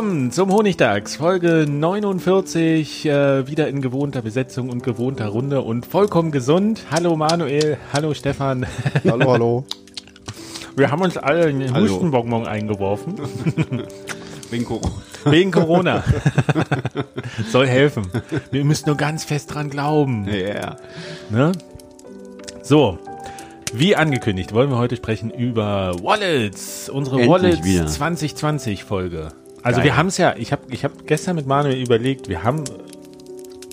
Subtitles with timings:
[0.00, 6.30] Willkommen zum Honigtags, Folge 49, äh, wieder in gewohnter Besetzung und gewohnter Runde und vollkommen
[6.30, 6.86] gesund.
[6.90, 8.64] Hallo Manuel, hallo Stefan.
[9.06, 9.64] Hallo, hallo.
[10.74, 11.92] Wir haben uns alle einen Hallo.
[11.92, 13.16] Hustenbonbon eingeworfen.
[14.50, 14.90] Wegen Corona.
[15.26, 16.02] Wegen Corona.
[17.50, 18.06] Soll helfen.
[18.50, 20.26] Wir müssen nur ganz fest dran glauben.
[20.32, 20.76] Ja.
[21.28, 21.52] Ne?
[22.62, 22.96] So,
[23.74, 26.88] wie angekündigt, wollen wir heute sprechen über Wallets.
[26.88, 27.86] Unsere Endlich Wallets wieder.
[27.86, 29.32] 2020 Folge.
[29.62, 29.86] Also Geil.
[29.86, 32.64] wir haben es ja, ich habe ich hab gestern mit Manuel überlegt, wir haben,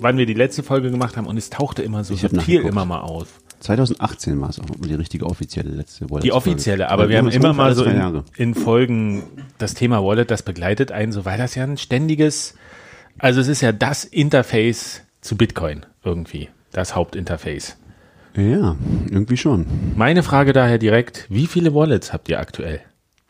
[0.02, 2.70] wann wir die letzte Folge gemacht haben und es tauchte immer so subtil nachgeguckt.
[2.70, 3.28] immer mal auf.
[3.60, 6.24] 2018 war es auch die richtige offizielle letzte Wallet.
[6.24, 9.24] Die offizielle, aber wir haben immer mal so in, in Folgen
[9.58, 12.54] das Thema Wallet, das begleitet einen so, weil das ja ein ständiges,
[13.18, 17.78] also es ist ja das Interface zu Bitcoin irgendwie, das Hauptinterface.
[18.36, 18.76] Ja,
[19.10, 19.66] irgendwie schon.
[19.96, 22.82] Meine Frage daher direkt, wie viele Wallets habt ihr aktuell?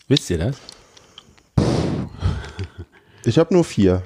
[0.09, 0.57] Wisst ihr das?
[3.27, 4.03] Ich habe nur vier.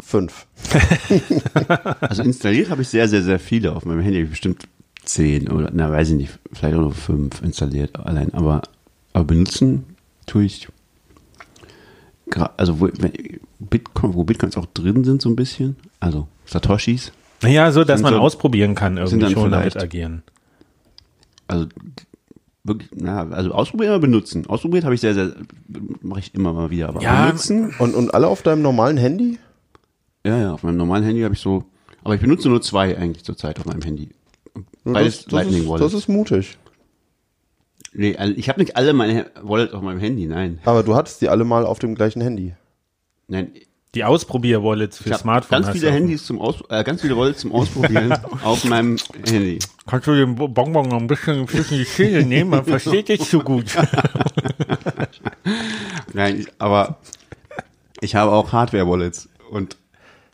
[0.00, 0.46] Fünf.
[2.00, 4.24] Also installiert habe ich sehr, sehr, sehr viele auf meinem Handy.
[4.24, 4.64] Bestimmt
[5.04, 8.34] zehn oder, na, weiß ich nicht, vielleicht auch nur fünf installiert allein.
[8.34, 8.62] Aber,
[9.12, 9.84] aber benutzen
[10.26, 10.68] tue ich,
[12.56, 13.12] also wo, wenn,
[13.60, 15.76] Bitcoin, wo Bitcoins auch drin sind so ein bisschen.
[16.00, 17.12] Also Satoshis.
[17.42, 20.22] Naja, so, dass man so- ausprobieren kann, irgendwie schon damit agieren.
[21.46, 21.66] Also
[22.64, 24.46] wirklich, na, also ausprobieren oder benutzen.
[24.46, 25.32] Ausprobiert habe ich sehr, sehr,
[26.02, 26.88] mache ich immer mal wieder.
[26.88, 29.38] Aber Ja, benutzen, Und, und alle auf deinem normalen Handy?
[30.24, 31.64] ja, ja, auf meinem normalen Handy habe ich so,
[32.04, 34.10] aber ich benutze nur zwei eigentlich zurzeit auf meinem Handy.
[34.84, 35.84] Beides das, das, Lightning ist, Wallet.
[35.84, 36.58] das ist mutig.
[37.92, 40.58] Nee, also ich habe nicht alle meine Wallet auf meinem Handy, nein.
[40.64, 42.54] Aber du hattest die alle mal auf dem gleichen Handy.
[43.28, 43.52] Nein,
[43.94, 45.90] Die Ausprobier-Wallets für ich habe Smartphone ganz viele.
[45.90, 48.12] Handys zum Aus, äh, ganz viele Wallets zum Ausprobieren
[48.44, 48.96] auf meinem
[49.26, 49.58] Handy.
[49.86, 52.50] Kannst du den Bonbon noch ein bisschen zwischen die Zähne nehmen?
[52.50, 53.66] Man versteht dich so gut.
[56.12, 56.98] Nein, aber
[58.00, 59.76] ich habe auch Hardware-Wallets und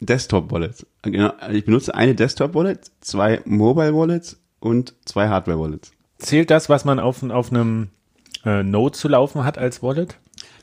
[0.01, 0.87] Desktop-Wallets.
[1.03, 5.93] Genau, ich benutze eine Desktop-Wallet, zwei Mobile-Wallets und zwei Hardware-Wallets.
[6.19, 7.89] Zählt das, was man auf, auf einem
[8.45, 10.17] äh, Node zu laufen hat als Wallet?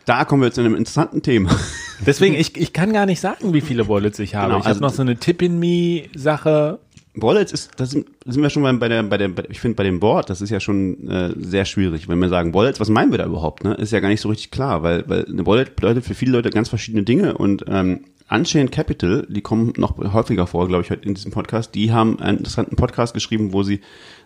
[0.05, 1.49] Da kommen wir zu einem interessanten Thema.
[2.05, 4.47] Deswegen, ich, ich kann gar nicht sagen, wie viele Wallets ich habe.
[4.47, 6.79] Genau, ich habe also- noch so eine Tip-in-Me-Sache.
[7.15, 9.75] Wallets ist, das sind, sind wir schon mal bei der, bei der, bei, ich finde
[9.75, 12.09] bei dem Board, das ist ja schon äh, sehr schwierig.
[12.09, 13.63] Wenn wir sagen Wallets, was meinen wir da überhaupt?
[13.63, 13.75] Ne?
[13.75, 16.49] Ist ja gar nicht so richtig klar, weil, weil eine Wallet bedeutet für viele Leute
[16.49, 21.07] ganz verschiedene Dinge und ähm, Unchained Capital, die kommen noch häufiger vor, glaube ich, heute
[21.07, 21.75] in diesem Podcast.
[21.75, 23.81] Die haben einen interessanten Podcast geschrieben, wo sie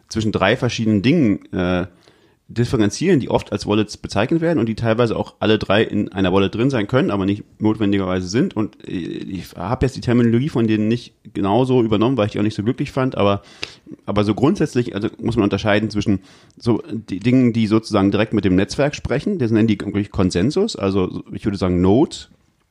[0.08, 1.88] zwischen drei verschiedenen Dingen äh,
[2.50, 6.32] differenzieren, die oft als Wallets bezeichnet werden und die teilweise auch alle drei in einer
[6.32, 8.56] Wallet drin sein können, aber nicht notwendigerweise sind.
[8.56, 12.40] Und äh, ich habe jetzt die Terminologie von denen nicht genauso übernommen, weil ich die
[12.40, 13.42] auch nicht so glücklich fand, aber,
[14.06, 16.22] aber so grundsätzlich also muss man unterscheiden zwischen
[16.58, 20.76] so die Dingen, die sozusagen direkt mit dem Netzwerk sprechen, das nennen die wirklich Konsensus,
[20.76, 22.16] also ich würde sagen Node.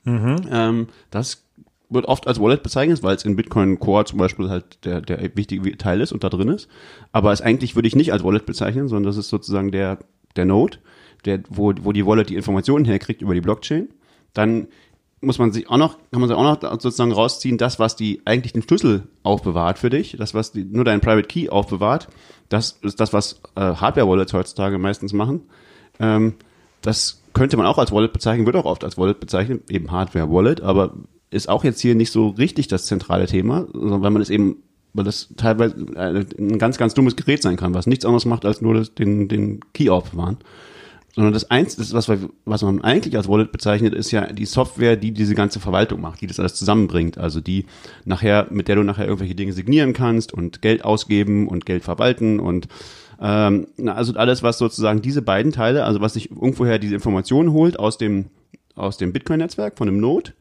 [0.05, 1.46] Ähm, das
[1.89, 5.35] wird oft als Wallet bezeichnet, weil es in Bitcoin Core zum Beispiel halt der, der
[5.35, 6.67] wichtige Teil ist und da drin ist.
[7.11, 9.99] Aber es eigentlich würde ich nicht als Wallet bezeichnen, sondern das ist sozusagen der,
[10.35, 10.79] der Node,
[11.25, 13.89] der, wo, wo die Wallet die Informationen herkriegt über die Blockchain.
[14.33, 14.67] Dann
[15.21, 18.21] muss man sich auch noch, kann man sich auch noch sozusagen rausziehen, das, was die
[18.25, 22.07] eigentlich den Schlüssel aufbewahrt für dich, das, was die, nur dein Private Key aufbewahrt,
[22.49, 25.41] das ist das, was äh, Hardware-Wallets heutzutage meistens machen.
[25.99, 26.35] Ähm,
[26.81, 30.61] das könnte man auch als Wallet bezeichnen, wird auch oft als Wallet bezeichnet, eben Hardware-Wallet,
[30.61, 30.93] aber
[31.29, 34.57] ist auch jetzt hier nicht so richtig das zentrale Thema, sondern weil man es eben,
[34.93, 38.61] weil das teilweise ein ganz, ganz dummes Gerät sein kann, was nichts anderes macht, als
[38.61, 40.37] nur das, den, den Key aufbewahren.
[41.15, 42.09] Sondern das das was,
[42.45, 46.21] was man eigentlich als Wallet bezeichnet, ist ja die Software, die diese ganze Verwaltung macht,
[46.21, 47.17] die das alles zusammenbringt.
[47.17, 47.65] Also die
[48.05, 52.39] nachher, mit der du nachher irgendwelche Dinge signieren kannst und Geld ausgeben und Geld verwalten
[52.39, 52.67] und
[53.19, 57.79] ähm, also alles, was sozusagen diese beiden Teile, also was sich irgendwoher diese Informationen holt
[57.79, 58.25] aus dem
[58.75, 60.33] aus dem Bitcoin-Netzwerk, von einem Node.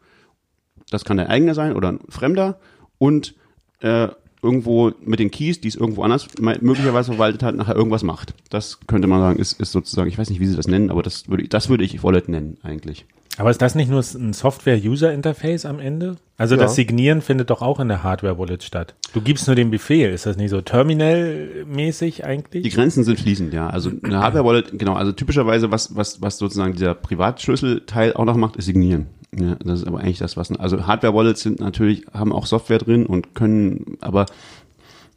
[0.90, 2.58] Das kann der eigene sein oder ein fremder.
[2.98, 3.34] Und
[3.80, 4.08] äh,
[4.42, 8.34] irgendwo mit den Keys, die es irgendwo anders möglicherweise verwaltet hat, nachher irgendwas macht.
[8.50, 11.02] Das könnte man sagen, ist, ist sozusagen, ich weiß nicht, wie sie das nennen, aber
[11.02, 13.06] das würde ich, das würde ich Wallet nennen eigentlich.
[13.38, 16.16] Aber ist das nicht nur ein Software-User-Interface am Ende?
[16.38, 16.62] Also Ja.
[16.62, 18.94] das Signieren findet doch auch in der Hardware-Wallet statt.
[19.12, 20.10] Du gibst nur den Befehl.
[20.10, 22.74] Ist das nicht so terminal-mäßig Die eigentlich?
[22.74, 23.68] Grenzen sind fließend, ja.
[23.68, 28.56] Also eine Hardware-Wallet, genau, also typischerweise, was, was, was sozusagen dieser Privatschlüsselteil auch noch macht,
[28.56, 29.06] ist Signieren.
[29.38, 33.04] Ja, das ist aber eigentlich das, was, also Hardware-Wallets sind natürlich, haben auch Software drin
[33.04, 34.26] und können, aber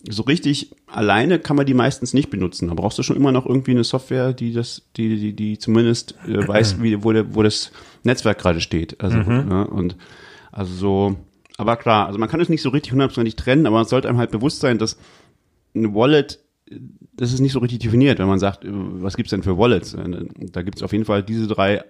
[0.09, 2.67] so richtig alleine kann man die meistens nicht benutzen.
[2.67, 6.15] Da brauchst du schon immer noch irgendwie eine Software, die das, die, die, die zumindest
[6.27, 7.71] äh, weiß, wie, wo, der, wo das
[8.03, 9.01] Netzwerk gerade steht.
[9.01, 9.95] Also, ja, und
[10.51, 11.15] also so,
[11.57, 14.17] aber klar, also man kann es nicht so richtig hundertprozentig trennen, aber man sollte einem
[14.17, 14.97] halt bewusst sein, dass
[15.75, 16.39] eine Wallet,
[17.13, 19.93] das ist nicht so richtig definiert, wenn man sagt, äh, was gibt's denn für Wallets?
[19.93, 21.83] Äh, Da gibt's auf jeden Fall diese drei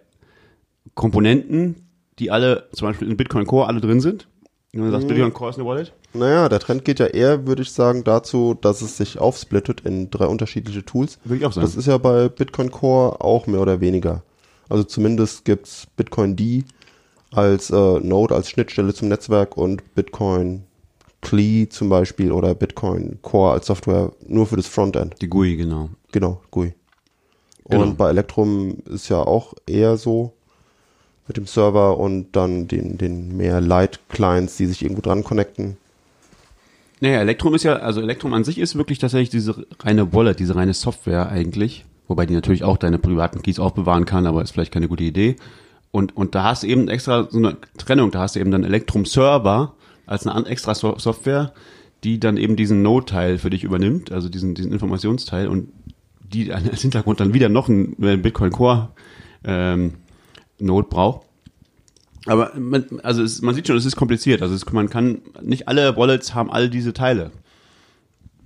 [0.96, 1.76] Komponenten,
[2.20, 4.28] die alle, zum Beispiel in Bitcoin Core, alle drin sind.
[4.72, 5.94] Wenn man sagt, Bitcoin Core ist eine Wallet.
[6.14, 10.12] Naja, der Trend geht ja eher, würde ich sagen, dazu, dass es sich aufsplittet in
[10.12, 11.18] drei unterschiedliche Tools.
[11.24, 11.66] Würde ich auch sagen.
[11.66, 14.24] Das ist ja bei Bitcoin Core auch mehr oder weniger.
[14.70, 16.66] Also zumindest gibt's Bitcoin D
[17.32, 20.64] als äh, Node, als Schnittstelle zum Netzwerk und Bitcoin
[21.22, 25.16] CLI zum Beispiel oder Bitcoin Core als Software nur für das Frontend.
[25.22, 25.90] Die GUI, genau.
[26.12, 26.74] Genau, GUI.
[27.68, 27.84] Genau.
[27.84, 30.34] Und bei Electrum ist ja auch eher so
[31.30, 35.78] mit dem Server und dann den, den mehr Light-Clients, die sich irgendwo dran connecten.
[37.02, 40.56] Naja, Electrum ist ja, also Electrum an sich ist wirklich tatsächlich diese reine Wallet, diese
[40.56, 41.86] reine Software eigentlich.
[42.08, 45.36] Wobei die natürlich auch deine privaten Keys aufbewahren kann, aber ist vielleicht keine gute Idee.
[45.92, 48.64] Und, und da hast du eben extra so eine Trennung, da hast du eben dann
[48.64, 49.76] Electrum Server
[50.08, 51.54] als eine extra so Software,
[52.04, 55.70] die dann eben diesen Node-Teil für dich übernimmt, also diesen, diesen Informationsteil und
[56.22, 58.90] die als Hintergrund dann wieder noch einen äh, Bitcoin Core
[59.44, 59.94] ähm,
[60.60, 61.26] Node braucht.
[62.26, 64.42] Aber man, also es, man sieht schon, es ist kompliziert.
[64.42, 67.32] Also es, man kann nicht alle Wallets haben all diese Teile.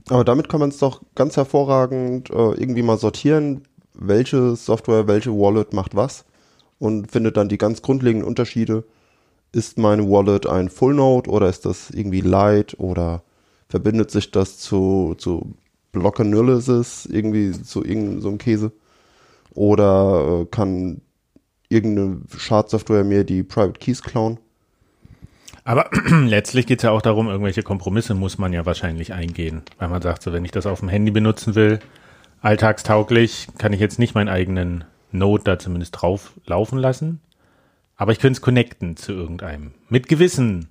[0.10, 3.64] Aber damit kann man es doch ganz hervorragend äh, irgendwie mal sortieren,
[3.94, 6.26] welche Software, welche Wallet macht was
[6.80, 8.84] und findet dann die ganz grundlegenden Unterschiede.
[9.52, 13.24] Ist meine Wallet ein Full Node oder ist das irgendwie Light oder
[13.70, 15.54] verbindet sich das zu, zu
[15.92, 18.72] Block Analysis irgendwie zu irgendeinem so einem Käse?
[19.54, 21.02] Oder äh, kann
[21.74, 24.38] irgendeine Schadsoftware mir die Private Keys klauen?
[25.64, 29.62] Aber letztlich geht es ja auch darum, irgendwelche Kompromisse muss man ja wahrscheinlich eingehen.
[29.78, 31.80] Weil man sagt, so wenn ich das auf dem Handy benutzen will,
[32.42, 37.22] alltagstauglich, kann ich jetzt nicht meinen eigenen Node da zumindest drauf laufen lassen.
[37.96, 39.72] Aber ich könnte es connecten zu irgendeinem.
[39.88, 40.68] Mit gewissen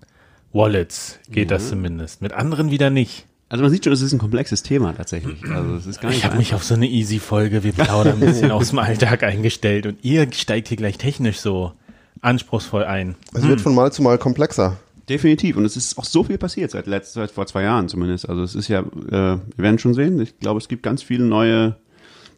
[0.53, 2.21] Wallets geht das zumindest.
[2.21, 3.27] Mit anderen wieder nicht.
[3.53, 5.45] Also man sieht schon, es ist ein komplexes Thema tatsächlich.
[5.51, 8.21] Also es ist gar nicht Ich habe mich auf so eine Easy-Folge, wir plaudern ein
[8.21, 11.73] bisschen aus dem Alltag eingestellt und ihr steigt hier gleich technisch so
[12.23, 13.15] anspruchsvoll ein.
[13.35, 14.79] Es wird von Mal zu Mal komplexer.
[15.07, 15.59] Definitiv.
[15.59, 18.27] Und es ist auch so viel passiert seit letzt, seit vor zwei Jahren zumindest.
[18.27, 20.19] Also es ist ja, äh, wir werden schon sehen.
[20.23, 21.77] Ich glaube, es gibt ganz viele neue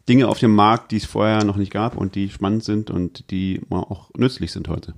[0.09, 3.31] Dinge auf dem Markt, die es vorher noch nicht gab und die spannend sind und
[3.31, 4.93] die auch nützlich sind heute.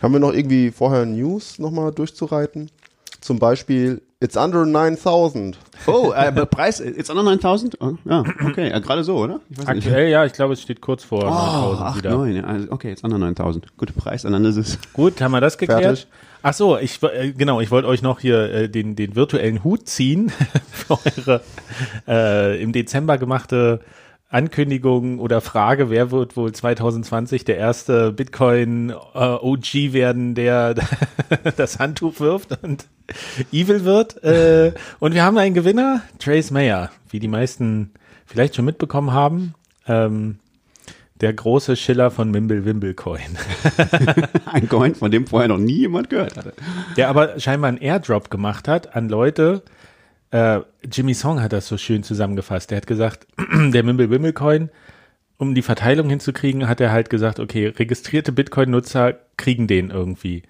[0.00, 2.70] Haben wir noch irgendwie vorher News nochmal durchzureiten?
[3.20, 5.58] Zum Beispiel, it's under 9000.
[5.86, 7.76] Oh, äh, Preis, it's under 9000?
[7.80, 9.40] Oh, ja, okay, ja, gerade so, oder?
[9.50, 9.86] Ich weiß nicht.
[9.86, 12.10] Aktuell, ja, ich glaube, es steht kurz vor Oh, 9000 8, wieder.
[12.10, 13.76] 9, ja, also, okay, jetzt under 9000.
[13.76, 14.78] Gute Preisanalyse.
[14.94, 15.82] Gut, haben wir das geklärt?
[15.82, 16.06] Fertig.
[16.42, 19.88] Ach so, ich äh, genau, ich wollte euch noch hier äh, den den virtuellen Hut
[19.88, 20.30] ziehen
[20.70, 21.40] für eure
[22.06, 23.80] äh, im Dezember gemachte
[24.34, 30.74] Ankündigung oder Frage, wer wird wohl 2020 der erste Bitcoin äh, OG werden, der
[31.56, 32.86] das Handtuch wirft und
[33.52, 34.22] evil wird.
[34.24, 37.92] Äh, und wir haben einen Gewinner, Trace Mayer, wie die meisten
[38.26, 39.54] vielleicht schon mitbekommen haben.
[39.86, 40.40] Ähm,
[41.20, 43.38] der große Schiller von Mimble Wimble Coin.
[44.46, 46.54] Ein Coin, von dem vorher noch nie jemand gehört hatte.
[46.96, 49.62] Der aber scheinbar einen Airdrop gemacht hat an Leute.
[50.34, 52.72] Äh, Jimmy Song hat das so schön zusammengefasst.
[52.72, 53.28] Der hat gesagt,
[53.72, 54.68] der Mimble Wimble Coin,
[55.38, 60.42] um die Verteilung hinzukriegen, hat er halt gesagt, okay, registrierte Bitcoin-Nutzer kriegen den irgendwie.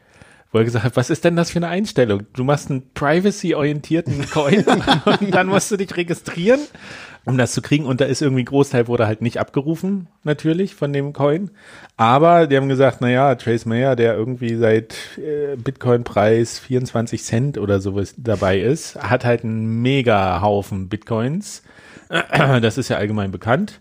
[0.55, 2.23] Wo er gesagt hat, was ist denn das für eine Einstellung?
[2.33, 4.65] Du machst einen privacy-orientierten Coin
[5.05, 6.61] und dann musst du dich registrieren,
[7.25, 7.87] um das zu kriegen.
[7.87, 11.51] Und da ist irgendwie ein Großteil wurde halt nicht abgerufen, natürlich, von dem Coin.
[11.97, 17.59] Aber die haben gesagt, na ja, Trace Mayer, der irgendwie seit äh, Bitcoin-Preis 24 Cent
[17.59, 21.65] oder sowas dabei ist, hat halt einen mega Haufen Bitcoins.
[22.09, 23.81] Das ist ja allgemein bekannt.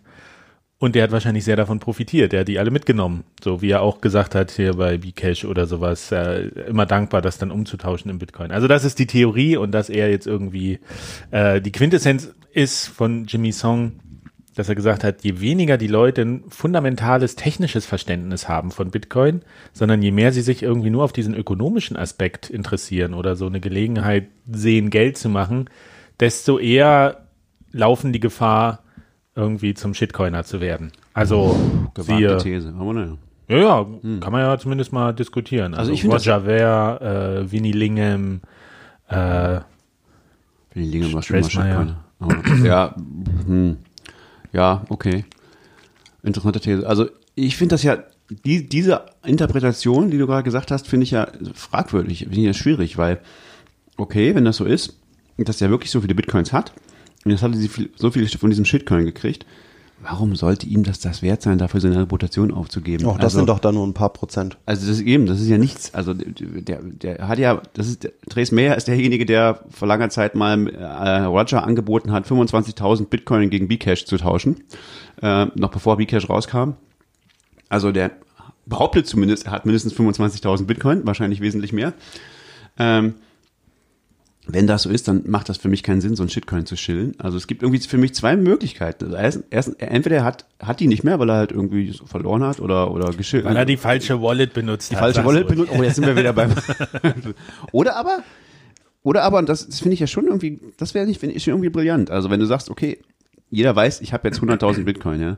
[0.83, 2.33] Und der hat wahrscheinlich sehr davon profitiert.
[2.33, 3.23] Der hat die alle mitgenommen.
[3.41, 6.11] So wie er auch gesagt hat hier bei Bcash oder sowas.
[6.11, 8.51] Äh, immer dankbar, das dann umzutauschen in Bitcoin.
[8.51, 10.79] Also das ist die Theorie und dass er jetzt irgendwie
[11.31, 13.93] äh, die Quintessenz ist von Jimmy Song,
[14.55, 19.41] dass er gesagt hat, je weniger die Leute ein fundamentales technisches Verständnis haben von Bitcoin,
[19.71, 23.61] sondern je mehr sie sich irgendwie nur auf diesen ökonomischen Aspekt interessieren oder so eine
[23.61, 25.69] Gelegenheit sehen, Geld zu machen,
[26.19, 27.29] desto eher
[27.71, 28.82] laufen die Gefahr,
[29.35, 30.91] irgendwie zum Shitcoiner zu werden.
[31.13, 31.57] Also,
[31.97, 32.73] siehe, These.
[32.77, 33.17] Aber naja.
[33.47, 33.87] ja, ja,
[34.19, 35.73] kann man ja zumindest mal diskutieren.
[35.73, 37.01] Also, Also ich Roger Ver,
[37.43, 38.41] äh, Winnie Lingham,
[39.07, 39.59] äh,
[40.75, 41.97] die Linge war schon mal.
[42.19, 42.95] Aber, ja,
[43.45, 43.77] hm,
[44.51, 45.25] ja, okay.
[46.23, 46.87] Interessante These.
[46.87, 47.97] Also ich finde das ja,
[48.45, 52.53] die, diese Interpretation, die du gerade gesagt hast, finde ich ja fragwürdig, finde ich ja
[52.53, 53.19] schwierig, weil,
[53.97, 54.97] okay, wenn das so ist,
[55.37, 56.71] dass der wirklich so viele Bitcoins hat,
[57.31, 59.45] jetzt hatte sie viel, so viele von diesem Shitcoin gekriegt,
[60.01, 63.05] warum sollte ihm das das wert sein, dafür seine Reputation aufzugeben?
[63.05, 64.57] Auch das Also- sind doch dann nur ein paar Prozent.
[64.65, 65.93] also das ist eben, das ist ja nichts.
[65.93, 70.35] Also der, der hat ja, das ist Dres Meyer ist derjenige, der vor langer Zeit
[70.35, 74.57] mal äh, Roger angeboten hat, 25.000 Bitcoin gegen Bcash zu tauschen,
[75.21, 76.71] äh, noch bevor Bcash rauskam.
[77.69, 78.11] Also der
[78.65, 81.93] behauptet zumindest, er hat mindestens 25.000 Bitcoin, wahrscheinlich wesentlich mehr.
[82.77, 83.15] Ähm,
[84.45, 86.75] wenn das so ist, dann macht das für mich keinen Sinn, so ein Shitcoin zu
[86.75, 87.15] schillen.
[87.17, 89.05] Also es gibt irgendwie für mich zwei Möglichkeiten.
[89.05, 92.05] Also erst, erst, entweder er hat, hat die nicht mehr, weil er halt irgendwie so
[92.05, 93.45] verloren hat oder, oder geschillt.
[93.45, 95.01] weil er die falsche Wallet benutzt Die hat.
[95.03, 95.71] falsche sagst Wallet benutzt.
[95.73, 96.53] Oh, jetzt sind wir wieder beim.
[97.71, 98.23] oder aber,
[99.01, 101.47] oder aber, und das, das finde ich ja schon irgendwie, das wäre nicht, finde ich
[101.47, 102.11] irgendwie brillant.
[102.11, 102.99] Also wenn du sagst, okay,
[103.49, 105.37] jeder weiß, ich habe jetzt 100.000 Bitcoin, ja.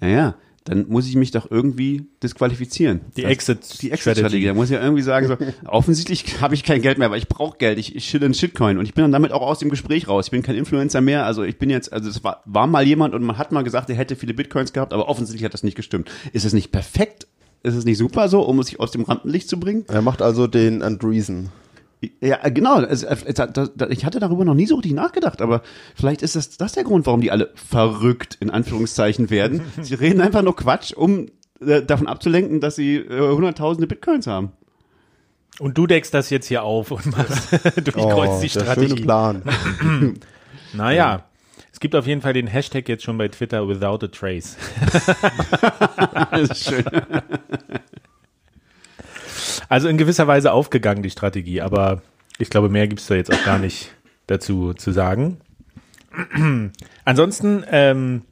[0.00, 3.00] Naja, dann muss ich mich doch irgendwie disqualifizieren.
[3.16, 4.44] Die Das- Exit- die Exit-Strategie.
[4.46, 5.36] Da muss ich ja irgendwie sagen, so,
[5.66, 7.78] offensichtlich habe ich kein Geld mehr, aber ich brauche Geld.
[7.78, 10.26] Ich, ich schille einen Shitcoin und ich bin dann damit auch aus dem Gespräch raus.
[10.26, 11.24] Ich bin kein Influencer mehr.
[11.24, 13.88] Also ich bin jetzt, also es war, war mal jemand und man hat mal gesagt,
[13.90, 16.10] er hätte viele Bitcoins gehabt, aber offensichtlich hat das nicht gestimmt.
[16.32, 17.26] Ist es nicht perfekt?
[17.62, 19.84] Ist es nicht super so, um sich aus dem Rampenlicht zu bringen?
[19.88, 21.48] Er macht also den Andreessen.
[22.20, 22.80] Ja, äh, genau.
[22.80, 22.96] Äh,
[23.90, 25.62] ich hatte darüber noch nie so richtig nachgedacht, aber
[25.94, 29.62] vielleicht ist das, das der Grund, warum die alle verrückt in Anführungszeichen werden.
[29.80, 31.26] Sie reden einfach nur Quatsch, um
[31.60, 34.52] äh, davon abzulenken, dass sie hunderttausende Bitcoins haben.
[35.58, 37.52] Und du deckst das jetzt hier auf und machst,
[37.84, 38.88] durchkreuzt die der Strategie.
[38.90, 39.42] schöne Plan.
[40.74, 41.24] Naja,
[41.72, 44.58] es gibt auf jeden Fall den Hashtag jetzt schon bei Twitter without a trace.
[46.30, 46.84] Das ist schön.
[49.68, 52.02] Also in gewisser Weise aufgegangen, die Strategie, aber
[52.38, 53.90] ich glaube, mehr gibt's da jetzt auch gar nicht
[54.26, 55.38] dazu zu sagen.
[57.04, 58.22] Ansonsten, ähm,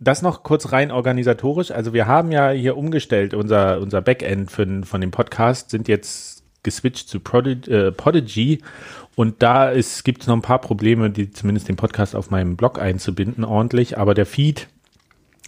[0.00, 1.70] das noch kurz rein organisatorisch.
[1.70, 6.42] Also wir haben ja hier umgestellt, unser, unser Backend für, von dem Podcast sind jetzt
[6.62, 8.62] geswitcht zu Prodigy, äh, Podigy
[9.14, 9.72] und da
[10.04, 13.98] gibt es noch ein paar Probleme, die zumindest den Podcast auf meinem Blog einzubinden ordentlich,
[13.98, 14.68] aber der Feed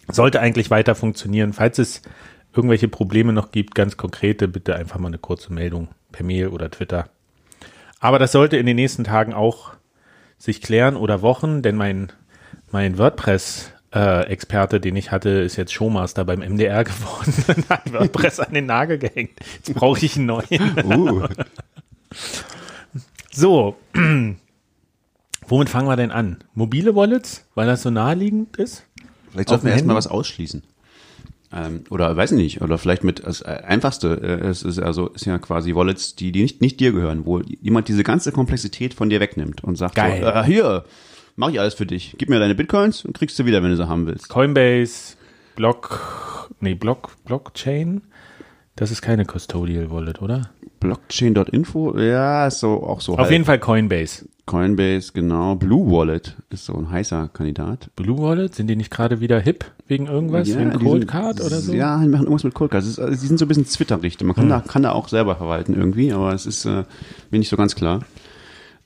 [0.08, 1.52] sollte eigentlich weiter funktionieren.
[1.52, 2.02] Falls es
[2.54, 6.70] irgendwelche Probleme noch gibt, ganz konkrete, bitte einfach mal eine kurze Meldung per Mail oder
[6.70, 7.08] Twitter.
[8.00, 9.72] Aber das sollte in den nächsten Tagen auch
[10.38, 12.12] sich klären oder Wochen, denn mein,
[12.70, 18.52] mein WordPress-Experte, den ich hatte, ist jetzt Showmaster beim MDR geworden und hat WordPress an
[18.52, 19.38] den Nagel gehängt.
[19.56, 20.76] Jetzt brauche ich einen neuen.
[20.84, 21.28] Uh,
[23.34, 23.76] So,
[25.48, 26.44] womit fangen wir denn an?
[26.54, 28.84] Mobile Wallets, weil das so naheliegend ist?
[29.30, 30.62] vielleicht sollten wir erstmal was ausschließen.
[31.54, 35.08] Ähm, oder weiß ich nicht, oder vielleicht mit das äh, einfachste, äh, es ist also
[35.08, 38.94] ist ja quasi Wallets, die, die nicht, nicht dir gehören, wo jemand diese ganze Komplexität
[38.94, 40.22] von dir wegnimmt und sagt Geil.
[40.22, 40.84] so, äh, hier,
[41.36, 42.14] mach ich alles für dich.
[42.16, 44.30] Gib mir deine Bitcoins und kriegst du wieder, wenn du sie haben willst.
[44.30, 45.16] Coinbase,
[45.54, 48.02] Block, nee, Block, Blockchain.
[48.74, 50.50] Das ist keine Custodial Wallet, oder?
[50.80, 53.18] Blockchain.info, ja, ist so auch so.
[53.18, 54.26] Auf jeden Fall Coinbase.
[54.46, 55.54] Coinbase, genau.
[55.54, 57.90] Blue Wallet ist so ein heißer Kandidat.
[57.94, 60.48] Blue Wallet, sind die nicht gerade wieder hip wegen irgendwas?
[60.48, 61.72] Ja, wegen Cold sind- Card oder so?
[61.72, 62.82] Ja, die machen irgendwas mit Cold Card.
[62.84, 64.20] Ist, also, die sind so ein bisschen zwitterig.
[64.22, 66.84] Man kann, da, kann da auch selber verwalten irgendwie, aber es ist äh,
[67.30, 68.00] mir nicht so ganz klar.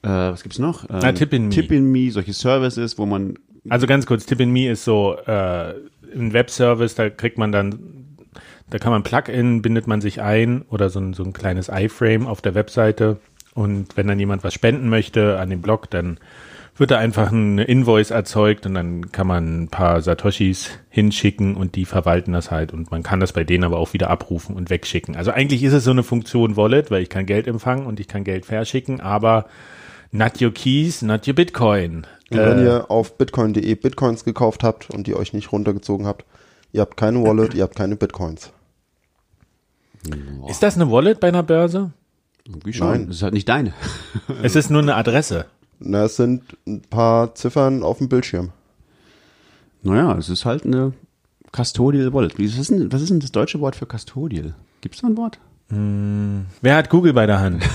[0.02, 0.84] Äh, was gibt's noch?
[0.90, 1.50] Ähm, Na, Tip in Me.
[1.50, 3.38] Tip in Me, solche Services, wo man
[3.70, 5.72] Also ganz kurz, Tip in Me ist so äh,
[6.14, 7.78] ein Webservice, da kriegt man dann,
[8.68, 12.26] da kann man Plugin, bindet man sich ein oder so ein, so ein kleines iFrame
[12.26, 13.16] auf der Webseite
[13.56, 16.18] und wenn dann jemand was spenden möchte an den Blog, dann
[16.76, 21.75] wird da einfach ein Invoice erzeugt und dann kann man ein paar Satoshis hinschicken und
[21.75, 24.68] die verwalten das halt und man kann das bei denen aber auch wieder abrufen und
[24.68, 25.16] wegschicken.
[25.16, 28.08] Also eigentlich ist es so eine Funktion Wallet, weil ich kann Geld empfangen und ich
[28.08, 29.46] kann Geld verschicken, aber
[30.12, 32.06] not your keys, not your Bitcoin.
[32.30, 36.26] Und Äh, wenn ihr auf bitcoin.de Bitcoins gekauft habt und die euch nicht runtergezogen habt,
[36.72, 38.52] ihr habt keine Wallet, ihr habt keine Bitcoins.
[40.48, 41.92] Ist das eine Wallet bei einer Börse?
[42.49, 42.88] Irgendwie schon.
[42.88, 43.07] Nein.
[43.09, 43.73] Das ist halt nicht deine.
[44.43, 45.47] Es ist nur eine Adresse.
[45.79, 48.50] Na, es sind ein paar Ziffern auf dem Bildschirm.
[49.83, 50.93] Naja, es ist halt eine
[51.53, 52.38] Custodial Wallet.
[52.38, 54.55] Wie ist denn, was ist denn das deutsche Wort für Custodial?
[54.81, 55.38] Gibt es da ein Wort?
[55.69, 57.62] Wer hat Google bei der Hand?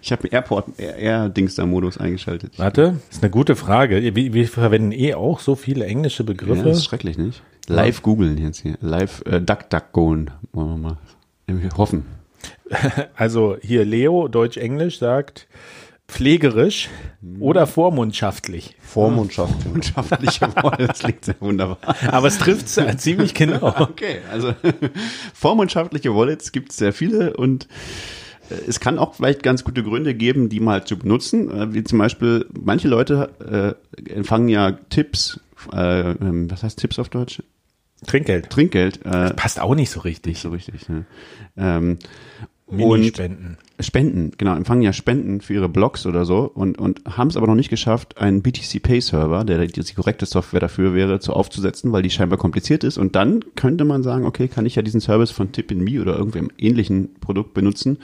[0.00, 2.58] Ich habe Airport Air-Dings da Modus eingeschaltet.
[2.58, 4.14] Warte, ist eine gute Frage.
[4.14, 6.62] Wir, wir verwenden eh auch so viele englische Ja, Begriffe.
[6.62, 7.42] das ist schrecklich, nicht?
[7.66, 8.78] Live googeln jetzt hier.
[8.80, 10.30] Live äh, duck duck goen.
[10.52, 10.98] Wollen wir mal
[11.76, 12.06] hoffen.
[13.14, 15.48] Also hier Leo, Deutsch-Englisch, sagt
[16.08, 16.88] pflegerisch
[17.38, 18.76] oder vormundschaftlich.
[18.80, 19.62] Vormundschaft.
[19.62, 21.78] Freundschaftliche Worte, das klingt sehr wunderbar.
[22.10, 23.74] Aber es trifft ziemlich genau.
[23.78, 24.54] Okay, also
[25.34, 27.68] vormundschaftliche Wallets gibt es sehr viele und
[28.50, 31.50] äh, es kann auch vielleicht ganz gute Gründe geben, die mal zu benutzen.
[31.50, 35.40] Äh, Wie zum Beispiel, manche Leute äh, empfangen ja Tipps,
[35.72, 37.42] äh, ähm, was heißt Tipps auf Deutsch?
[38.06, 38.48] Trinkgeld.
[38.48, 39.04] Trinkgeld.
[39.04, 40.38] Äh, Passt auch nicht so richtig.
[40.38, 40.88] so richtig.
[40.88, 41.04] Ne?
[41.56, 41.98] Ähm,
[42.70, 43.56] Minispenden.
[43.80, 47.46] Spenden, genau, empfangen ja Spenden für ihre Blogs oder so und, und haben es aber
[47.46, 51.32] noch nicht geschafft, einen BTC Pay Server, der die, die korrekte Software dafür wäre, zu
[51.32, 52.98] aufzusetzen, weil die scheinbar kompliziert ist.
[52.98, 56.50] Und dann könnte man sagen, okay, kann ich ja diesen Service von Tip-in-Me oder irgendeinem
[56.58, 57.98] ähnlichen Produkt benutzen.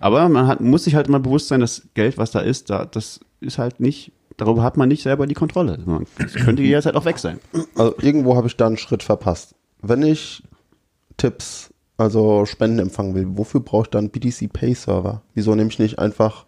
[0.00, 2.84] Aber man hat, muss sich halt mal bewusst sein, das Geld, was da ist, da,
[2.84, 5.78] das ist halt nicht, darüber hat man nicht selber die Kontrolle.
[6.18, 7.40] Das könnte jederzeit auch weg sein.
[7.74, 9.56] Also irgendwo habe ich da einen Schritt verpasst.
[9.82, 10.42] Wenn ich
[11.16, 15.22] Tipps, also Spenden empfangen will, wofür brauche ich dann BTC Pay Server?
[15.34, 16.44] Wieso nehme ich nicht einfach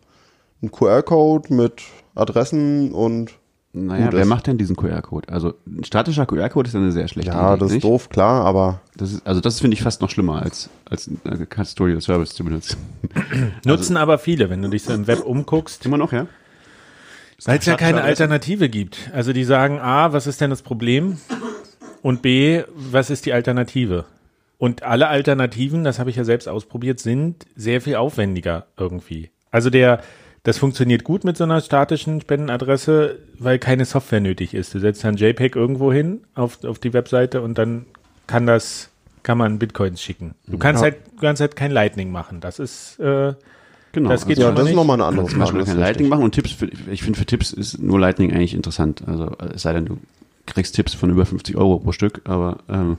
[0.61, 1.83] einen QR-Code mit
[2.15, 3.33] Adressen und
[3.73, 5.29] Naja, Gut, wer macht denn diesen QR-Code?
[5.29, 7.61] Also ein statischer QR-Code ist ja eine sehr schlechte ja, Idee.
[7.61, 7.85] das ist nicht?
[7.85, 11.47] doof, klar, aber Das ist, also das finde ich fast noch schlimmer, als, als äh,
[11.47, 12.77] Custodial Service zu benutzen.
[13.65, 16.27] Nutzen aber viele, wenn du dich so im Web umguckst, Immer noch, ja?
[17.45, 19.11] weil es ja keine Alternative gibt.
[19.15, 21.19] Also die sagen, A, was ist denn das Problem?
[22.03, 24.05] Und B, was ist die Alternative?
[24.59, 29.31] Und alle Alternativen, das habe ich ja selbst ausprobiert, sind sehr viel aufwendiger irgendwie.
[29.51, 30.03] Also der,
[30.43, 34.75] das funktioniert gut mit so einer statischen Spendenadresse, weil keine Software nötig ist.
[34.75, 37.87] Du setzt dann JPEG irgendwo hin auf, auf die Webseite und dann
[38.27, 38.91] kann das,
[39.23, 40.35] kann man Bitcoins schicken.
[40.47, 42.41] Du kannst halt, du kannst halt kein Lightning machen.
[42.41, 43.35] Das ist, äh,
[43.93, 44.11] Genau.
[44.11, 45.51] Das geht ja, schon mal das ist nochmal eine andere Frage.
[45.51, 46.09] kein ist Lightning richtig.
[46.11, 49.03] machen und Tipps, für, ich finde für Tipps ist nur Lightning eigentlich interessant.
[49.07, 49.99] Also es sei denn, du
[50.47, 52.99] kriegst Tipps von über 50 Euro pro Stück, aber ähm,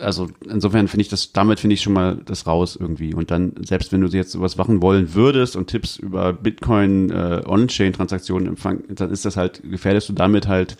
[0.00, 3.14] also insofern finde ich das, damit finde ich schon mal das raus irgendwie.
[3.14, 7.42] Und dann, selbst wenn du jetzt sowas machen wollen würdest und Tipps über Bitcoin äh,
[7.46, 10.76] On-Chain-Transaktionen empfangen, dann ist das halt, gefährdest du damit halt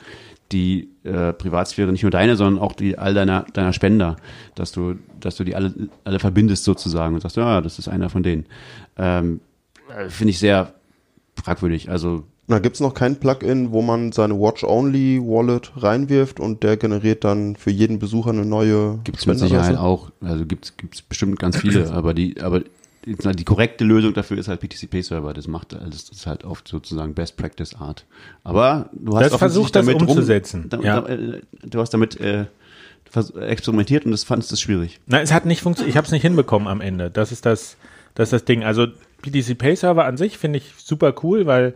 [0.52, 4.16] die äh, Privatsphäre, nicht nur deine, sondern auch die all deiner, deiner Spender,
[4.54, 8.08] dass du, dass du die alle, alle verbindest sozusagen und sagst, ja, das ist einer
[8.08, 8.46] von denen.
[8.96, 9.40] Ähm,
[9.94, 10.74] äh, finde ich sehr
[11.36, 11.90] fragwürdig.
[11.90, 17.56] Also Na, gibt's noch kein Plugin, wo man seine Watch-Only-Wallet reinwirft und der generiert dann
[17.56, 19.38] für jeden Besucher eine neue Gibt es mit?
[19.38, 20.10] Sicherheit auch.
[20.22, 22.62] Also gibt es bestimmt ganz viele, aber die, aber
[23.04, 25.34] die, korrekte Lösung dafür ist halt PTCP-Server.
[25.34, 28.06] Das macht alles, das ist halt oft sozusagen Best Practice Art.
[28.44, 31.00] Aber du hast Das versucht, das damit rum- umzusetzen, da, ja.
[31.02, 32.46] da, äh, du hast damit äh,
[33.40, 35.00] experimentiert und das fandest es schwierig.
[35.06, 35.90] Na, es hat nicht funktioniert.
[35.90, 37.10] Ich habe es nicht hinbekommen am Ende.
[37.10, 37.76] Das ist das,
[38.14, 38.64] das ist das Ding.
[38.64, 38.86] Also
[39.22, 41.74] PTC Pay Server an sich finde ich super cool, weil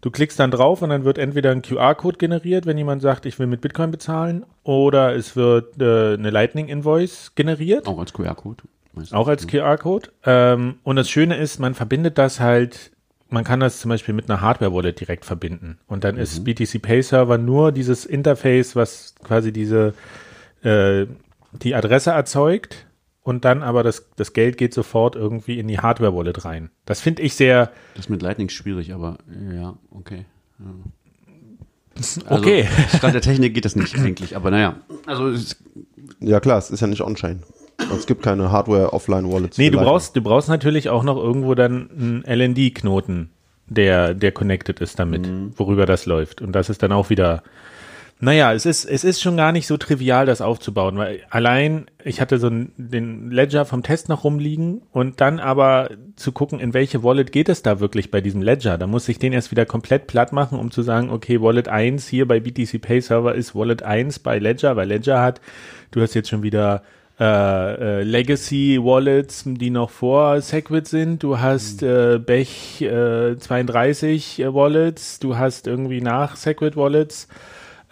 [0.00, 3.38] du klickst dann drauf und dann wird entweder ein QR-Code generiert, wenn jemand sagt, ich
[3.38, 7.86] will mit Bitcoin bezahlen, oder es wird äh, eine Lightning Invoice generiert.
[7.86, 8.64] Auch als QR-Code.
[9.12, 10.10] Auch als QR-Code.
[10.24, 12.90] Ähm, und das Schöne ist, man verbindet das halt,
[13.28, 15.78] man kann das zum Beispiel mit einer Hardware-Wallet direkt verbinden.
[15.86, 19.94] Und dann ist BTC Pay Server nur dieses Interface, was quasi diese,
[20.62, 21.06] äh,
[21.52, 22.86] die Adresse erzeugt.
[23.22, 26.70] Und dann aber das, das Geld geht sofort irgendwie in die Hardware-Wallet rein.
[26.86, 29.18] Das finde ich sehr, Das ist mit Lightning schwierig, aber
[29.54, 30.24] ja, okay.
[30.58, 30.66] Ja.
[32.36, 32.66] okay.
[32.76, 34.76] Also, Statt der Technik geht das nicht eigentlich, aber naja.
[35.06, 35.56] Also es,
[36.20, 37.42] Ja klar, es ist ja nicht on-chain.
[37.78, 39.58] Und Es gibt keine Hardware-Offline-Wallets.
[39.58, 39.92] Nee, du Lightning.
[39.92, 43.30] brauchst, du brauchst natürlich auch noch irgendwo dann einen LND-Knoten,
[43.66, 45.28] der, der connected ist damit,
[45.58, 46.40] worüber das läuft.
[46.42, 47.42] Und das ist dann auch wieder,
[48.22, 52.20] naja, es ist, es ist schon gar nicht so trivial, das aufzubauen, weil allein, ich
[52.20, 56.74] hatte so einen, den Ledger vom Test noch rumliegen und dann aber zu gucken, in
[56.74, 58.76] welche Wallet geht es da wirklich bei diesem Ledger.
[58.76, 62.06] Da muss ich den erst wieder komplett platt machen, um zu sagen, okay, Wallet 1
[62.08, 65.40] hier bei BTC Pay Server ist Wallet 1 bei Ledger, weil Ledger hat,
[65.90, 66.82] du hast jetzt schon wieder
[67.18, 67.24] äh,
[68.00, 71.22] äh, Legacy Wallets, die noch vor Segwit sind.
[71.22, 77.28] Du hast äh, Bech äh, 32 äh, Wallets, du hast irgendwie nach Segwit Wallets.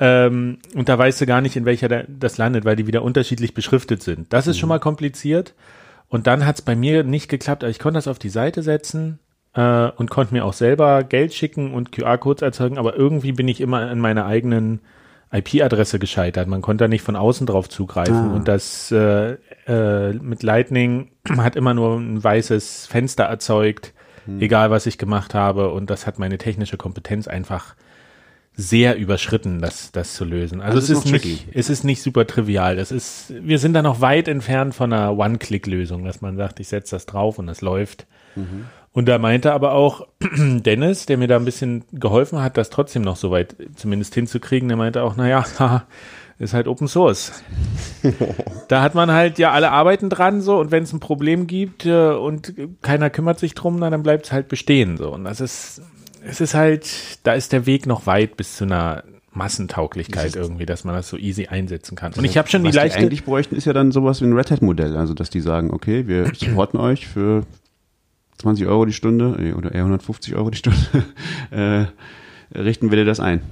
[0.00, 3.02] Ähm, und da weißt du gar nicht, in welcher da, das landet, weil die wieder
[3.02, 4.32] unterschiedlich beschriftet sind.
[4.32, 5.54] Das ist schon mal kompliziert.
[6.08, 7.64] Und dann hat es bei mir nicht geklappt.
[7.64, 9.18] Also ich konnte das auf die Seite setzen
[9.54, 13.60] äh, und konnte mir auch selber Geld schicken und QR-Codes erzeugen, aber irgendwie bin ich
[13.60, 14.80] immer an meiner eigenen
[15.30, 16.48] IP-Adresse gescheitert.
[16.48, 18.30] Man konnte da nicht von außen drauf zugreifen.
[18.30, 18.34] Ah.
[18.34, 23.92] Und das äh, äh, mit Lightning hat immer nur ein weißes Fenster erzeugt,
[24.40, 25.70] egal was ich gemacht habe.
[25.70, 27.74] Und das hat meine technische Kompetenz einfach
[28.60, 30.60] sehr überschritten, das, das zu lösen.
[30.60, 32.74] Also, Also es ist nicht, es ist nicht super trivial.
[32.74, 36.66] Das ist, wir sind da noch weit entfernt von einer One-Click-Lösung, dass man sagt, ich
[36.66, 38.06] setze das drauf und das läuft.
[38.92, 43.02] Und da meinte aber auch Dennis, der mir da ein bisschen geholfen hat, das trotzdem
[43.02, 45.44] noch so weit zumindest hinzukriegen, der meinte auch, naja,
[46.40, 47.44] ist halt Open Source.
[48.68, 51.86] da hat man halt ja alle arbeiten dran so und wenn es ein Problem gibt
[51.86, 55.12] äh, und keiner kümmert sich drum, na, dann bleibt es halt bestehen so.
[55.12, 55.80] Und das ist,
[56.24, 60.84] es ist halt, da ist der Weg noch weit bis zu einer Massentauglichkeit irgendwie, dass
[60.84, 62.12] man das so easy einsetzen kann.
[62.14, 64.26] Und ich habe schon die Was die leichte, eigentlich bräuchten, ist ja dann sowas wie
[64.26, 64.96] ein Red Hat-Modell.
[64.96, 67.44] Also, dass die sagen, okay, wir supporten euch für
[68.38, 70.78] 20 Euro die Stunde äh, oder eher 150 Euro die Stunde,
[71.50, 71.86] äh,
[72.58, 73.42] richten wir dir das ein.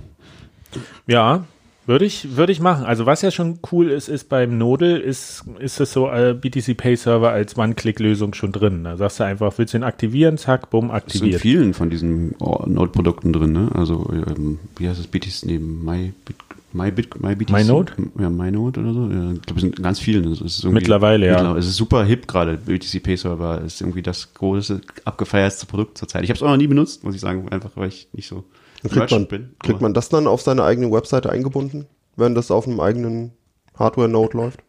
[1.06, 1.44] Ja,
[1.86, 2.84] würde ich, würde ich machen.
[2.84, 6.76] Also was ja schon cool ist, ist beim Nodel ist, ist es so äh, BTC
[6.76, 8.84] Pay Server als One-Click-Lösung schon drin.
[8.84, 11.40] Da sagst du einfach, willst du ihn aktivieren, zack, bumm, Das sind aktiviert.
[11.40, 13.70] vielen von diesen Node-Produkten drin, ne?
[13.74, 16.36] Also, ähm, wie heißt das BTC neben My, Bit,
[16.72, 17.52] My, Bit, My BTC?
[17.52, 17.92] MyNode?
[18.18, 19.00] Ja, MyNode oder so.
[19.08, 19.98] Ja, ich glaube, es sind ganz.
[20.00, 21.32] Das ist irgendwie- Mittlerweile, ja.
[21.34, 22.58] mittlerweile- Es ist super hip gerade.
[22.58, 26.24] BTC Pay Server ist irgendwie das große, abgefeiertste Produkt zurzeit.
[26.24, 28.44] Ich habe es auch noch nie benutzt, muss ich sagen, einfach weil ich nicht so
[28.88, 29.54] Kriegt man, bin.
[29.62, 33.32] kriegt man das dann auf seine eigene Webseite eingebunden, wenn das auf einem eigenen
[33.78, 34.60] Hardware-Node läuft?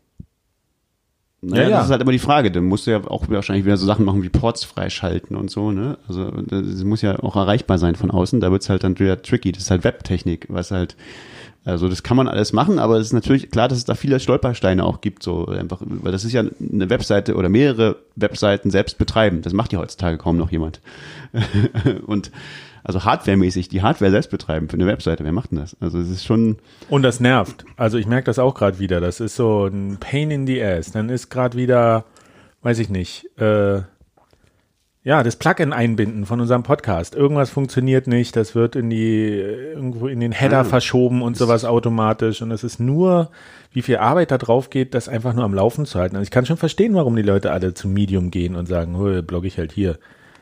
[1.41, 1.75] Naja, Ja, ja.
[1.77, 2.51] das ist halt immer die Frage.
[2.51, 5.71] Dann musst du ja auch wahrscheinlich wieder so Sachen machen wie Ports freischalten und so,
[5.71, 5.97] ne?
[6.07, 8.39] Also das muss ja auch erreichbar sein von außen.
[8.39, 9.51] Da wird's halt dann wieder tricky.
[9.51, 10.95] Das ist halt Webtechnik, was halt,
[11.63, 14.19] also das kann man alles machen, aber es ist natürlich klar, dass es da viele
[14.19, 18.97] Stolpersteine auch gibt, so einfach, weil das ist ja eine Webseite oder mehrere Webseiten selbst
[18.97, 19.41] betreiben.
[19.43, 20.81] Das macht ja heutzutage kaum noch jemand.
[22.07, 22.31] und
[22.87, 25.75] also hardwaremäßig die Hardware selbst betreiben für eine Webseite, wer macht denn das?
[25.81, 26.57] Also es ist schon,
[26.89, 27.65] Und das nervt.
[27.75, 29.01] Also ich merke das auch gerade wieder.
[29.01, 30.91] Das ist so ein Pain in the ass.
[30.93, 32.05] Dann ist gerade wieder,
[32.61, 33.81] weiß ich nicht, äh,
[35.03, 37.15] ja, das Plugin einbinden von unserem Podcast.
[37.15, 42.41] Irgendwas funktioniert nicht, das wird in die, irgendwo in den Header verschoben und sowas automatisch.
[42.41, 43.31] Und es ist nur,
[43.71, 46.17] wie viel Arbeit da drauf geht, das einfach nur am Laufen zu halten.
[46.17, 49.21] Also ich kann schon verstehen, warum die Leute alle zu Medium gehen und sagen, "Hö,
[49.21, 49.97] blogge ich halt hier.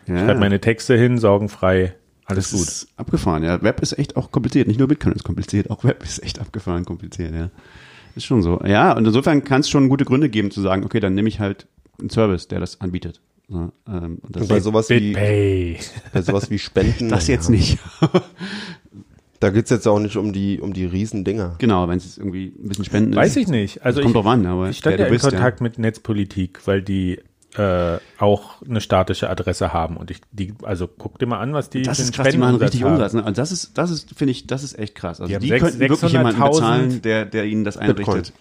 [0.08, 0.18] ja.
[0.18, 1.94] Schreib meine Texte hin, sorgenfrei,
[2.26, 2.68] alles Das gut.
[2.68, 3.62] ist abgefahren, ja.
[3.62, 4.68] Web ist echt auch kompliziert.
[4.68, 7.50] Nicht nur Bitcoin ist kompliziert, auch Web ist echt abgefahren kompliziert, ja.
[8.16, 8.62] Ist schon so.
[8.66, 11.40] Ja, und insofern kann es schon gute Gründe geben zu sagen, okay, dann nehme ich
[11.40, 11.68] halt
[12.00, 13.22] einen Service, der das anbietet.
[13.48, 17.10] So, ähm, und das, Und bei sowas wie, bei sowas wie Spenden.
[17.10, 17.78] das jetzt nicht.
[19.42, 21.56] Da geht's jetzt auch nicht um die, um die Riesendinger.
[21.60, 23.36] genau, wenn es irgendwie ein bisschen Spenden Weiß ist.
[23.44, 23.84] ich nicht.
[23.84, 26.82] Also Kommt ich, drauf an, aber ich stand ja in bist, Kontakt mit Netzpolitik, weil
[26.82, 27.20] die
[27.58, 31.70] äh, auch eine statische Adresse haben und ich die also guck dir mal an, was
[31.70, 32.94] die Das ist krass, die machen richtig haben.
[32.94, 33.14] Umsatz.
[33.14, 33.24] Ne?
[33.24, 35.22] Und das ist, das ist, finde ich, das ist echt krass.
[35.22, 38.34] Also Die die, sechs- könnten wirklich jemanden 600.000 bezahlen, der, der ihnen das einrichtet.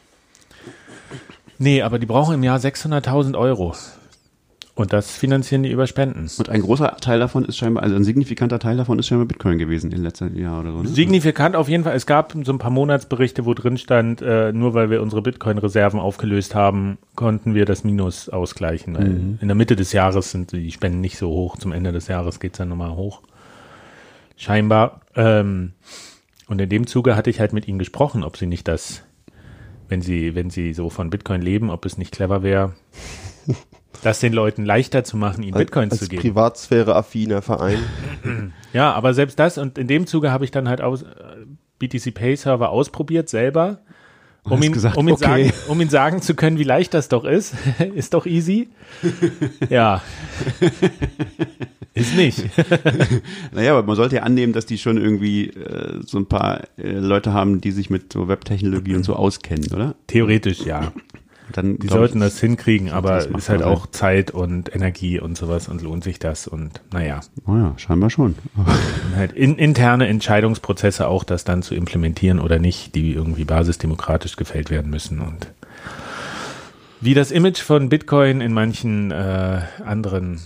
[1.59, 3.75] Nee, aber die brauchen im Jahr 600.000 Euro.
[4.77, 6.29] Und das finanzieren die über Spenden.
[6.37, 9.57] Und ein großer Teil davon ist scheinbar, also ein signifikanter Teil davon ist scheinbar Bitcoin
[9.57, 10.83] gewesen in letzten Jahr oder so.
[10.83, 10.89] Ne?
[10.89, 11.95] Signifikant auf jeden Fall.
[11.95, 16.01] Es gab so ein paar Monatsberichte, wo drin stand, äh, nur weil wir unsere Bitcoin-Reserven
[16.01, 18.95] aufgelöst haben, konnten wir das Minus ausgleichen.
[18.95, 19.07] Weil
[19.41, 21.57] In der Mitte des Jahres sind die Spenden nicht so hoch.
[21.57, 23.23] Zum Ende des Jahres geht's dann nochmal hoch.
[24.37, 25.03] Scheinbar.
[25.15, 25.75] Ähm,
[26.49, 29.05] und in dem Zuge hatte ich halt mit ihnen gesprochen, ob sie nicht das,
[29.89, 32.73] wenn sie, wenn sie so von Bitcoin leben, ob es nicht clever wäre,
[34.05, 36.23] das den Leuten leichter zu machen, ihnen Bitcoins als zu geben.
[36.23, 37.79] Privatsphäre-affiner Verein.
[38.73, 41.07] Ja, aber selbst das und in dem Zuge habe ich dann halt aus, äh,
[41.79, 43.79] BTC Pay Server ausprobiert selber,
[44.43, 45.45] um ihn, gesagt, um, ihn okay.
[45.49, 47.55] sagen, um ihn sagen zu können, wie leicht das doch ist.
[47.95, 48.69] ist doch easy.
[49.71, 50.03] ja.
[51.95, 52.45] ist nicht.
[53.53, 56.91] Naja, aber man sollte ja annehmen, dass die schon irgendwie äh, so ein paar äh,
[56.91, 59.95] Leute haben, die sich mit so Webtechnologie und so auskennen, oder?
[60.09, 60.93] Theoretisch ja.
[61.53, 65.37] Dann Die sollten ich, das hinkriegen, aber das ist halt auch Zeit und Energie und
[65.37, 67.21] sowas und lohnt sich das und naja.
[67.47, 68.35] Oh ja, scheinbar schon.
[68.57, 68.67] Und
[69.17, 74.71] halt in, interne Entscheidungsprozesse auch das dann zu implementieren oder nicht, die irgendwie basisdemokratisch gefällt
[74.71, 75.49] werden müssen und
[77.01, 80.41] wie das Image von Bitcoin in manchen äh, anderen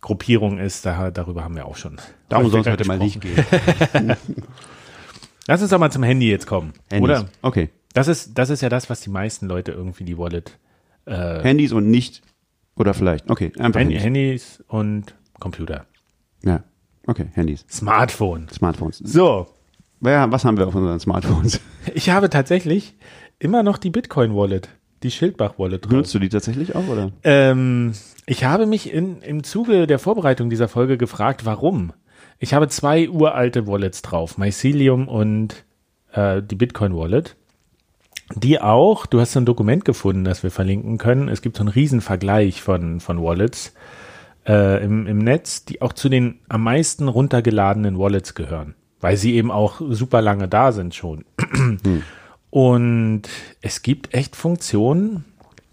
[0.00, 2.00] Gruppierungen ist, da, darüber haben wir auch schon.
[2.28, 3.44] Darum soll es heute mal nicht gehen.
[5.46, 7.04] Lass uns doch mal zum Handy jetzt kommen, Handys.
[7.04, 7.28] oder?
[7.42, 7.70] Okay.
[7.94, 10.58] Das ist, das ist ja das, was die meisten Leute irgendwie die Wallet,
[11.06, 12.22] äh, Handys und nicht,
[12.76, 14.04] oder vielleicht, okay, einfach Handy, Handys.
[14.04, 15.86] Handys und Computer.
[16.44, 16.62] Ja,
[17.06, 17.64] okay, Handys.
[17.68, 18.48] Smartphone.
[18.50, 18.98] Smartphones.
[18.98, 19.48] So,
[20.00, 21.60] Ja, was haben wir auf unseren Smartphones?
[21.94, 22.94] ich habe tatsächlich
[23.38, 24.68] immer noch die Bitcoin-Wallet,
[25.02, 25.90] die Schildbach-Wallet drauf.
[25.90, 27.10] Benutzt du die tatsächlich auch, oder?
[27.24, 27.92] Ähm,
[28.26, 31.92] ich habe mich in, im Zuge der Vorbereitung dieser Folge gefragt, warum.
[32.38, 35.64] Ich habe zwei uralte Wallets drauf, Mycelium und
[36.12, 37.36] äh, die Bitcoin Wallet.
[38.34, 41.28] Die auch, du hast so ein Dokument gefunden, das wir verlinken können.
[41.28, 43.72] Es gibt so einen riesen Vergleich von, von Wallets
[44.46, 48.74] äh, im, im Netz, die auch zu den am meisten runtergeladenen Wallets gehören.
[49.00, 51.24] weil sie eben auch super lange da sind schon.
[52.50, 53.22] Und
[53.60, 55.24] es gibt echt Funktionen,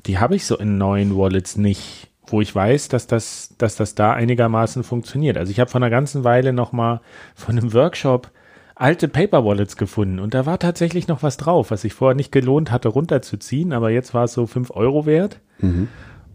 [0.06, 3.96] die habe ich so in neuen Wallets nicht, wo ich weiß, dass das, dass das
[3.96, 5.38] da einigermaßen funktioniert.
[5.38, 7.02] Also ich habe vor einer ganzen Weile noch mal
[7.36, 8.30] von einem Workshop
[8.76, 12.32] alte Paper Wallets gefunden und da war tatsächlich noch was drauf, was sich vorher nicht
[12.32, 15.40] gelohnt hatte runterzuziehen, aber jetzt war es so fünf Euro wert.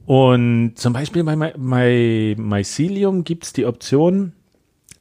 [0.06, 4.32] Und zum Beispiel bei My, My, Mycelium gibt es die Option,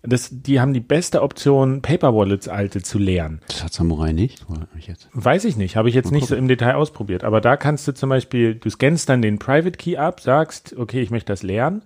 [0.02, 3.42] das, die haben die beste Option, Paper Wallets alte zu leeren.
[3.48, 4.46] Das hat Samurai nicht.
[4.78, 5.10] Ich jetzt?
[5.12, 7.24] Weiß ich nicht, habe ich jetzt nicht so im Detail ausprobiert.
[7.24, 11.02] Aber da kannst du zum Beispiel, du scannst dann den Private Key ab, sagst, okay,
[11.02, 11.84] ich möchte das leeren.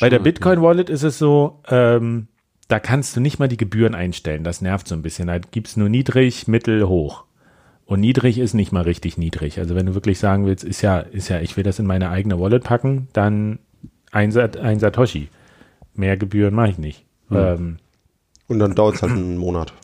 [0.00, 2.28] Bei der Bitcoin Wallet ist es so, ähm,
[2.68, 4.44] da kannst du nicht mal die Gebühren einstellen.
[4.44, 5.28] Das nervt so ein bisschen.
[5.28, 7.24] Da gibt's nur niedrig, mittel, hoch.
[7.86, 9.58] Und niedrig ist nicht mal richtig niedrig.
[9.58, 12.08] Also wenn du wirklich sagen willst, ist ja, ist ja, ich will das in meine
[12.08, 13.58] eigene Wallet packen, dann
[14.10, 15.28] ein, ein Satoshi.
[15.94, 17.04] Mehr Gebühren mache ich nicht.
[17.30, 17.76] Ähm,
[18.48, 19.74] Und dann dauert es halt einen Monat.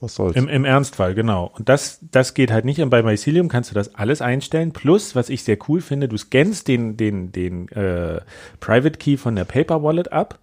[0.00, 0.36] Was soll's?
[0.36, 1.52] Im, Im Ernstfall, genau.
[1.56, 2.80] Und das, das geht halt nicht.
[2.80, 4.72] Und bei Mycelium kannst du das alles einstellen.
[4.72, 8.20] Plus, was ich sehr cool finde, du scannst den, den, den äh,
[8.60, 10.38] Private Key von der Paper Wallet ab.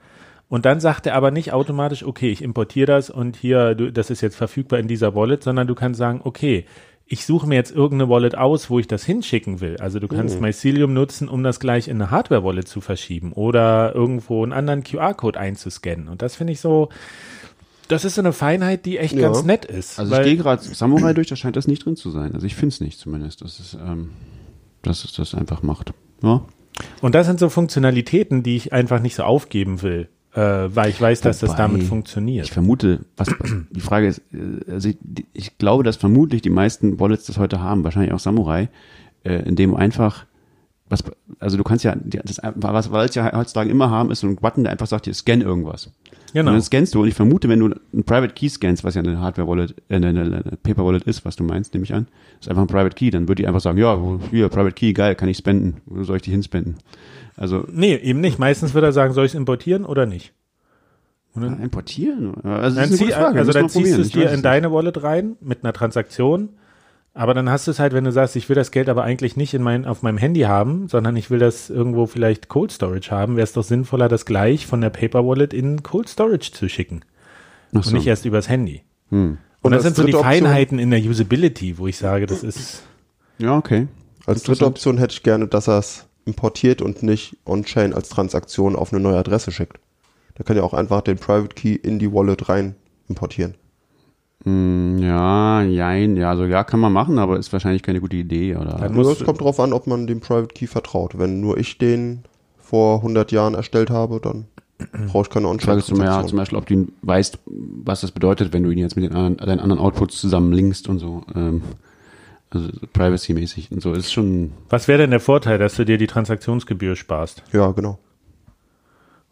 [0.49, 4.09] Und dann sagt er aber nicht automatisch, okay, ich importiere das und hier, du, das
[4.09, 6.65] ist jetzt verfügbar in dieser Wallet, sondern du kannst sagen, okay,
[7.05, 9.77] ich suche mir jetzt irgendeine Wallet aus, wo ich das hinschicken will.
[9.77, 14.43] Also du kannst Mycelium nutzen, um das gleich in eine Hardware-Wallet zu verschieben oder irgendwo
[14.43, 16.07] einen anderen QR-Code einzuscannen.
[16.07, 16.89] Und das finde ich so,
[17.87, 19.21] das ist so eine Feinheit, die echt Ja.
[19.21, 19.97] ganz nett ist.
[19.99, 22.33] Also ich gehe gerade Samurai durch, da scheint das nicht drin zu sein.
[22.35, 24.11] Also ich finde es nicht zumindest, dass es, ähm,
[24.83, 25.93] dass es das einfach macht.
[26.21, 26.41] Ja.
[27.01, 31.01] Und das sind so Funktionalitäten, die ich einfach nicht so aufgeben will, äh, weil ich
[31.01, 32.49] weiß, dass das Wobei, damit Ich funktioniert.
[32.49, 33.29] vermute, was,
[33.71, 34.97] die Frage ist, äh, also ich,
[35.33, 38.69] ich glaube, dass vermutlich die meisten Wallets das heute haben, wahrscheinlich auch Samurai,
[39.23, 40.25] äh, indem einfach,
[40.87, 41.03] was,
[41.39, 44.63] also du kannst ja, das, was Wallets ja heutzutage immer haben, ist so ein Button,
[44.63, 45.91] der einfach sagt, hier scan irgendwas.
[46.33, 46.51] Genau.
[46.51, 49.01] Und dann scannst du, und ich vermute, wenn du ein Private Key scannst, was ja
[49.01, 52.07] eine Hardware-Wallet, äh, eine, eine, eine Paper-Wallet ist, was du meinst, nehme ich an,
[52.39, 53.99] ist einfach ein Private Key, dann würde die einfach sagen, ja,
[54.31, 56.77] hier, Private Key, geil, kann ich spenden, wo soll ich die hinspenden?
[57.35, 58.37] Also, Nee, eben nicht.
[58.37, 60.33] Meistens würde er sagen, soll ich es importieren oder nicht?
[61.35, 62.33] ja, importieren?
[62.43, 64.41] Also, das Dann ist eine zieh, gute Frage, also dann ziehst du es dir in
[64.41, 66.49] deine Wallet rein mit einer Transaktion.
[67.13, 69.35] Aber dann hast du es halt, wenn du sagst, ich will das Geld aber eigentlich
[69.35, 73.11] nicht in mein, auf meinem Handy haben, sondern ich will das irgendwo vielleicht Cold Storage
[73.11, 76.69] haben, wäre es doch sinnvoller, das gleich von der Paper Wallet in Cold Storage zu
[76.69, 77.01] schicken
[77.71, 77.95] Ach und so.
[77.95, 78.83] nicht erst übers Handy.
[79.09, 82.25] Und, Und das sind so die dritte Option- Feinheiten in der Usability, wo ich sage,
[82.27, 82.83] das ist
[83.39, 83.87] Ja, okay.
[84.25, 88.75] Als dritte Option hätte ich gerne, dass er es importiert und nicht on-chain als Transaktion
[88.75, 89.79] auf eine neue Adresse schickt.
[90.35, 92.75] Da kann ja auch einfach den Private Key in die Wallet rein
[93.09, 93.55] importieren.
[94.45, 98.55] Hm, Ja, jein, ja, also ja, kann man machen, aber ist wahrscheinlich keine gute Idee,
[98.55, 98.77] oder?
[98.79, 101.17] Dann Nur es kommt drauf an, ob man dem Private Key vertraut.
[101.17, 102.23] Wenn nur ich den
[102.57, 104.45] vor 100 Jahren erstellt habe, dann
[105.07, 106.37] brauche ich keine ist zum, ja, zum.
[106.37, 107.39] Beispiel, ob du ihn weißt,
[107.83, 110.87] was das bedeutet, wenn du ihn jetzt mit den anderen, deinen anderen Outputs zusammen linkst
[110.87, 111.23] und so.
[111.35, 111.61] Ähm,
[112.51, 113.93] also privacy-mäßig und so.
[113.93, 117.43] Ist schon, Was wäre denn der Vorteil, dass du dir die Transaktionsgebühr sparst?
[117.51, 117.99] Ja, genau.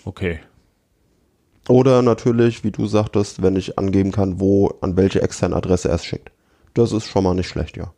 [0.06, 0.40] Okay.
[1.70, 5.96] Oder natürlich, wie du sagtest, wenn ich angeben kann, wo, an welche externe Adresse er
[5.96, 6.32] es schickt.
[6.74, 7.92] Das ist schon mal nicht schlecht, ja.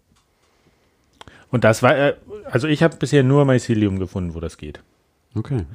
[1.51, 2.13] Und das war, äh,
[2.49, 4.81] also ich habe bisher nur Mycelium gefunden, wo das geht.
[5.35, 5.65] okay.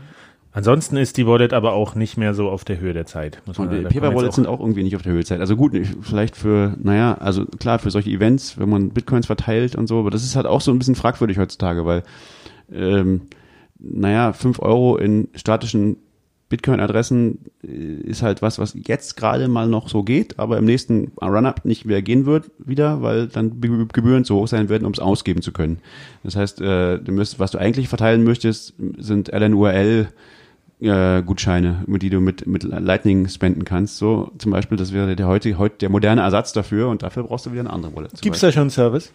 [0.57, 3.43] Ansonsten ist die Wallet aber auch nicht mehr so auf der Höhe der Zeit.
[3.45, 5.11] Muss man Und die da kommen Paper jetzt Wallets sind auch irgendwie nicht auf der
[5.13, 5.41] Höhezeit.
[5.41, 9.75] Also gut, ich- vielleicht für, naja, also klar, für solche Events, wenn man Bitcoins verteilt
[9.75, 12.05] und so, aber das ist halt auch so ein bisschen fragwürdig heutzutage, weil,
[12.73, 13.23] ähm,
[13.81, 15.97] naja, fünf Euro in statischen
[16.49, 21.13] Bitcoin-Adressen äh, ist halt was, was jetzt gerade mal noch so geht, aber im nächsten
[21.21, 24.93] Run-Up nicht mehr gehen wird wieder, weil dann Be- Gebühren zu hoch sein werden, um
[24.93, 25.79] es ausgeben zu können.
[26.23, 30.09] Das heißt, äh, du müsst, was du eigentlich verteilen möchtest, sind LNURL
[30.81, 33.97] äh, Gutscheine, mit die du mit, mit Lightning spenden kannst.
[33.97, 37.47] So zum Beispiel, das wäre der heute, heute der moderne Ersatz dafür und dafür brauchst
[37.47, 38.21] du wieder eine andere Wallet.
[38.21, 39.13] Gibt es da schon einen Service?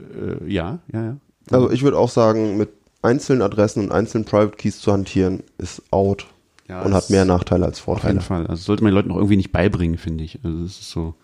[0.00, 1.16] Äh, ja, ja, ja.
[1.50, 2.70] Also ich würde auch sagen, mit
[3.02, 6.26] einzelnen Adressen und einzelnen Private Keys zu hantieren, ist out
[6.72, 8.14] ja und hat mehr Nachteile als Auf Vorteile.
[8.14, 8.46] jeden Fall.
[8.46, 10.38] Also sollte man den Leuten auch irgendwie nicht beibringen, finde ich.
[10.42, 11.14] Also es ist so.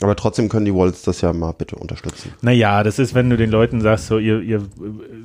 [0.00, 2.32] Aber trotzdem können die Wallets das ja mal bitte unterstützen.
[2.40, 4.62] Naja, das ist, wenn du den Leuten sagst, so ihr, ihr äh,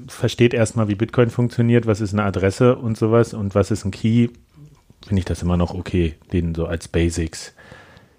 [0.07, 3.91] versteht erstmal, wie Bitcoin funktioniert, was ist eine Adresse und sowas und was ist ein
[3.91, 4.29] Key,
[5.05, 7.53] finde ich das immer noch okay, denen so als Basics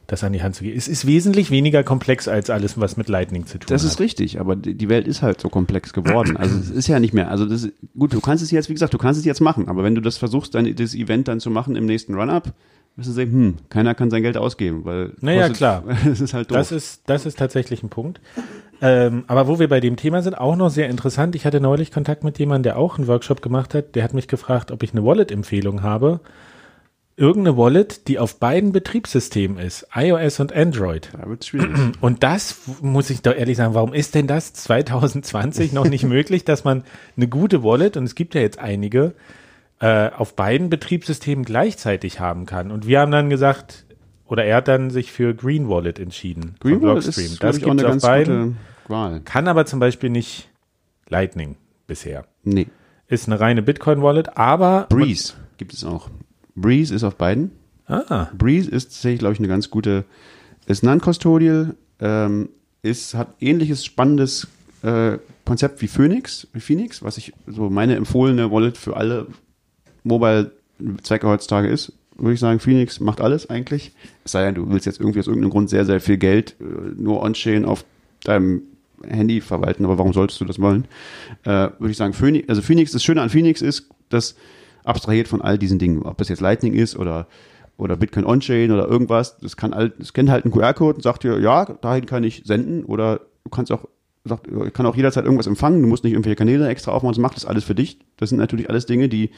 [0.06, 0.76] das an die Hand zu geben.
[0.76, 3.90] Es ist wesentlich weniger komplex als alles, was mit Lightning zu tun Das hat.
[3.90, 6.36] ist richtig, aber die Welt ist halt so komplex geworden.
[6.44, 7.30] Also es ist ja nicht mehr.
[7.30, 9.68] Also das ist, gut, du kannst es jetzt, wie gesagt, du kannst es jetzt machen,
[9.68, 12.52] aber wenn du das versuchst, dann das Event dann zu machen im nächsten Run-Up,
[12.96, 15.84] wirst du sagen, hm, keiner kann sein Geld ausgeben, weil Naja, kostet- klar.
[16.10, 16.58] Es ist halt doof.
[16.58, 18.20] Das ist, das ist tatsächlich ein Punkt.
[18.82, 21.34] Ähm, aber wo wir bei dem Thema sind, auch noch sehr interessant.
[21.34, 23.94] Ich hatte neulich Kontakt mit jemandem, der auch einen Workshop gemacht hat.
[23.94, 26.20] Der hat mich gefragt, ob ich eine Wallet-Empfehlung habe.
[27.16, 31.10] Irgendeine Wallet, die auf beiden Betriebssystemen ist, iOS und Android.
[31.12, 31.70] Da wird's schwierig.
[32.00, 36.44] Und das muss ich doch ehrlich sagen, warum ist denn das 2020 noch nicht möglich,
[36.44, 36.82] dass man
[37.16, 39.14] eine gute Wallet, und es gibt ja jetzt einige,
[39.80, 42.70] äh, auf beiden Betriebssystemen gleichzeitig haben kann?
[42.70, 43.84] Und wir haben dann gesagt,
[44.26, 46.56] oder er hat dann sich für Green Wallet entschieden.
[46.60, 48.56] Green Wallet ist, das ich, auch eine auf ganz beiden, gute
[48.88, 49.20] Wahl.
[49.20, 50.48] kann aber zum Beispiel nicht
[51.08, 52.24] Lightning bisher.
[52.42, 52.66] Nee.
[53.06, 56.10] Ist eine reine Bitcoin-Wallet, aber Breeze gibt es auch.
[56.54, 57.50] Breeze ist auf beiden.
[57.86, 60.04] Ah, Breeze ist tatsächlich, glaube ich, eine ganz gute,
[60.66, 62.48] ist non-custodial, ähm,
[62.82, 64.48] ist, hat ähnliches spannendes
[64.82, 69.26] äh, Konzept wie Phoenix, wie Phoenix, was ich so meine empfohlene Wallet für alle
[70.04, 73.92] Mobile-Zwecke heutzutage ist, würde ich sagen, Phoenix macht alles eigentlich.
[74.24, 76.64] Es sei denn, du willst jetzt irgendwie aus irgendeinem Grund sehr, sehr viel Geld äh,
[76.96, 77.84] nur on-chain auf
[78.22, 78.62] deinem
[79.06, 80.86] Handy verwalten, aber warum solltest du das wollen?
[81.42, 84.36] Äh, würde ich sagen, Phoenix, also Phoenix, das Schöne an Phoenix ist, dass
[84.84, 87.26] abstrahiert von all diesen Dingen, ob das jetzt Lightning ist oder
[87.76, 91.24] oder Bitcoin On-Chain oder irgendwas, das kann halt, das kennt halt einen QR-Code und sagt
[91.24, 93.88] dir, ja, dahin kann ich senden oder du kannst auch,
[94.24, 97.36] sagt, kann auch jederzeit irgendwas empfangen, du musst nicht irgendwelche Kanäle extra aufmachen, das macht
[97.36, 97.98] das alles für dich.
[98.16, 99.30] Das sind natürlich alles Dinge, die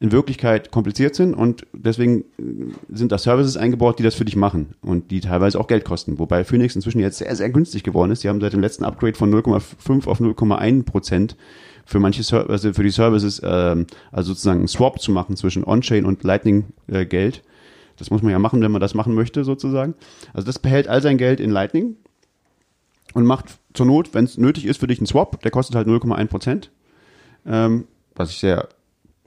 [0.00, 4.36] in Wirklichkeit kompliziert sind und deswegen äh, sind da Services eingebaut, die das für dich
[4.36, 6.18] machen und die teilweise auch Geld kosten.
[6.20, 8.22] Wobei Phoenix inzwischen jetzt sehr, sehr günstig geworden ist.
[8.22, 11.36] Die haben seit dem letzten Upgrade von 0,5 auf 0,1 Prozent
[11.88, 15.64] für manche Ser also für die Services, ähm, also sozusagen einen Swap zu machen zwischen
[15.64, 17.36] On-Chain und Lightning-Geld.
[17.38, 17.40] Äh,
[17.96, 19.94] das muss man ja machen, wenn man das machen möchte, sozusagen.
[20.34, 21.96] Also das behält all sein Geld in Lightning
[23.14, 25.40] und macht zur Not, wenn es nötig ist, für dich einen Swap.
[25.40, 26.70] Der kostet halt 0,1 Prozent,
[27.46, 28.68] ähm, was ich sehr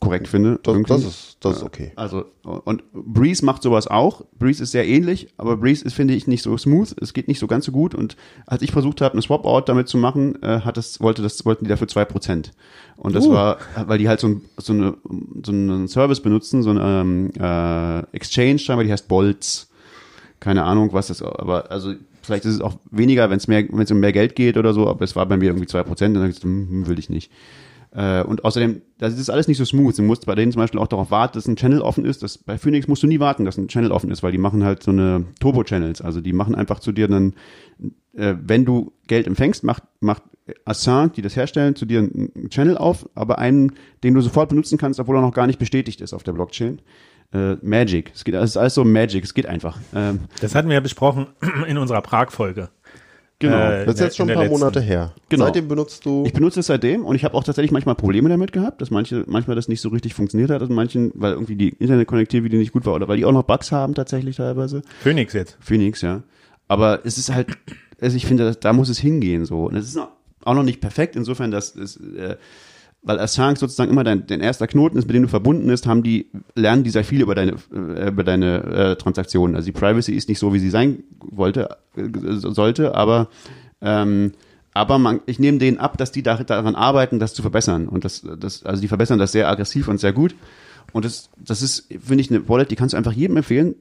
[0.01, 0.59] korrekt finde.
[0.63, 1.91] Das, das, ist, das ist okay.
[1.95, 4.25] Also, und Breeze macht sowas auch.
[4.37, 6.93] Breeze ist sehr ähnlich, aber Breeze ist, finde ich, nicht so smooth.
[6.99, 7.95] Es geht nicht so ganz so gut.
[7.95, 11.45] Und als ich versucht habe, eine Swap-Out damit zu machen, äh, hat das, wollte das,
[11.45, 12.51] wollten die dafür zwei Prozent.
[12.97, 13.31] Und das Uh.
[13.31, 14.97] war, weil die halt so, ein, so, eine,
[15.45, 19.69] so einen Service benutzen, so eine ähm, äh, Exchange, scheinbar, die heißt Bolts.
[20.39, 23.83] Keine Ahnung, was das, aber also vielleicht ist es auch weniger, wenn es mehr, wenn
[23.83, 26.15] es um mehr Geld geht oder so, aber es war bei mir irgendwie zwei Prozent,
[26.15, 27.31] dann hab ich gesagt, hm, will ich nicht.
[27.93, 29.97] Äh, und außerdem, das ist alles nicht so smooth.
[29.97, 32.23] Du musst bei denen zum Beispiel auch darauf warten, dass ein Channel offen ist.
[32.23, 34.63] Das, bei Phoenix musst du nie warten, dass ein Channel offen ist, weil die machen
[34.63, 36.01] halt so eine Turbo-Channels.
[36.01, 37.33] Also die machen einfach zu dir dann,
[38.13, 40.23] äh, wenn du Geld empfängst, macht, macht
[40.65, 43.73] Assange, die das herstellen, zu dir einen Channel auf, aber einen,
[44.03, 46.81] den du sofort benutzen kannst, obwohl er noch gar nicht bestätigt ist auf der Blockchain.
[47.33, 48.11] Äh, Magic.
[48.13, 49.23] Es geht, es ist alles so Magic.
[49.23, 49.77] Es geht einfach.
[49.95, 51.27] Ähm, das hatten wir ja besprochen
[51.67, 52.69] in unserer Prag-Folge.
[53.41, 53.57] Genau.
[53.57, 55.11] Äh, Das ist jetzt schon ein paar Monate her.
[55.29, 55.45] Genau.
[55.45, 56.23] Seitdem benutzt du.
[56.25, 59.23] Ich benutze es seitdem und ich habe auch tatsächlich manchmal Probleme damit gehabt, dass manche,
[59.27, 62.85] manchmal das nicht so richtig funktioniert hat, in manchen, weil irgendwie die Internetkonnektivität nicht gut
[62.85, 64.81] war oder weil die auch noch Bugs haben tatsächlich teilweise.
[65.01, 65.57] Phoenix jetzt.
[65.59, 66.23] Phoenix, ja.
[66.67, 67.49] Aber es ist halt,
[67.99, 69.65] also ich finde, da muss es hingehen so.
[69.65, 72.37] Und es ist auch noch nicht perfekt, insofern, dass es, äh,
[73.03, 76.03] weil Assange sozusagen immer dein, dein erster Knoten ist, mit dem du verbunden bist, haben
[76.03, 79.55] die, lernen die sehr viel über deine, äh, über deine äh, Transaktionen.
[79.55, 83.29] Also die Privacy ist nicht so, wie sie sein wollte, äh, sollte, aber
[83.81, 84.33] ähm,
[84.73, 87.87] aber man, ich nehme denen ab, dass die da, daran arbeiten, das zu verbessern.
[87.87, 90.33] Und das, das, also die verbessern das sehr aggressiv und sehr gut.
[90.93, 93.75] Und das, das ist, finde ich, eine Wallet, die kannst du einfach jedem empfehlen.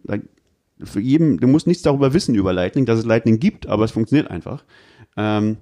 [0.83, 3.93] Für jedem, du musst nichts darüber wissen über Lightning, dass es Lightning gibt, aber es
[3.93, 4.65] funktioniert einfach.
[5.17, 5.59] Ähm,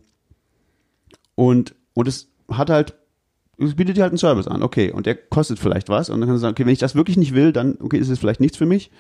[1.35, 2.95] und, und es hat halt,
[3.59, 6.11] bietet dir halt einen Service an, okay, und der kostet vielleicht was.
[6.11, 8.09] Und dann kannst du sagen, okay, wenn ich das wirklich nicht will, dann, okay, ist
[8.09, 8.91] es vielleicht nichts für mich.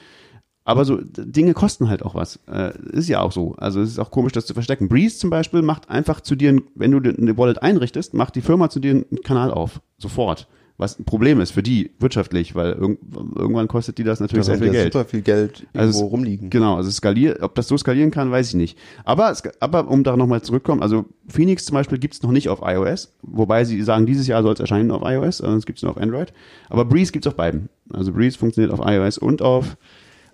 [0.64, 2.40] Aber so Dinge kosten halt auch was.
[2.46, 3.54] Äh, ist ja auch so.
[3.56, 4.88] Also es ist auch komisch, das zu verstecken.
[4.88, 8.68] Breeze zum Beispiel macht einfach zu dir, wenn du eine Wallet einrichtest, macht die Firma
[8.68, 9.80] zu dir einen Kanal auf.
[9.96, 10.46] Sofort.
[10.80, 12.98] Was ein Problem ist für die wirtschaftlich, weil irg
[13.34, 14.92] irgendwann kostet die das natürlich da sehr viel Geld.
[14.92, 16.50] super viel Geld irgendwo Also es- rumliegen.
[16.50, 18.78] Genau, also skaliert, ob das so skalieren kann, weiß ich nicht.
[19.04, 23.12] Aber, aber um da nochmal zurückzukommen, also Phoenix zum Beispiel gibt's noch nicht auf iOS,
[23.22, 26.32] wobei sie sagen, dieses Jahr soll es erscheinen auf iOS, sonst gibt's nur auf Android.
[26.68, 27.68] Aber Breeze gibt's auf beiden.
[27.92, 29.76] Also Breeze funktioniert auf iOS und auf,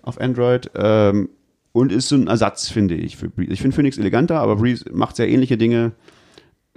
[0.03, 1.29] auf Android ähm,
[1.71, 3.51] und ist so ein Ersatz, finde ich, für Breeze.
[3.51, 5.93] Ich finde Phoenix eleganter, aber Breeze macht sehr ähnliche Dinge,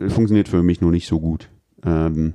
[0.08, 1.50] funktioniert für mich nur nicht so gut.
[1.84, 2.32] Ähm,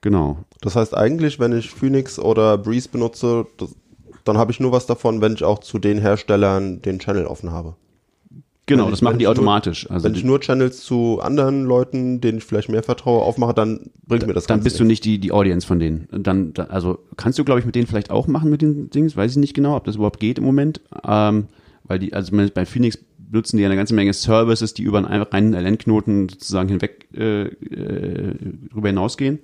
[0.00, 0.38] genau.
[0.60, 3.74] Das heißt eigentlich, wenn ich Phoenix oder Breeze benutze, das,
[4.24, 7.50] dann habe ich nur was davon, wenn ich auch zu den Herstellern den Channel offen
[7.52, 7.74] habe.
[8.66, 9.90] Genau, Wenn das ich- machen die ich nur- automatisch.
[9.90, 13.90] Also wenn ich nur Channels zu anderen Leuten, denen ich vielleicht mehr vertraue, aufmache, dann
[14.06, 16.06] bringt mir das dann Ganze bist du nicht die, die Audience von denen.
[16.12, 19.16] Dann, da, also kannst du, glaube ich, mit denen vielleicht auch machen mit den Dings,
[19.16, 20.80] weiß ich nicht genau, ob das überhaupt geht im Moment.
[21.04, 21.46] Ähm,
[21.84, 22.98] weil die, also bei Phoenix
[23.32, 28.34] nutzen die eine ganze Menge Services, die über einen reinen LN-Knoten sozusagen hinweg äh, äh,
[28.72, 29.40] drüber hinausgehen.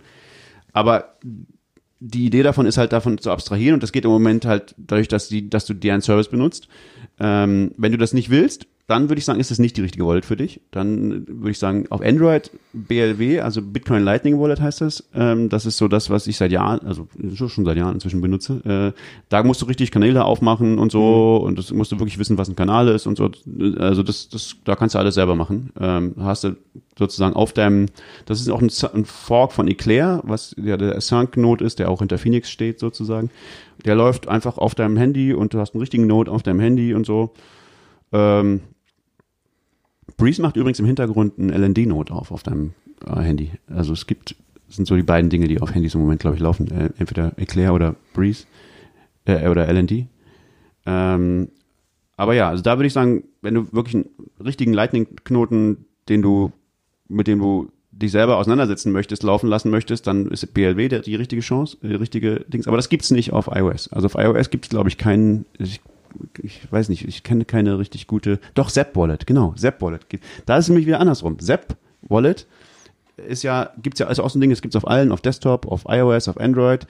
[0.76, 1.16] Aber
[2.00, 5.08] die Idee davon ist halt davon zu abstrahieren und das geht im Moment halt dadurch,
[5.08, 6.68] dass die, dass du deren Service benutzt.
[7.18, 10.06] Ähm, wenn du das nicht willst, dann würde ich sagen, ist es nicht die richtige
[10.06, 10.60] Wallet für dich.
[10.70, 15.08] Dann würde ich sagen, auf Android BLW, also Bitcoin Lightning Wallet heißt das.
[15.12, 18.94] Ähm, das ist so das, was ich seit Jahren, also schon seit Jahren inzwischen benutze.
[18.94, 22.38] Äh, da musst du richtig Kanäle aufmachen und so und das musst du wirklich wissen,
[22.38, 23.28] was ein Kanal ist und so.
[23.78, 25.72] Also das, das, da kannst du alles selber machen.
[25.80, 26.56] Ähm, hast du
[26.96, 27.86] sozusagen auf deinem,
[28.26, 31.98] das ist auch ein, ein Fork von Eclair, was ja der Sync-Node ist, der auch
[31.98, 33.30] hinter Phoenix steht sozusagen.
[33.84, 36.94] Der läuft einfach auf deinem Handy und du hast einen richtigen Node auf deinem Handy
[36.94, 37.34] und so.
[38.12, 38.60] Ähm,
[40.16, 42.72] Breeze macht übrigens im Hintergrund einen LND-Node auf auf deinem
[43.06, 43.52] äh, Handy.
[43.68, 44.36] Also es gibt,
[44.68, 46.70] sind so die beiden Dinge, die auf Handys im Moment, glaube ich, laufen.
[46.70, 48.44] Äh, entweder Eclair oder Breeze
[49.24, 50.06] äh, oder LND.
[50.86, 51.48] Ähm,
[52.16, 54.08] aber ja, also da würde ich sagen, wenn du wirklich einen
[54.42, 56.52] richtigen Lightning-Knoten, den du,
[57.08, 61.42] mit dem du dich selber auseinandersetzen möchtest, laufen lassen möchtest, dann ist BLW die richtige
[61.42, 62.68] Chance, die richtige Dings.
[62.68, 63.92] Aber das gibt's nicht auf iOS.
[63.92, 65.80] Also auf iOS gibt's glaube ich, keinen, ich
[66.42, 68.40] ich weiß nicht, ich kenne keine richtig gute.
[68.54, 70.06] Doch, Zap Wallet, genau, Zap Wallet.
[70.46, 71.38] Da ist es nämlich wieder andersrum.
[71.38, 72.46] Zap Wallet
[73.16, 75.66] ist ja, gibt's ja, also auch so ein Ding, es gibt's auf allen, auf Desktop,
[75.66, 76.86] auf iOS, auf Android.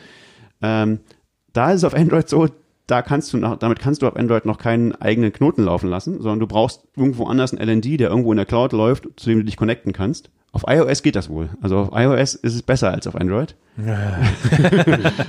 [0.62, 1.00] Ähm,
[1.52, 2.48] da ist es auf Android so,
[2.87, 6.20] da kannst du noch, damit kannst du auf Android noch keinen eigenen Knoten laufen lassen,
[6.20, 9.41] sondern du brauchst irgendwo anders einen LND, der irgendwo in der Cloud läuft, zu dem
[9.41, 10.30] du dich connecten kannst.
[10.53, 11.51] Auf iOS geht das wohl.
[11.61, 13.57] Also auf iOS ist es besser als auf Android.
[13.84, 14.18] Ja.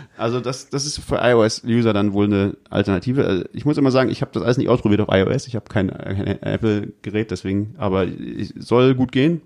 [0.18, 3.26] also das, das ist für iOS-User dann wohl eine Alternative.
[3.26, 5.48] Also ich muss immer sagen, ich habe das alles nicht ausprobiert auf iOS.
[5.48, 9.42] Ich habe kein, kein Apple-Gerät, deswegen, aber es soll gut gehen.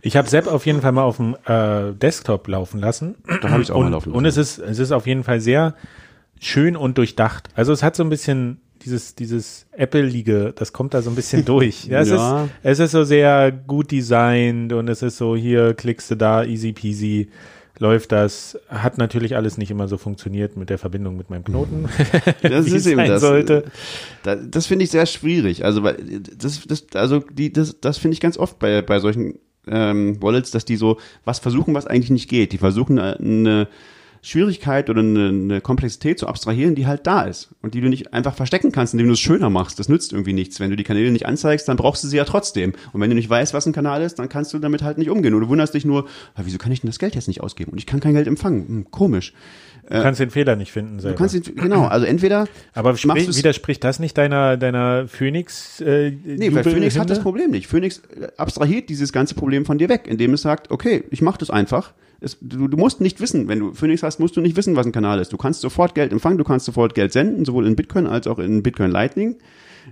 [0.00, 3.16] Ich habe Sepp auf jeden Fall mal auf dem äh, Desktop laufen lassen.
[3.42, 4.16] Da habe ich auch und, mal laufen lassen.
[4.16, 5.74] Und es ist, es ist auf jeden Fall sehr
[6.44, 7.48] schön und durchdacht.
[7.54, 11.44] Also es hat so ein bisschen dieses, dieses Apple-Liege, das kommt da so ein bisschen
[11.46, 11.86] durch.
[11.86, 12.44] Ja, es, ja.
[12.44, 16.44] Ist, es ist so sehr gut designt und es ist so, hier klickst du da,
[16.44, 17.30] easy peasy,
[17.78, 18.58] läuft das.
[18.68, 21.88] Hat natürlich alles nicht immer so funktioniert mit der Verbindung mit meinem Knoten.
[22.42, 23.22] das ist eben das.
[23.22, 23.64] Sollte.
[24.22, 25.64] Das, das finde ich sehr schwierig.
[25.64, 25.96] Also, weil
[26.38, 30.50] das, das, also die, das, das finde ich ganz oft bei, bei solchen ähm, Wallets,
[30.50, 32.52] dass die so was versuchen, was eigentlich nicht geht.
[32.52, 33.68] Die versuchen eine, eine
[34.24, 38.14] Schwierigkeit oder eine, eine Komplexität zu abstrahieren, die halt da ist und die du nicht
[38.14, 39.78] einfach verstecken kannst, indem du es schöner machst.
[39.78, 40.60] Das nützt irgendwie nichts.
[40.60, 42.72] Wenn du die Kanäle nicht anzeigst, dann brauchst du sie ja trotzdem.
[42.94, 45.10] Und wenn du nicht weißt, was ein Kanal ist, dann kannst du damit halt nicht
[45.10, 45.34] umgehen.
[45.34, 47.72] Oder du wunderst dich nur, ah, wieso kann ich denn das Geld jetzt nicht ausgeben?
[47.72, 48.66] Und ich kann kein Geld empfangen.
[48.66, 49.34] Hm, komisch.
[49.88, 51.14] Du kannst den Fehler nicht finden selber.
[51.14, 52.48] Du kannst ihn, genau, also entweder.
[52.72, 55.80] Aber sprich, widerspricht das nicht deiner, deiner Phoenix?
[55.80, 57.66] Äh, nee, weil Phoenix hat das Problem nicht.
[57.66, 58.02] Phoenix
[58.36, 61.92] abstrahiert dieses ganze Problem von dir weg, indem es sagt, okay, ich mach das einfach
[62.24, 64.86] es, du, du musst nicht wissen, wenn du Phoenix hast, musst du nicht wissen, was
[64.86, 65.32] ein Kanal ist.
[65.32, 68.38] Du kannst sofort Geld empfangen, du kannst sofort Geld senden, sowohl in Bitcoin als auch
[68.38, 69.36] in Bitcoin Lightning,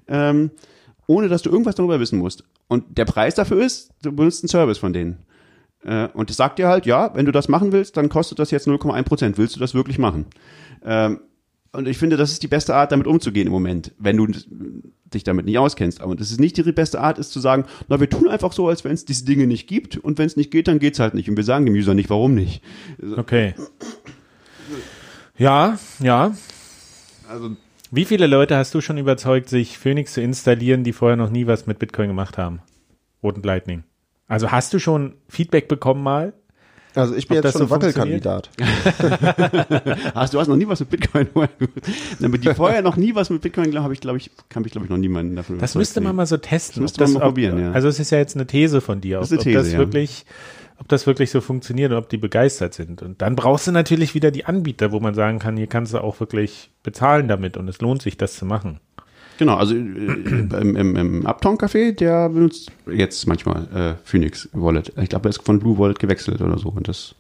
[0.09, 0.51] ähm,
[1.07, 2.45] ohne dass du irgendwas darüber wissen musst.
[2.69, 5.19] Und der Preis dafür ist, du benutzt einen Service von denen.
[5.85, 8.51] Äh, und das sagt dir halt, ja, wenn du das machen willst, dann kostet das
[8.51, 9.39] jetzt 0,1 Prozent.
[9.39, 10.27] Willst du das wirklich machen?
[10.85, 11.21] Ähm,
[11.73, 15.25] und ich finde, das ist die beste Art, damit umzugehen im Moment, wenn du dich
[15.25, 16.03] damit nicht auskennst.
[16.03, 18.69] Aber das ist nicht die beste Art, ist zu sagen, na, wir tun einfach so,
[18.69, 21.15] als wenn es diese Dinge nicht gibt und wenn es nicht geht, dann geht's halt
[21.15, 21.31] nicht.
[21.31, 22.63] Und wir sagen dem User nicht, warum nicht.
[23.17, 23.55] Okay.
[25.39, 26.35] Ja, ja.
[27.29, 27.57] Also,
[27.91, 31.47] Wie viele Leute hast du schon überzeugt, sich Phoenix zu installieren, die vorher noch nie
[31.47, 32.61] was mit Bitcoin gemacht haben?
[33.23, 33.85] Roten Lightning.
[34.33, 36.33] Also hast du schon Feedback bekommen mal?
[36.95, 38.49] Also ich bin Ob jetzt schon so Wackelkandidat.
[40.15, 41.29] hast du hast noch nie was mit Bitcoin
[42.19, 44.73] Damit die vorher noch nie was mit Bitcoin glaube habe ich glaube ich kann ich
[44.73, 46.83] glaube ich noch niemanden dafür Das müsste man mal so testen.
[46.83, 47.73] Das müsste man mal probieren, ja.
[47.73, 49.73] Also es ist ja jetzt eine These von dir, das ist eine These, ob das
[49.75, 49.79] ja.
[49.79, 50.25] wirklich
[50.79, 53.03] ob das wirklich so funktioniert und ob die begeistert sind.
[53.03, 55.99] Und dann brauchst du natürlich wieder die Anbieter, wo man sagen kann, hier kannst du
[55.99, 58.81] auch wirklich bezahlen damit und es lohnt sich, das zu machen.
[59.39, 64.93] Genau, also äh, im, im, im Uptown Café, der benutzt jetzt manchmal äh, Phoenix Wallet.
[65.01, 66.69] Ich glaube, er ist von Blue Wallet gewechselt oder so.
[66.69, 67.15] Und das,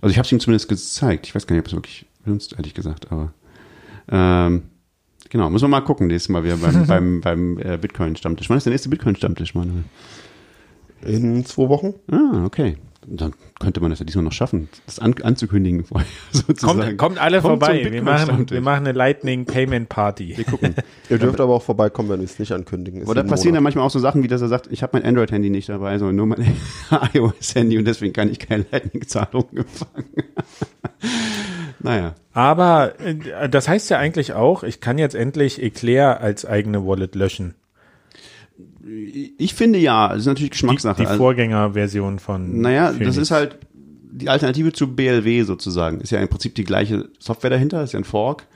[0.00, 1.26] also ich habe es ihm zumindest gezeigt.
[1.26, 3.12] Ich weiß gar nicht, ob es wirklich benutzt, ehrlich gesagt.
[3.12, 3.32] Aber
[4.10, 4.62] ähm,
[5.28, 8.48] genau, muss man mal gucken nächstes Mal wieder beim, beim, beim äh, Bitcoin-Stammtisch.
[8.48, 9.84] Wann ist der nächste Bitcoin-Stammtisch, Manuel?
[11.04, 11.94] In zwei Wochen.
[12.10, 12.76] Ah, okay
[13.06, 16.80] dann könnte man das ja diesmal noch schaffen, das an, anzukündigen vorher sozusagen.
[16.80, 17.90] Kommt, kommt alle kommt vorbei.
[17.90, 20.36] Wir machen, wir machen eine Lightning Payment Party.
[20.36, 20.74] Wir gucken.
[21.10, 23.02] Ihr dürft aber auch vorbeikommen, wenn wir es nicht ankündigen.
[23.02, 25.06] Aber da passieren ja manchmal auch so Sachen, wie dass er sagt, ich habe mein
[25.06, 26.56] Android-Handy nicht dabei, sondern nur mein
[27.14, 30.06] iOS-Handy und deswegen kann ich keine Lightning-Zahlungen empfangen.
[31.80, 32.14] naja.
[32.32, 37.14] Aber äh, das heißt ja eigentlich auch, ich kann jetzt endlich Eclair als eigene Wallet
[37.14, 37.54] löschen.
[39.38, 41.02] Ich finde ja, das ist natürlich Geschmackssache.
[41.02, 42.60] Die, die Vorgängerversion von.
[42.60, 43.06] Naja, Phoenix.
[43.06, 43.58] das ist halt
[44.12, 46.00] die Alternative zu BLW sozusagen.
[46.00, 48.46] Ist ja im Prinzip die gleiche Software dahinter, ist ja ein Fork.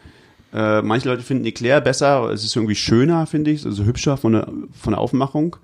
[0.53, 4.33] Äh, manche Leute finden Eclair besser, es ist irgendwie schöner, finde ich, also hübscher von
[4.33, 5.57] der, von der Aufmachung.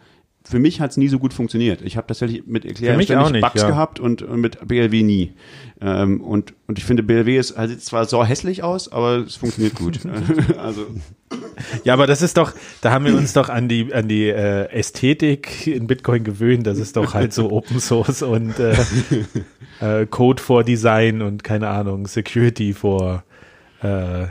[0.45, 1.83] Für mich hat es nie so gut funktioniert.
[1.83, 3.69] Ich habe tatsächlich mit Eclair ständig nicht, Bugs ja.
[3.69, 5.33] gehabt und, und, mit BLW nie.
[5.81, 9.77] Ähm, und, und ich finde, BLW ist, halt zwar so hässlich aus, aber es funktioniert
[9.77, 10.01] gut.
[10.59, 10.87] also
[11.85, 14.69] Ja, aber das ist doch, da haben wir uns doch an die, an die äh,
[14.71, 16.67] Ästhetik in Bitcoin gewöhnt.
[16.67, 18.75] Das ist doch halt so Open Source und äh,
[19.81, 23.23] äh, Code for Design und keine Ahnung, Security for
[23.83, 24.27] äh,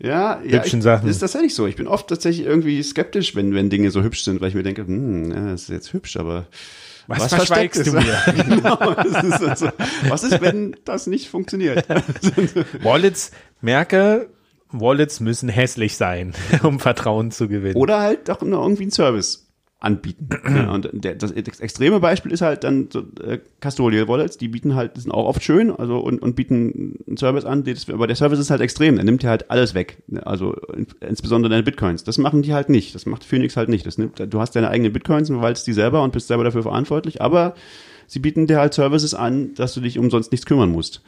[0.00, 1.08] Ja, ja Hübschen ich, Sachen.
[1.08, 1.66] ist tatsächlich so.
[1.66, 4.62] Ich bin oft tatsächlich irgendwie skeptisch, wenn, wenn Dinge so hübsch sind, weil ich mir
[4.62, 6.46] denke, hm, ja, das ist jetzt hübsch, aber
[7.06, 8.22] Was verschweigst du mir?
[8.36, 9.68] genau, ist also,
[10.08, 11.86] was ist, wenn das nicht funktioniert?
[12.82, 14.28] Wallets, merke,
[14.70, 17.76] Wallets müssen hässlich sein, um Vertrauen zu gewinnen.
[17.76, 19.47] Oder halt doch nur irgendwie einen Service
[19.80, 20.28] anbieten.
[20.44, 24.74] ja, und der, das extreme Beispiel ist halt dann so, äh, Custodial Wallets, die bieten
[24.74, 28.16] halt, sind auch oft schön, also und, und bieten einen Service an, das, aber der
[28.16, 32.02] Service ist halt extrem, der nimmt dir halt alles weg, also in, insbesondere deine Bitcoins.
[32.02, 33.86] Das machen die halt nicht, das macht Phoenix halt nicht.
[33.86, 37.22] Das nimmt, du hast deine eigenen Bitcoins, verwaltest die selber und bist selber dafür verantwortlich,
[37.22, 37.54] aber
[38.08, 41.02] sie bieten dir halt Services an, dass du dich umsonst nichts kümmern musst.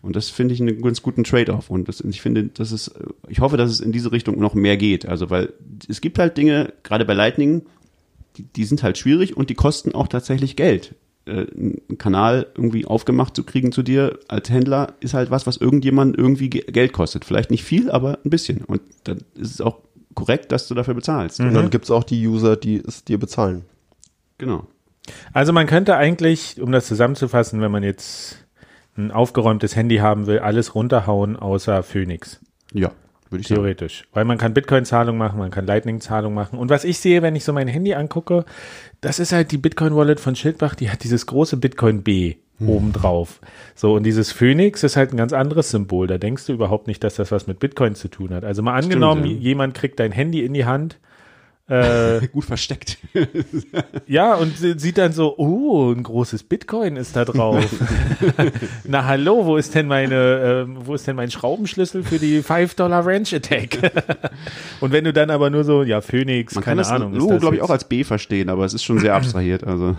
[0.00, 1.70] Und das finde ich einen ganz guten Trade-off.
[1.70, 2.92] Und das, ich finde, das ist,
[3.28, 5.06] ich hoffe, dass es in diese Richtung noch mehr geht.
[5.06, 5.52] Also, weil
[5.88, 7.62] es gibt halt Dinge, gerade bei Lightning,
[8.36, 10.94] die, die sind halt schwierig und die kosten auch tatsächlich Geld.
[11.24, 15.56] Äh, einen Kanal irgendwie aufgemacht zu kriegen zu dir als Händler ist halt was, was
[15.56, 17.24] irgendjemand irgendwie ge Geld kostet.
[17.24, 18.64] Vielleicht nicht viel, aber ein bisschen.
[18.64, 19.78] Und dann ist es auch
[20.14, 21.40] korrekt, dass du dafür bezahlst.
[21.40, 23.64] Und dann gibt's auch die User, die es dir bezahlen.
[24.38, 24.66] Genau.
[25.32, 28.44] Also man könnte eigentlich, um das zusammenzufassen, wenn man jetzt
[28.96, 32.40] ein aufgeräumtes Handy haben will, alles runterhauen außer Phoenix.
[32.72, 32.92] Ja,
[33.32, 33.60] würde ich sagen.
[33.60, 34.04] Theoretisch.
[34.12, 36.58] Weil man kann Bitcoin-Zahlung machen, man kann Lightning-Zahlung machen.
[36.58, 38.44] Und was ich sehe, wenn ich so mein Handy angucke,
[39.00, 43.40] das ist halt die Bitcoin-Wallet von Schildbach, die hat dieses große Bitcoin B oben drauf.
[43.74, 46.06] So, und dieses Phoenix ist halt ein ganz anderes Symbol.
[46.06, 48.44] Da denkst du überhaupt nicht, dass das was mit Bitcoin zu tun hat.
[48.44, 49.32] Also mal angenommen, ja.
[49.32, 50.98] jemand kriegt dein Handy in die Hand,
[51.68, 52.98] äh, Gut versteckt.
[54.06, 57.64] ja, und sie- sieht dann so, oh, ein großes Bitcoin ist da drauf.
[58.84, 62.74] Na hallo, wo ist denn meine, ähm, wo ist denn mein Schraubenschlüssel für die 5
[62.74, 63.78] Dollar Ranch Attack?
[64.80, 67.12] und wenn du dann aber nur so, ja, Phoenix, Man keine kann das Ahnung.
[67.12, 69.64] ist Logo, das glaube ich, auch als B verstehen, aber es ist schon sehr abstrahiert.
[69.64, 69.96] Also,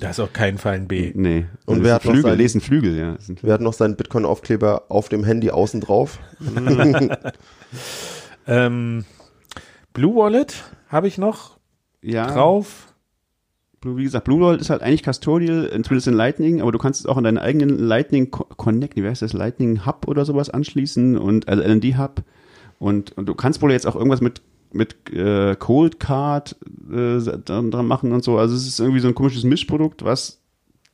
[0.00, 1.12] Da ist auf keinen Fall ein B.
[1.14, 1.46] nee.
[1.66, 2.30] Und Das wer hat noch Flügel?
[2.30, 3.12] sein- Lesen Flügel, ja.
[3.16, 6.18] Das Wer hat noch seinen Bitcoin-Aufkleber auf dem Handy außen drauf?
[8.46, 9.04] Ähm,
[9.92, 11.58] Blue Wallet habe ich noch
[12.02, 12.26] Ja.
[12.32, 12.86] drauf.
[13.80, 16.78] Blue, wie gesagt, Blue Wallet ist halt eigentlich Custodial, äh, zumindest in Lightning, aber du
[16.78, 20.24] kannst es auch an deinen eigenen Lightning Co- Connect, wie heißt das, Lightning Hub oder
[20.26, 22.22] sowas anschließen und also LND Hub
[22.78, 26.54] und, und du kannst wohl jetzt auch irgendwas mit mit äh, Cold Card
[26.92, 28.38] äh, dran, dran machen und so.
[28.38, 30.40] Also es ist irgendwie so ein komisches Mischprodukt, was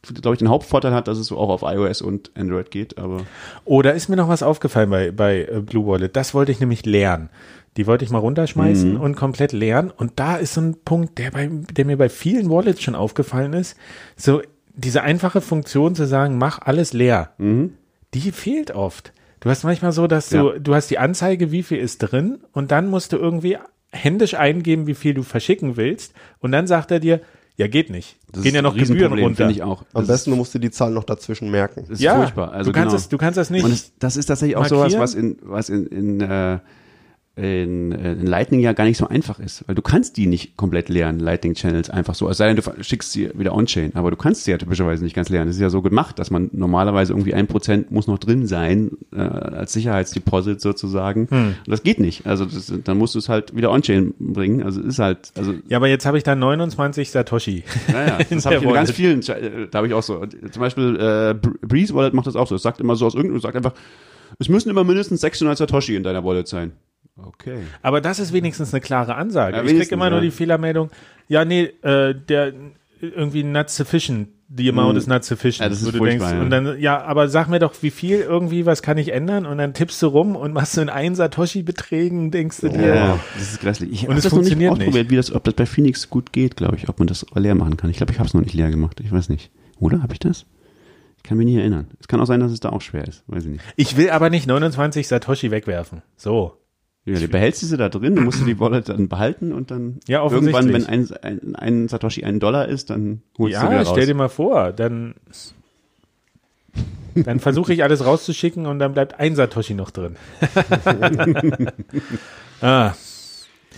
[0.00, 3.22] glaube ich den Hauptvorteil hat, dass es so auch auf iOS und Android geht, aber
[3.66, 6.16] Oh, da ist mir noch was aufgefallen bei, bei äh, Blue Wallet.
[6.16, 7.28] Das wollte ich nämlich lernen.
[7.76, 9.00] Die wollte ich mal runterschmeißen Mhm.
[9.00, 9.90] und komplett lernen.
[9.96, 13.52] Und da ist so ein Punkt, der, bei, der mir bei vielen Wallets schon aufgefallen
[13.52, 13.76] ist.
[14.16, 14.40] So
[14.74, 17.30] diese einfache Funktion zu sagen, mach alles leer.
[18.14, 19.12] Die fehlt oft.
[19.40, 20.58] Du hast manchmal so, dass du, Ja.
[20.58, 23.58] du hast die Anzeige, wie viel ist drin und dann musst du irgendwie
[23.92, 26.12] händisch eingeben, wie viel du verschicken willst.
[26.40, 27.20] Und dann sagt er dir,
[27.56, 28.16] ja, geht nicht.
[28.32, 29.48] das Gehen ja noch Gebühren runter.
[29.48, 29.82] ich auch.
[29.94, 31.82] Am Das besten, du musst dir die Zahl noch dazwischen merken.
[31.82, 32.52] das ist ja, furchtbar.
[32.52, 32.96] Also du kannst genau.
[32.98, 33.64] es, du kannst das nicht.
[33.64, 34.90] Und das, das ist tatsächlich auch markieren?
[34.90, 36.58] sowas, was in, was in, in, äh,
[37.36, 40.56] in, äh, in Lightning ja gar nicht so einfach ist, weil du kannst die nicht
[40.56, 44.10] komplett lernen, Lightning Channels einfach so, es sei denn, du schickst sie wieder on-chain, aber
[44.10, 45.50] du kannst sie ja typischerweise nicht ganz lernen.
[45.50, 48.92] Es ist ja so gemacht, dass man normalerweise irgendwie ein Prozent muss noch drin sein,
[49.14, 51.28] äh, als Sicherheitsdeposit sozusagen.
[51.30, 51.46] Hm.
[51.48, 52.26] Und das geht nicht.
[52.26, 54.62] Also das, dann musst du es halt wieder on-chain bringen.
[54.62, 57.64] Also es ist halt, also Ja, aber jetzt habe ich da 29 Satoshi.
[57.92, 60.24] naja, das habe ich in ganz vielen, äh, da habe ich auch so.
[60.24, 62.54] Zum Beispiel äh, Br- Breeze Wallet macht das auch so.
[62.54, 63.74] Es sagt immer so aus irgendeinem, sagt einfach,
[64.38, 66.72] es müssen immer mindestens 600 Satoshi in deiner Wallet sein.
[67.16, 67.58] Okay.
[67.82, 69.56] Aber das ist wenigstens eine klare Ansage.
[69.56, 70.24] Ja, ich krieg wenigstens, immer nur ja.
[70.24, 70.90] die Fehlermeldung,
[71.28, 72.52] ja, nee, äh, der
[73.00, 75.60] irgendwie not sufficient, the amount is not sufficient.
[75.60, 76.40] Ja, das ist wo du denkst, ja.
[76.40, 79.46] Und dann, ja, aber sag mir doch, wie viel irgendwie, was kann ich ändern?
[79.46, 83.20] Und dann tippst du rum und machst du in ein Satoshi-Beträgen, denkst du dir, Ja,
[83.34, 83.92] das ist grässlich.
[83.92, 86.08] Ich Und habe es das noch nicht funktioniert ausprobiert, wie das, ob das bei Phoenix
[86.10, 87.90] gut geht, glaube ich, ob man das leer machen kann.
[87.90, 89.00] Ich glaube, ich habe es noch nicht leer gemacht.
[89.00, 89.50] Ich weiß nicht.
[89.78, 90.46] Oder habe ich das?
[91.16, 91.88] Ich kann mich nicht erinnern.
[92.00, 93.24] Es kann auch sein, dass es da auch schwer ist.
[93.26, 93.64] Weiß ich nicht.
[93.76, 96.02] ich will aber nicht 29 Satoshi wegwerfen.
[96.16, 96.56] So.
[97.06, 100.28] Ja, du behältst diese da drin, du musst die Wallet dann behalten und dann Ja,
[100.28, 103.90] irgendwann, wenn ein, ein, ein Satoshi ein Dollar ist, dann holst du Ja, wieder raus.
[103.92, 105.14] stell dir mal vor, dann,
[107.14, 110.16] dann versuche ich alles rauszuschicken und dann bleibt ein Satoshi noch drin.
[112.60, 112.92] ah,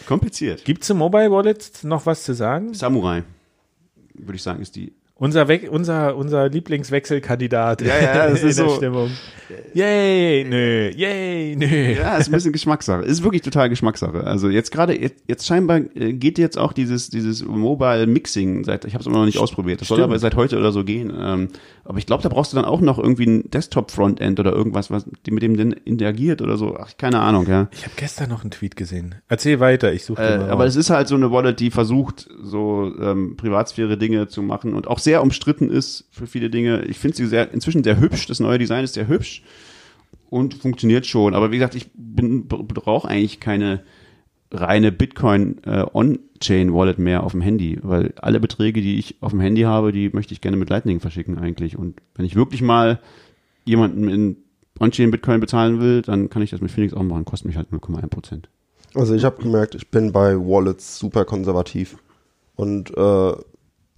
[0.07, 0.65] Kompliziert.
[0.65, 2.73] Gibt es im Mobile Wallet noch was zu sagen?
[2.73, 3.25] Samurai,
[4.15, 8.59] würde ich sagen, ist die Unser, We unser, unser Lieblingswechselkandidat Ja, ja, das in ist
[8.59, 9.11] der so- Stimmung.
[9.73, 11.67] Yay, nö, yay, nö.
[11.95, 13.03] Ja, ist ein bisschen Geschmackssache.
[13.03, 14.25] Ist wirklich total Geschmackssache.
[14.25, 18.85] Also jetzt gerade, jetzt, jetzt scheinbar äh, geht jetzt auch dieses, dieses Mobile Mixing seit,
[18.85, 19.81] ich habe es immer noch nicht ausprobiert.
[19.81, 20.11] Das soll Stimmt.
[20.11, 21.11] aber seit heute oder so gehen.
[21.19, 21.49] Ähm,
[21.85, 25.07] aber ich glaube, da brauchst du dann auch noch irgendwie ein Desktop-Frontend oder irgendwas, was
[25.25, 26.77] die mit dem denn interagiert oder so.
[26.79, 27.69] Ach, keine Ahnung, ja.
[27.73, 29.15] Ich habe gestern noch einen Tweet gesehen.
[29.29, 32.93] Erzähl weiter, ich suche Äh, aber es ist halt so eine Wallet, die versucht, so
[33.01, 36.85] ähm, Privatsphäre-Dinge zu machen und auch sehr umstritten ist für viele Dinge.
[36.85, 38.27] Ich finde sie sehr, inzwischen sehr hübsch.
[38.27, 39.43] Das neue Design ist sehr hübsch
[40.29, 41.33] und funktioniert schon.
[41.33, 43.81] Aber wie gesagt, ich brauche eigentlich keine
[44.53, 45.87] reine Bitcoin äh,
[46.99, 50.35] mehr auf dem Handy, weil alle Beträge, die ich auf dem Handy habe, die möchte
[50.35, 51.79] ich gerne mit Lightning verschicken eigentlich.
[51.79, 53.01] Und wenn ich wirklich mal
[53.65, 54.37] jemanden in
[54.79, 57.25] On-Chain Bitcoin bezahlen will, dann kann ich das mit Phoenix auch machen.
[57.25, 58.51] Kostet mich halt 0,1 Prozent.
[58.95, 61.97] Also ich habe gemerkt, ich bin bei Wallets super konservativ.
[62.57, 63.33] Und äh,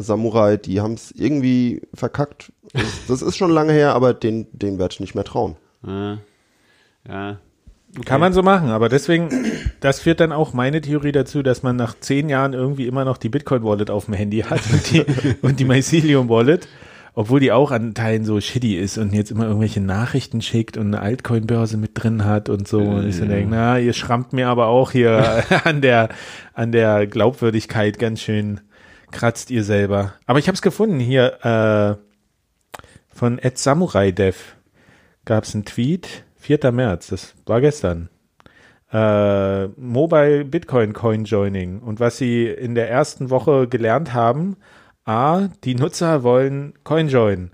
[0.03, 2.53] Samurai, die haben es irgendwie verkackt.
[3.09, 5.57] Das, ist schon lange her, aber den, den werde ich nicht mehr trauen.
[5.87, 6.17] Äh,
[7.09, 7.39] ja.
[8.05, 9.31] Kann man so machen, aber deswegen,
[9.81, 13.17] das führt dann auch meine Theorie dazu, dass man nach zehn Jahren irgendwie immer noch
[13.17, 15.05] die Bitcoin-Wallet auf dem Handy hat und die,
[15.43, 16.69] und die Mycelium-Wallet,
[17.15, 20.95] obwohl die auch an Teilen so shitty ist und jetzt immer irgendwelche Nachrichten schickt und
[20.95, 22.79] eine Altcoin-Börse mit drin hat und so.
[22.79, 26.11] Und ich so denke, na, ihr schrammt mir aber auch hier an der,
[26.55, 28.61] an der Glaubwürdigkeit ganz schön,
[29.13, 30.15] kratzt ihr selber.
[30.27, 32.81] Aber ich habe es gefunden hier, äh,
[33.15, 34.37] von Ed Samurai Dev
[35.25, 36.73] gab es einen Tweet, 4.
[36.73, 38.09] März, das war gestern.
[38.93, 44.57] Äh, Mobile Bitcoin Coin Joining und was sie in der ersten Woche gelernt haben,
[45.05, 47.51] A, die Nutzer wollen Coin Join.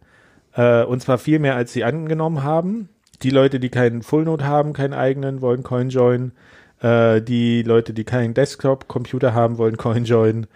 [0.54, 2.88] Äh, und zwar viel mehr, als sie angenommen haben.
[3.22, 6.32] Die Leute, die keinen Fullnode haben, keinen eigenen, wollen Coin Join.
[6.80, 10.46] Äh, die Leute, die keinen Desktop-Computer haben, wollen Coin Join.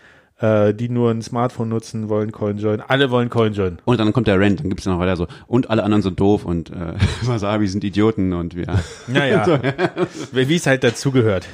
[0.40, 2.80] Äh, die nur ein Smartphone nutzen, wollen Coin Join.
[2.80, 3.78] Alle wollen Coin Join.
[3.84, 6.46] Und dann kommt der Rant, dann gibt's noch weiter so, und alle anderen sind doof
[6.46, 8.66] und äh, Wasabi sind Idioten und wir.
[9.06, 9.60] Naja,
[10.32, 11.46] wie es halt dazugehört.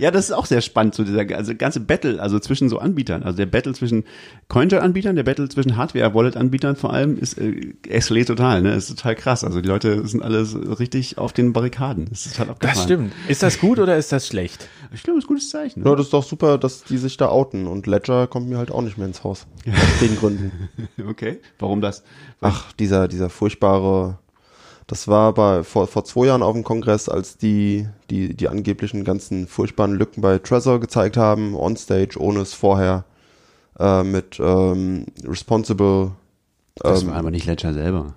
[0.00, 3.22] ja, das ist auch sehr spannend, so dieser also ganze Battle, also zwischen so Anbietern.
[3.22, 4.04] Also der Battle zwischen
[4.48, 8.74] Coinjoin-Anbietern, der Battle zwischen Hardware-Wallet-Anbietern vor allem ist äh, eskaliert total, ne?
[8.74, 9.44] ist total krass.
[9.44, 12.06] Also die Leute sind alle so richtig auf den Barrikaden.
[12.10, 12.76] Das ist total abgefahren.
[12.76, 13.12] Das stimmt.
[13.28, 14.68] Ist das gut oder ist das schlecht?
[14.92, 15.84] Ich glaube, das ist ein gutes Zeichen.
[15.84, 15.96] Ja, Ne?
[15.96, 17.67] das ist doch super, dass die sich da outen.
[17.68, 19.46] Und Ledger kommt mir halt auch nicht mehr ins Haus.
[19.66, 20.68] Aus den Gründen.
[21.08, 22.02] Okay, warum das?
[22.40, 24.18] Ach, dieser, dieser furchtbare,
[24.86, 29.04] das war bei, vor, vor zwei Jahren auf dem Kongress, als die, die, die angeblichen
[29.04, 33.04] ganzen furchtbaren Lücken bei Trezor gezeigt haben, onstage, ohne es vorher,
[33.78, 36.12] äh, mit, ähm, Responsible,
[36.76, 38.14] Das ähm, war aber nicht Ledger selber.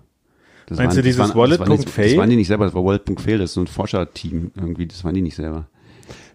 [0.68, 2.10] Das Meinst du das dieses das Wallet.fail?
[2.10, 5.04] Das waren die nicht selber, das war Wallet.fail, das ist so ein Forscherteam irgendwie, das
[5.04, 5.68] waren die nicht selber.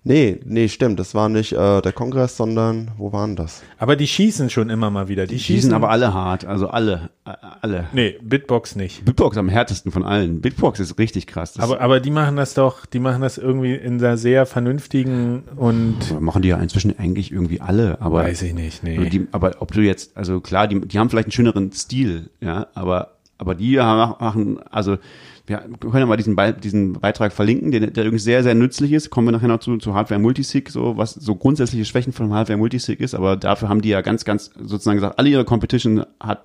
[0.07, 3.63] Nee, nee, stimmt, das war nicht, äh, der Kongress, sondern, wo waren das?
[3.79, 5.27] Aber die schießen schon immer mal wieder.
[5.27, 7.87] Die, Die schießen schießen aber alle hart, also alle, äh, alle.
[7.93, 9.05] Nee, Bitbox nicht.
[9.05, 10.41] Bitbox am härtesten von allen.
[10.41, 11.55] Bitbox ist richtig krass.
[11.55, 15.43] Das Aber, aber die machen das doch, die machen das irgendwie in einer sehr vernünftigen
[15.57, 18.99] und machen die ja inzwischen eigentlich irgendwie alle, aber weiß ich nicht, nee.
[18.99, 22.31] Also die, aber ob du jetzt, also klar, die, die haben vielleicht einen schöneren Stil,
[22.41, 24.99] ja, aber, aber die machen, also
[25.47, 28.93] wir können ja mal diesen, Be diesen Beitrag verlinken, der, der irgendwie sehr, sehr nützlich
[28.93, 29.11] ist.
[29.11, 32.59] Kommen wir nachher noch zu, zu Hardware Multisig, so was so grundsätzliche Schwächen von Hardware
[32.59, 36.45] Multisig ist, aber dafür haben die ja ganz, ganz sozusagen gesagt, alle ihre Competition hat,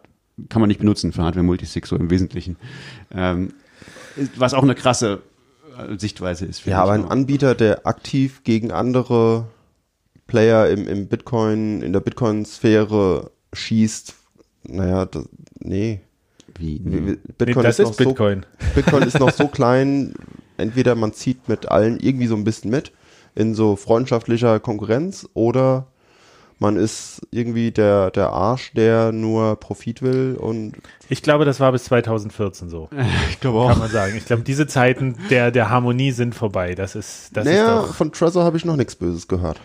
[0.50, 2.58] kann man nicht benutzen für Hardware Multisig, so im Wesentlichen.
[3.12, 3.54] Ähm,
[4.36, 5.22] was auch eine krasse
[5.78, 6.66] äh, Sichtweise ist.
[6.66, 9.48] Ja, aber ein Anbieter, der aktiv gegen andere
[10.28, 14.16] Player im, im Bitcoin, in der Bitcoin-Sphäre schießt,
[14.64, 15.28] naja, das,
[15.60, 16.02] nee.
[16.62, 18.46] Wie, nee Bitcoin das ist, ist noch Bitcoin.
[18.60, 20.14] So, Bitcoin ist noch so klein,
[20.58, 22.92] entweder man zieht mit allen irgendwie so ein bisschen mit
[23.36, 25.88] in so freundschaftlicher Konkurrenz oder
[26.60, 30.74] man ist irgendwie der, der Arsch, der nur Profit will und
[31.10, 32.88] Ich glaube, das war bis 2014 so.
[33.32, 34.16] ich glaube Kann man sagen.
[34.16, 36.76] Ich glaube, diese Zeiten der, der Harmonie sind vorbei.
[36.76, 37.96] Das ist, das naja, ist doch.
[37.96, 39.60] von Trezor habe ich noch nichts Böses gehört.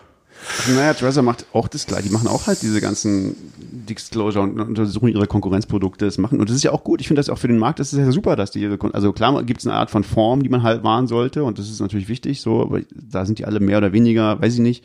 [0.69, 2.05] Naja, Trezor macht auch das gleiche.
[2.05, 6.05] Die machen auch halt diese ganzen Disclosure und untersuchen ihre Konkurrenzprodukte.
[6.05, 6.41] Das machen.
[6.41, 7.01] Und das ist ja auch gut.
[7.01, 9.13] Ich finde das auch für den Markt, das ist ja super, dass die ihre, also
[9.13, 11.45] klar gibt es eine Art von Form, die man halt wahren sollte.
[11.45, 14.55] Und das ist natürlich wichtig, so, aber da sind die alle mehr oder weniger, weiß
[14.55, 14.85] ich nicht,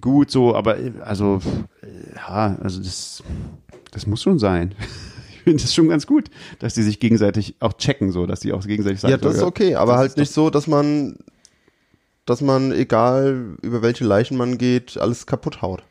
[0.00, 1.40] gut, so, aber, also,
[2.14, 3.22] ja, also das,
[3.90, 4.74] das muss schon sein.
[5.38, 6.28] Ich finde es schon ganz gut,
[6.58, 9.42] dass die sich gegenseitig auch checken, so, dass die auch gegenseitig sagen, Ja, das ist
[9.44, 11.18] okay, aber das halt ist nicht so, dass man,
[12.26, 15.82] dass man, egal über welche Leichen man geht, alles kaputt haut.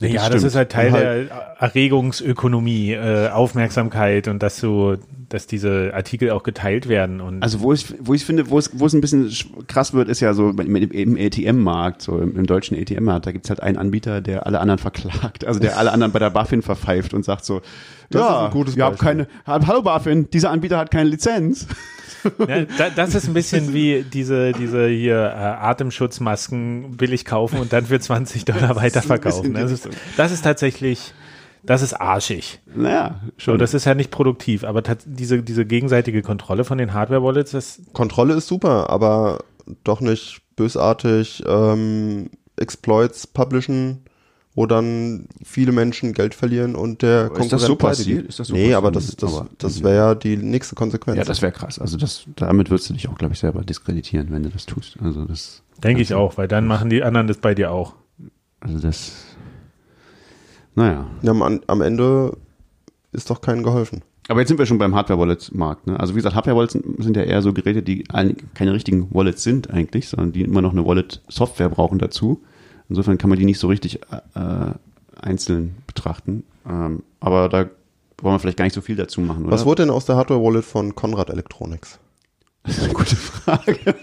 [0.00, 0.44] Naja, das, stimmt.
[0.44, 1.54] ist halt Teil Und der
[1.94, 4.96] Erregungsökonomie, äh, Aufmerksamkeit und dass so,
[5.28, 8.70] dass diese Artikel auch geteilt werden und Also wo ich, wo ich finde, wo es,
[8.74, 12.36] wo es ein bisschen sch- krass wird, ist ja so im, im ATM-Markt, so im,
[12.36, 15.92] im deutschen ATM-Markt, da gibt's halt einen Anbieter, der alle anderen verklagt, also der alle
[15.92, 17.60] anderen bei der BaFin verpfeift und sagt so,
[18.10, 19.26] Das ja, ist ein gutes ihr habt Beispiel.
[19.46, 21.66] keine, hallo BaFin, dieser Anbieter hat keine Lizenz.
[22.38, 27.72] Ja, da, das ist ein bisschen wie diese, diese hier äh, Atemschutzmasken billig kaufen und
[27.72, 29.54] dann für 20 Dollar weiterverkaufen.
[29.54, 31.14] Das ist, das ist tatsächlich,
[31.62, 32.60] das ist arschig.
[32.74, 33.58] Naja, So, schon.
[33.58, 38.34] das ist ja nicht produktiv, aber diese, diese gegenseitige Kontrolle von den Hardware-Wallets, das, Kontrolle
[38.34, 39.44] ist super, aber
[39.84, 44.04] doch nicht bösartig ähm, Exploits publishen,
[44.60, 48.26] wo dann viele Menschen Geld verlieren und der ist Konkurrent das so passiert?
[48.26, 49.22] Ist das so nee, aber passiert?
[49.22, 51.16] das, das, Aber- das wäre ja die nächste Konsequenz.
[51.16, 51.78] ja, das wäre krass.
[51.78, 54.98] Also das, damit würdest du dich auch, glaube ich, selber diskreditieren, wenn du das tust.
[55.02, 57.94] Also das, denke ich auch, weil dann machen die anderen das bei dir auch.
[58.60, 59.12] also das,
[60.74, 61.06] naja.
[61.22, 62.36] ja, am, am Ende
[63.12, 64.02] ist doch keinen geholfen.
[64.28, 65.86] Aber jetzt sind wir schon beim Hardware-Wallet-Markt.
[65.86, 65.98] Ne?
[65.98, 69.42] Also wie gesagt, Hardware-Wallets sind- sind ja eher so Geräte, die eigentlich keine richtigen Wallets
[69.42, 72.42] sind eigentlich, sondern die immer noch eine Wallet-Software brauchen dazu.
[72.90, 74.00] Insofern kann man die nicht so richtig
[74.34, 74.72] äh,
[75.18, 76.44] einzeln betrachten.
[76.68, 77.70] Ähm, aber da
[78.18, 79.52] wollen wir vielleicht gar nicht so viel dazu machen, oder?
[79.52, 81.98] Was wurde denn aus der Hardware-Wallet von Conrad Electronics?
[82.64, 83.94] Das ist eine gute Frage.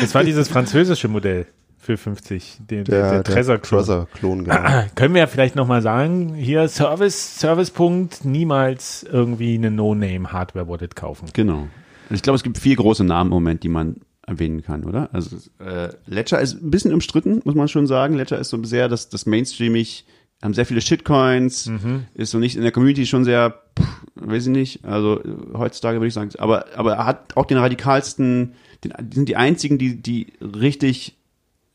[0.00, 1.46] Das war dieses französische Modell
[1.78, 3.80] für 50, den, der, der Trezor Klon.
[3.80, 4.56] Trezor-Klon, genau.
[4.94, 11.28] Können wir ja vielleicht nochmal sagen, hier Service, Servicepunkt, niemals irgendwie eine No-Name-Hardware-Wallet kaufen.
[11.32, 11.68] Genau.
[12.10, 13.96] Ich glaube, es gibt vier große Namen im Moment, die man
[14.26, 15.10] erwähnen kann, oder?
[15.12, 18.14] Also äh, Ledger ist ein bisschen umstritten, muss man schon sagen.
[18.16, 20.04] Ledger ist so sehr das, das Mainstreamig,
[20.42, 21.66] haben sehr viele Shitcoins,
[22.14, 25.20] ist so nicht in der Community schon sehr, pff, weiß ich nicht, also
[25.54, 28.52] heutzutage würde ich sagen, aber, aber er hat auch den radikalsten,
[28.82, 31.16] den, die sind die einzigen, die, die richtig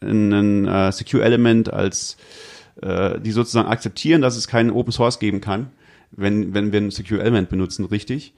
[0.01, 2.17] ein äh, Secure Element als,
[2.81, 5.71] äh, die sozusagen akzeptieren, dass es keinen Open Source geben kann,
[6.11, 8.33] wenn, wenn wir ein Secure Element benutzen, richtig.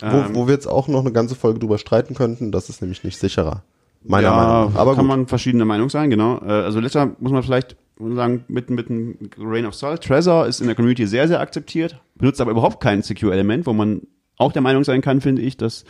[0.00, 3.02] Wo, wo wir jetzt auch noch eine ganze Folge drüber streiten könnten, das ist nämlich
[3.02, 3.62] nicht sicherer.
[4.04, 4.80] Meiner Meinung nach.
[4.80, 5.16] Aber kann gut.
[5.16, 6.38] man verschiedener Meinung sein, genau.
[6.44, 10.04] Äh, Also letzter muss man vielleicht sagen, mit, mit einem Grain of Salt.
[10.04, 14.02] Trezor ist in der Community sehr, sehr akzeptiert, benutzt aber überhaupt kein Secure-Element, wo man
[14.36, 15.84] auch der Meinung sein kann, finde ich, das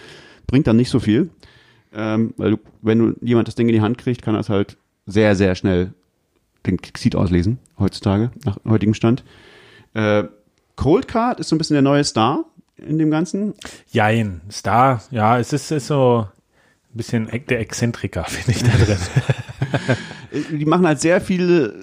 [0.46, 1.30] bringt dann nicht so viel.
[1.92, 4.76] Ähm, weil du, wenn du jemand das Ding in die Hand kriegt, kann das halt
[5.06, 5.94] sehr, sehr schnell
[6.66, 9.24] den Xeed auslesen, heutzutage, nach heutigem Stand.
[9.94, 10.24] Äh,
[10.76, 12.44] Cold Card ist so ein bisschen der neue Star
[12.76, 13.54] in dem Ganzen.
[13.90, 16.26] Jein, Star, ja, es ist, ist so
[16.92, 18.98] ein bisschen der Exzentriker, finde ich da drin.
[20.58, 21.74] die machen halt sehr viel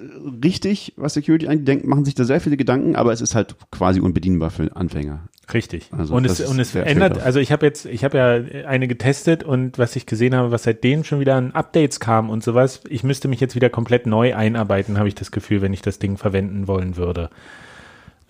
[0.42, 3.56] richtig, was Security die denken, machen sich da sehr viele Gedanken, aber es ist halt
[3.70, 5.28] quasi unbedienbar für Anfänger.
[5.52, 5.88] Richtig.
[5.92, 8.88] Also und es, und es der ändert, also ich habe jetzt, ich habe ja eine
[8.88, 12.80] getestet und was ich gesehen habe, was seitdem schon wieder an Updates kam und sowas,
[12.88, 15.98] ich müsste mich jetzt wieder komplett neu einarbeiten, habe ich das Gefühl, wenn ich das
[15.98, 17.28] Ding verwenden wollen würde.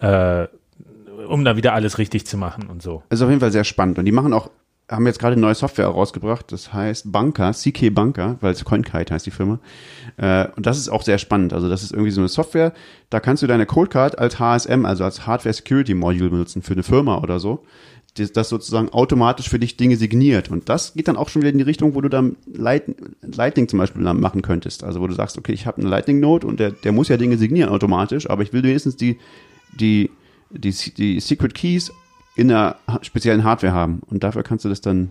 [0.00, 0.48] Äh,
[1.28, 3.02] um da wieder alles richtig zu machen und so.
[3.10, 3.98] ist auf jeden Fall sehr spannend.
[3.98, 4.50] Und die machen auch,
[4.90, 9.26] haben jetzt gerade neue Software rausgebracht, das heißt Banker, CK Banker, weil es CoinKite heißt
[9.26, 9.58] die Firma.
[10.16, 11.52] Äh, und das ist auch sehr spannend.
[11.52, 12.72] Also das ist irgendwie so eine Software,
[13.10, 16.74] da kannst du deine Cold Card als HSM, also als Hardware Security Module benutzen für
[16.74, 17.64] eine Firma oder so.
[18.16, 20.48] Das, das sozusagen automatisch für dich Dinge signiert.
[20.48, 22.84] Und das geht dann auch schon wieder in die Richtung, wo du dann Light,
[23.22, 24.84] Lightning zum Beispiel machen könntest.
[24.84, 27.16] Also wo du sagst, okay, ich habe eine Lightning Node und der, der muss ja
[27.16, 29.18] Dinge signieren automatisch, aber ich will wenigstens die,
[29.80, 30.10] die,
[30.54, 31.92] die, die Secret Keys
[32.36, 34.00] in einer speziellen Hardware haben.
[34.08, 35.10] Und dafür kannst du das dann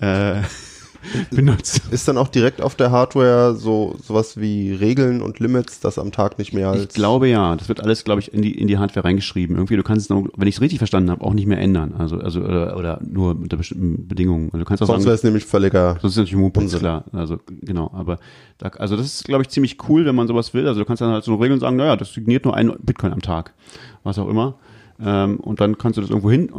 [0.00, 0.42] äh,
[1.30, 1.82] benutzen.
[1.90, 6.12] Ist dann auch direkt auf der Hardware so sowas wie Regeln und Limits, das am
[6.12, 8.68] Tag nicht mehr als Ich glaube ja, das wird alles, glaube ich, in die, in
[8.68, 9.56] die Hardware reingeschrieben.
[9.56, 11.94] Irgendwie, du kannst es, noch, wenn ich es richtig verstanden habe, auch nicht mehr ändern.
[11.98, 14.46] Also, also oder, oder nur unter bestimmten Bedingungen.
[14.46, 15.94] Also du kannst auch sonst wäre es nämlich völliger.
[15.94, 17.04] das ist natürlich Mumpitz, klar.
[17.12, 18.18] Also genau, aber
[18.58, 20.66] da, also das ist, glaube ich, ziemlich cool, wenn man sowas will.
[20.66, 22.72] Also du kannst dann halt so eine Regel und sagen, naja, das signiert nur ein
[22.80, 23.54] Bitcoin am Tag,
[24.02, 24.56] was auch immer.
[25.00, 26.50] Ähm, und dann kannst du das irgendwo hin.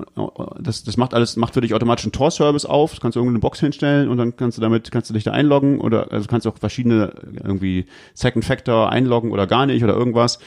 [0.59, 2.91] Das, das macht alles, macht für dich automatisch einen Tor-Service auf.
[2.91, 5.31] Das kannst du irgendeine Box hinstellen und dann kannst du damit, kannst du dich da
[5.31, 7.13] einloggen oder also kannst auch verschiedene
[7.43, 10.39] irgendwie Second Factor einloggen oder gar nicht oder irgendwas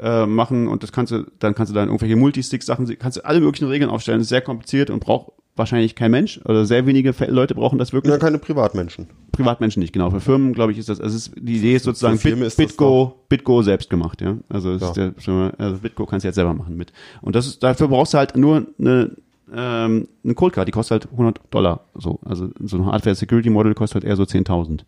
[0.00, 3.40] äh, machen und das kannst du, dann kannst du dann irgendwelche Multistig-Sachen, kannst du alle
[3.40, 4.18] möglichen Regeln aufstellen.
[4.18, 7.92] Das ist sehr kompliziert und braucht wahrscheinlich kein Mensch oder sehr wenige Leute brauchen das
[7.92, 8.12] wirklich.
[8.12, 9.08] Ja, keine Privatmenschen.
[9.32, 10.10] Privatmenschen nicht, genau.
[10.10, 13.14] Für Firmen, glaube ich, ist das, also ist, die Idee ist sozusagen Bit, ist Bitgo,
[13.28, 14.36] Bitgo selbst gemacht, ja.
[14.48, 14.92] Also, Ja.
[14.92, 15.14] der,
[15.58, 16.92] also Bitgo kannst du jetzt selber machen mit.
[17.20, 19.14] Und das ist, dafür brauchst du halt nur eine,
[19.54, 22.18] ähm, eine Cold Card, die kostet halt 100 Dollar, so.
[22.24, 24.84] Also, so ein Hardware Security Model kostet halt eher so 10.000.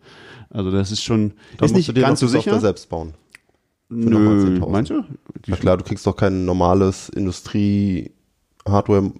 [0.49, 2.59] Also, das ist schon, Da ist nicht ganz so sicher.
[2.59, 3.13] selbst bauen.
[3.89, 4.17] Nö,
[4.57, 4.69] 10.000.
[4.71, 5.03] meinst du?
[5.45, 9.11] Die Na klar, du kriegst doch kein normales Industrie-Hardware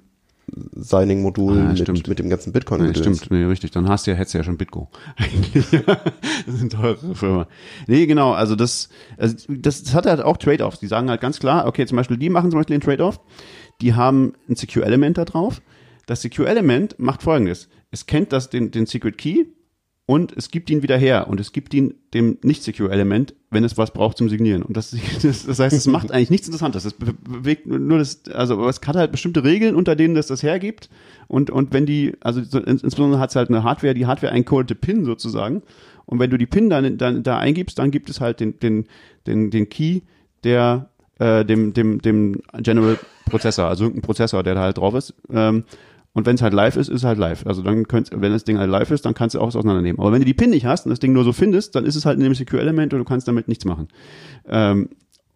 [0.76, 2.08] Signing-Modul Ah, mit, stimmt.
[2.08, 3.72] mit dem ganzen bitcoin Ja, stimmt, nee, richtig.
[3.72, 4.90] Dann hast du ja, hättest du ja schon Bitgo.
[5.18, 5.66] Eigentlich.
[5.72, 7.48] das eine teure Firma.
[7.88, 10.80] Nee, genau, also das, also das, das hat halt auch Trade-offs.
[10.80, 13.20] Die sagen halt ganz klar, okay, zum Beispiel, die machen zum Beispiel den Trade-off,
[13.82, 15.62] die haben ein Secure-Element da drauf.
[16.06, 17.68] Das Secure-Element macht folgendes.
[17.92, 19.46] Es kennt das, den, den Secret Key
[20.08, 23.92] und es gibt ihn wieder her und es gibt ihn dem Nicht-Secure-Element, wenn es was
[23.92, 24.62] braucht zum Signieren.
[24.62, 26.86] Und das, das, das heißt, es macht eigentlich nichts Interessantes.
[26.86, 30.44] Es be- bewegt nur das, also es hat halt bestimmte Regeln, unter denen das das
[30.44, 30.90] hergibt.
[31.28, 34.32] Und, und wenn die, also so, ins- insbesondere hat es halt eine Hardware, die Hardware
[34.32, 35.64] eincodete PIN sozusagen.
[36.06, 38.86] Und wenn du die PIN dann, dann da eingibst, dann gibt es halt den, den,
[39.26, 40.02] den, den Key,
[40.44, 45.16] der äh, dem, dem, dem General Prozessor, also irgendein Prozessor, der da halt drauf ist.
[45.32, 45.64] Ähm,
[46.16, 47.46] und wenn es halt live ist, ist es halt live.
[47.46, 50.00] Also dann könnt, wenn das Ding halt live ist, dann kannst du auch es auseinandernehmen.
[50.00, 51.96] Aber wenn du die PIN nicht hast und das Ding nur so findest, dann ist
[51.98, 53.90] es halt in dem Secure-Element und du kannst damit nichts machen.
[54.48, 54.90] Ähm,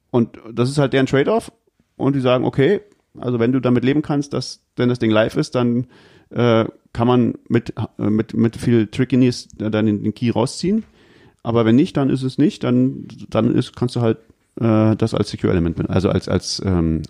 [0.10, 1.52] und das ist halt deren Trade-off.
[1.98, 2.80] Und die sagen, okay,
[3.20, 5.88] also wenn du damit leben kannst, dass, wenn das Ding live ist, dann
[6.30, 6.64] äh,
[6.94, 10.86] kann man mit, äh, mit, mit viel Trickiness dann den, den Key rausziehen.
[11.44, 14.18] Aber wenn nicht, dann ist es nicht, dann, dann ist, kannst du halt
[14.62, 17.02] äh, das als Secure-Element, ben- also als, als ähm,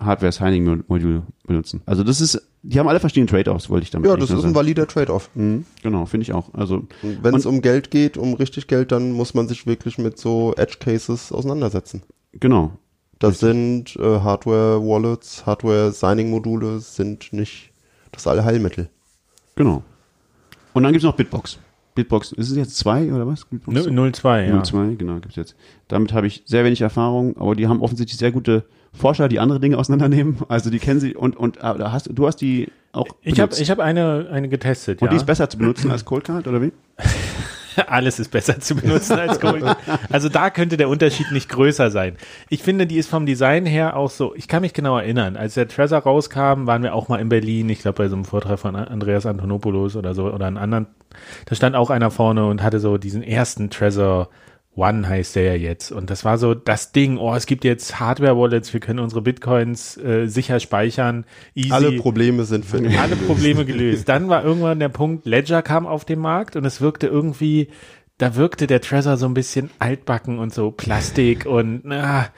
[0.00, 1.82] Hardware-Signing-Modul benutzen.
[1.86, 4.36] Also das ist, die haben alle verschiedene Trade-offs, wollte ich damit Ja, eigentlich das ist
[4.44, 4.54] ein sagen.
[4.54, 5.30] valider Trade-off.
[5.34, 6.52] Mhm, Genau, finde ich auch.
[6.54, 10.18] Also Wenn es um Geld geht, um richtig Geld, dann muss man sich wirklich mit
[10.18, 12.02] so Edge-Cases auseinandersetzen.
[12.32, 12.72] genau.
[13.18, 17.70] Das sind äh, Hardware-Wallets, Hardware-Signing-Module sind nicht
[18.12, 18.88] das Allheilmittel.
[19.56, 19.82] Genau.
[20.72, 21.58] Und dann gibt's noch Bitbox.
[21.94, 23.44] Bitbox, ist es jetzt zwei oder was?
[23.44, 23.84] Bitbox?
[23.84, 24.62] 02, ja.
[24.62, 25.54] 02, genau, gibt's jetzt.
[25.88, 29.60] Damit habe ich sehr wenig Erfahrung, aber die haben offensichtlich sehr gute Forscher, die andere
[29.60, 30.38] Dinge auseinandernehmen.
[30.48, 33.50] Also die kennen sie und und aber da hast du hast die auch Ich habe
[33.50, 33.60] benutzt.
[33.60, 35.10] ich eine, eine getestet, und ja.
[35.10, 36.72] die ist besser zu benutzen als Coldcard oder wie?
[37.86, 39.64] Alles ist besser zu benutzen als Gold.
[40.10, 42.16] Also da könnte der Unterschied nicht größer sein.
[42.48, 45.54] Ich finde, die ist vom Design her auch so, ich kann mich genau erinnern, als
[45.54, 48.58] der Trezor rauskam, waren wir auch mal in Berlin, ich glaube bei so einem Vortrag
[48.58, 50.88] von Andreas Antonopoulos oder so, oder einen anderen,
[51.46, 54.28] da stand auch einer vorne und hatte so diesen ersten Trezor
[54.76, 55.90] One heißt der ja jetzt.
[55.90, 59.96] Und das war so das Ding, oh, es gibt jetzt Hardware-Wallets, wir können unsere Bitcoins
[59.96, 61.72] äh, sicher speichern, easy.
[61.72, 64.08] Alle Probleme sind für alle Probleme gelöst.
[64.08, 67.68] Dann war irgendwann der Punkt, Ledger kam auf den Markt und es wirkte irgendwie,
[68.18, 72.28] da wirkte der Trezor so ein bisschen altbacken und so Plastik und na,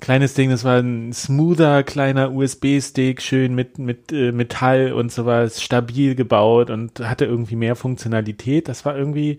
[0.00, 5.62] kleines Ding, das war ein smoother kleiner USB-Stick, schön mit, mit äh, Metall und sowas,
[5.62, 8.68] stabil gebaut und hatte irgendwie mehr Funktionalität.
[8.68, 9.36] Das war irgendwie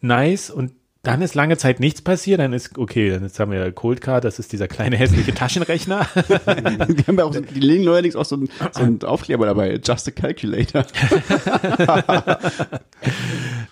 [0.00, 0.72] nice und
[1.04, 4.22] dann ist lange Zeit nichts passiert, dann ist, okay, dann jetzt haben wir Cold Card,
[4.24, 6.06] das ist dieser kleine hässliche Taschenrechner.
[6.14, 9.80] die haben ja auch, so- die legen neuerdings auch so einen, so einen Aufkleber dabei,
[9.84, 10.84] Just a Calculator.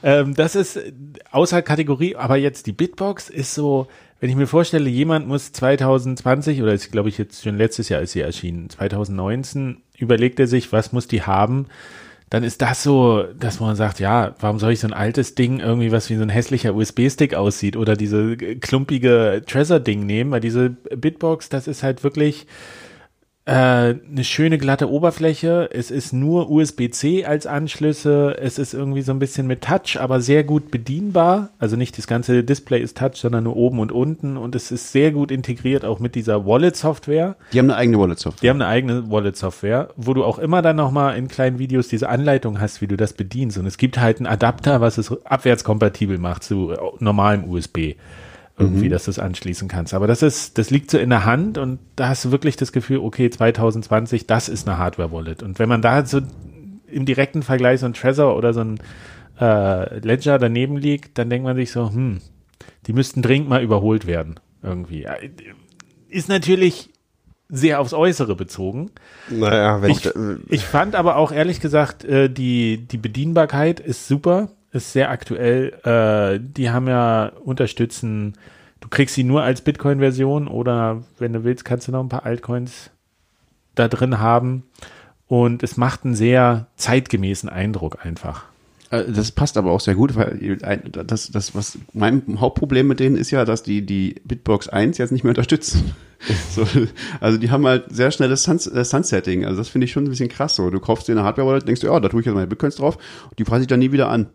[0.02, 0.80] Ähm, das ist
[1.30, 3.86] außer Kategorie, aber jetzt die Bitbox ist so,
[4.18, 8.00] wenn ich mir vorstelle, jemand muss 2020 oder ist glaube ich jetzt schon letztes Jahr
[8.00, 11.66] ist sie erschienen, 2019 überlegt er sich, was muss die haben,
[12.30, 15.58] dann ist das so, dass man sagt, ja, warum soll ich so ein altes Ding
[15.58, 20.40] irgendwie, was wie so ein hässlicher USB-Stick aussieht oder diese äh, klumpige Trezor-Ding nehmen, weil
[20.40, 22.46] diese Bitbox, das ist halt wirklich
[23.50, 25.68] äh, eine schöne glatte Oberfläche.
[25.72, 28.36] Es ist nur USB-C als Anschlüsse.
[28.40, 31.50] Es ist irgendwie so ein bisschen mit Touch, aber sehr gut bedienbar.
[31.58, 34.36] Also nicht das ganze Display ist Touch, sondern nur oben und unten.
[34.36, 37.34] Und es ist sehr gut integriert auch mit dieser Wallet-Software.
[37.52, 38.40] Die haben eine eigene Wallet-Software.
[38.40, 42.08] Die haben eine eigene Wallet-Software, wo du auch immer dann nochmal in kleinen Videos diese
[42.08, 43.58] Anleitung hast, wie du das bedienst.
[43.58, 47.96] Und es gibt halt einen Adapter, was es abwärtskompatibel macht zu äh, normalem USB.
[48.60, 49.94] Irgendwie, dass du es anschließen kannst.
[49.94, 52.72] Aber das ist, das liegt so in der Hand und da hast du wirklich das
[52.72, 55.42] Gefühl, okay, 2020, das ist eine Hardware-Wallet.
[55.42, 56.20] Und wenn man da so
[56.86, 58.80] im direkten Vergleich so ein Trezor oder so ein
[59.40, 62.20] äh, Ledger daneben liegt, dann denkt man sich so, hm,
[62.86, 64.38] die müssten dringend mal überholt werden.
[64.62, 65.04] Irgendwie.
[65.04, 65.30] Äh,
[66.08, 66.90] Ist natürlich
[67.48, 68.90] sehr aufs Äußere bezogen.
[69.28, 70.08] Naja, wenn Ich,
[70.48, 75.72] ich fand aber auch ehrlich gesagt, äh, die, die Bedienbarkeit ist super, ist sehr aktuell.
[75.84, 78.34] Äh, die haben ja unterstützen,
[78.80, 82.24] du kriegst sie nur als Bitcoin-Version oder wenn du willst, kannst du noch ein paar
[82.26, 82.90] Altcoins
[83.74, 84.64] da drin haben.
[85.26, 88.44] Und es macht einen sehr zeitgemäßen Eindruck einfach.
[88.90, 90.58] Äh, Das passt aber auch sehr gut, weil
[90.90, 95.12] das, das, was mein Hauptproblem mit denen ist ja, dass die die Bitbox 1 jetzt
[95.12, 95.94] nicht mehr unterstützen.
[96.54, 96.66] So,
[97.18, 99.46] also die haben halt sehr schnelles äh, Sunsetting.
[99.46, 100.54] Also das finde ich schon ein bisschen krass.
[100.54, 102.76] So, du kaufst dir eine Hardware-Wallet, denkst du, ja, da tue ich jetzt meine Bitcoins
[102.76, 102.98] drauf,
[103.30, 104.26] und die fasse ich dann nie wieder an.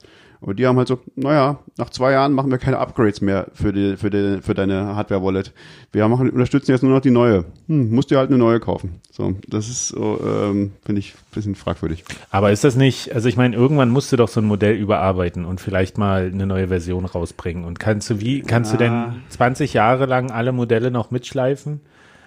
[0.41, 3.73] Und die haben halt so, naja, nach zwei Jahren machen wir keine Upgrades mehr für
[3.73, 5.53] die, für die, für deine Hardware-Wallet.
[5.91, 7.45] Wir machen, unterstützen jetzt nur noch die neue.
[7.67, 9.01] Hm, musst dir halt eine neue kaufen.
[9.11, 12.03] So, das ist so, ähm, finde ich ein bisschen fragwürdig.
[12.31, 15.45] Aber ist das nicht, also ich meine, irgendwann musst du doch so ein Modell überarbeiten
[15.45, 17.65] und vielleicht mal eine neue Version rausbringen.
[17.65, 21.81] Und kannst du wie, kannst du denn 20 Jahre lang alle Modelle noch mitschleifen?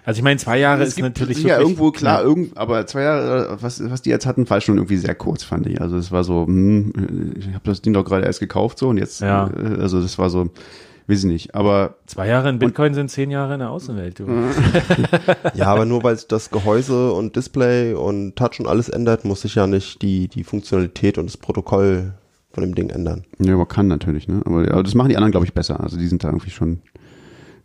[0.09, 3.03] Also ich meine, zwei Jahre Es ist gibt natürlich wirklich- irgendwo klar, irgend, aber zwei
[3.03, 5.79] Jahre, was, was die jetzt hatten, war schon irgendwie sehr kurz, fand ich.
[5.79, 8.97] Also es war so, hm, ich habe das Ding doch gerade erst gekauft so und
[8.97, 9.51] jetzt, Ja.
[9.55, 10.49] äh, also das war so,
[11.05, 11.53] weiß ich nicht.
[11.53, 14.17] Aber Zwei Jahre in Bitcoin sind zehn Jahre in der Außenwelt.
[14.17, 14.25] Du.
[15.53, 19.53] Ja, aber nur weil das Gehäuse und Display und Touch und alles ändert, muss sich
[19.53, 22.13] ja nicht die, die Funktionalität und das Protokoll
[22.51, 23.25] von dem Ding ändern.
[23.37, 24.41] Ja, aber kann natürlich, ne?
[24.43, 25.79] Aber, aber das machen die anderen, glaube ich, besser.
[25.81, 26.79] Also die sind da irgendwie schon,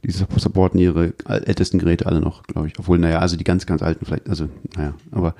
[0.04, 2.78] die supporten ihre ältesten Geräte alle noch, glaube ich.
[2.78, 5.34] Obwohl, naja, also die ganz, ganz alten vielleicht, also, naja, aber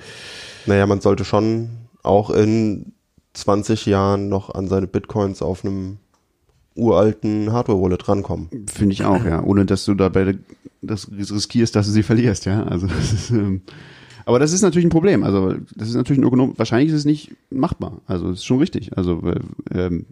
[0.66, 1.68] Naja, man sollte schon
[2.02, 2.92] auch in
[3.34, 5.98] 20 Jahren noch an seine Bitcoins auf einem
[6.74, 8.48] uralten Hardware-Wallet rankommen.
[8.72, 9.42] finde ich auch, ja.
[9.42, 10.36] Ohne dass du dabei
[10.82, 12.64] das riskierst, dass du sie verlierst, ja.
[12.64, 13.62] Also das ist, ähm,
[14.26, 15.22] aber das ist natürlich ein Problem.
[15.22, 18.00] Also das ist natürlich ein Ökonom, wahrscheinlich ist es nicht machbar.
[18.06, 18.96] Also das ist schon richtig.
[18.96, 19.22] Also
[19.70, 20.06] ähm,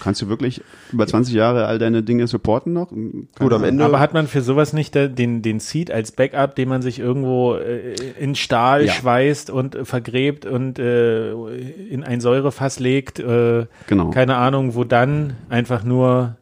[0.00, 0.62] kannst du wirklich
[0.92, 2.90] über 20 Jahre all deine Dinge supporten noch?
[2.90, 3.64] Keine Gut, am.
[3.64, 6.82] Ende Aber hat man für sowas nicht da- den, den Seed als Backup, den man
[6.82, 8.92] sich irgendwo äh, in Stahl Ja.
[8.92, 13.18] schweißt und äh, vergräbt und äh, in ein Säurefass legt?
[13.20, 14.10] Äh, Genau.
[14.10, 16.36] Keine Ahnung, wo dann einfach nur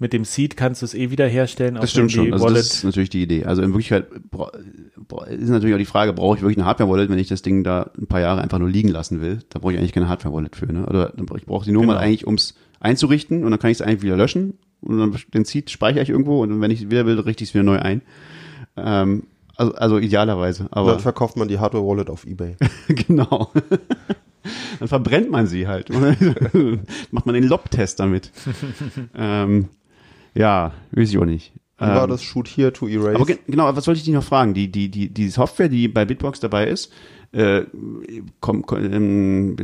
[0.00, 1.74] mit dem Seed kannst du es eh wiederherstellen.
[1.74, 2.32] Das stimmt schon.
[2.32, 3.44] Also Wallet das ist natürlich die Idee.
[3.46, 4.06] Also in Wirklichkeit
[5.28, 7.90] ist natürlich auch die Frage, brauche ich wirklich eine Hardware-Wallet, wenn ich das Ding da
[7.98, 9.40] ein paar Jahre einfach nur liegen lassen will?
[9.50, 10.72] Da brauche ich eigentlich keine Hardware-Wallet für.
[10.72, 10.86] Ne?
[10.86, 11.94] Oder ich brauche sie nur Genau.
[11.94, 15.44] mal eigentlich, ums einzurichten und dann kann ich es eigentlich wieder löschen und dann den
[15.44, 18.02] Seed speichere ich irgendwo und wenn ich wieder will, richte ich es wieder neu ein.
[18.76, 19.24] Ähm,
[19.56, 20.64] also, also idealerweise.
[20.64, 22.56] dann Aber verkauft man die Hardware-Wallet auf Ebay.
[22.88, 23.50] genau.
[24.78, 25.90] Dann verbrennt man sie halt.
[27.10, 28.30] Macht man den Lob-Test damit.
[29.14, 29.68] ähm,
[30.34, 31.52] ja, weiß ich auch nicht.
[31.76, 33.16] Wie war Ähm, das Shoot Here to Erase?
[33.16, 34.54] aber ge genau, was wollte ich dich noch fragen?
[34.54, 36.92] Die, die, die, die Software, die bei Bitbox dabei ist,
[37.32, 37.62] äh,
[38.40, 39.56] komm, komm, ähm,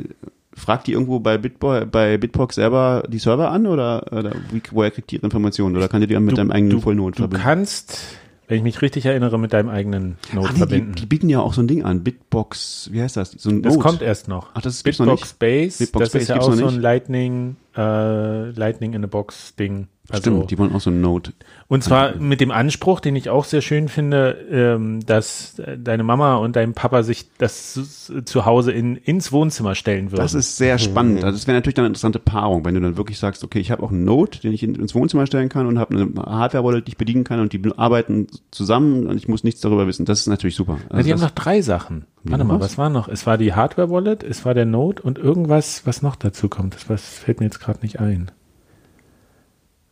[0.57, 4.91] fragt die irgendwo bei, Bitbo bei Bitbox selber die Server an oder, oder wie, woher
[4.91, 5.77] kriegt die ihre Informationen?
[5.77, 7.37] Oder kann die die mit deinem eigenen du verbinden?
[7.43, 7.99] kannst,
[8.47, 10.95] wenn ich mich richtig erinnere, mit deinem eigenen Node Ah, nee, die, verbinden.
[10.97, 13.33] die bieten ja auch so ein Ding an, Bitbox, wie heißt das?
[13.33, 13.83] So ein das Node.
[13.89, 14.51] kommt erst noch.
[14.55, 15.39] Ach, das gibt's noch Bitbox nicht?
[15.39, 16.81] Base, Bitbox das Base ist ja auch so ein?
[16.81, 19.89] Lightning, äh, Lightning in a Box Ding.
[20.11, 21.33] Also, Stimmt, die wollen auch so ein Node.
[21.67, 26.37] Und zwar mit dem Anspruch, den ich auch sehr schön finde, ähm, dass deine Mama
[26.37, 30.21] und dein Papa sich das zu, Hause in, ins Wohnzimmer stellen würden.
[30.21, 31.25] Das ist sehr spannend.
[31.25, 33.71] Also das wäre natürlich dann eine interessante Paarung, wenn du dann wirklich sagst, okay, ich
[33.71, 36.87] habe auch einen Node, den ich in, ins Wohnzimmer stellen kann und habe eine Hardware-Wallet,
[36.87, 40.05] die ich bedienen kann und die arbeiten zusammen und ich muss nichts darüber wissen.
[40.05, 40.75] Das ist natürlich super.
[40.75, 42.05] ja, Also die haben das, noch drei Sachen.
[42.25, 42.73] Warte mal, was?
[42.73, 43.09] was war noch?
[43.09, 46.75] Es war die Hardware-Wallet, es war der Node und irgendwas, was noch dazu kommt.
[46.75, 48.31] Das was fällt mir jetzt gerade nicht ein.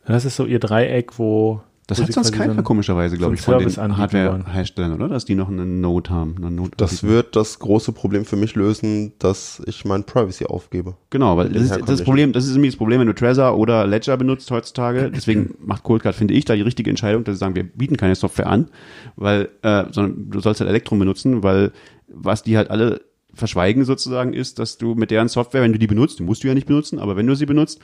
[0.05, 1.61] Das ist so ihr Dreieck, wo.
[1.87, 3.97] das wo hat sonst keiner so ein- komischerweise, glaube so ich, einen von den Service.
[3.97, 5.07] Hardware-Herstellern, oder?
[5.09, 6.35] Dass die noch einen Node haben.
[6.37, 7.07] Einen Node das anbieten.
[7.09, 10.95] wird das große Problem für mich lösen, dass ich mein Privacy aufgebe.
[11.09, 12.03] Genau, weil das ist das.
[12.03, 15.09] Problem, das ist nämlich das Problem, wenn du Trezor oder Ledger benutzt heutzutage.
[15.09, 18.15] Deswegen macht Coldcard, finde ich, da die richtige Entscheidung, dass sie sagen, wir bieten keine
[18.15, 18.69] Software an,
[19.15, 21.71] weil, äh, sondern du sollst halt Elektron benutzen, weil
[22.07, 23.01] was die halt alle
[23.33, 26.47] verschweigen sozusagen ist, dass du mit deren Software, wenn du die benutzt, die musst du
[26.47, 27.79] ja nicht benutzen, aber wenn du sie benutzt,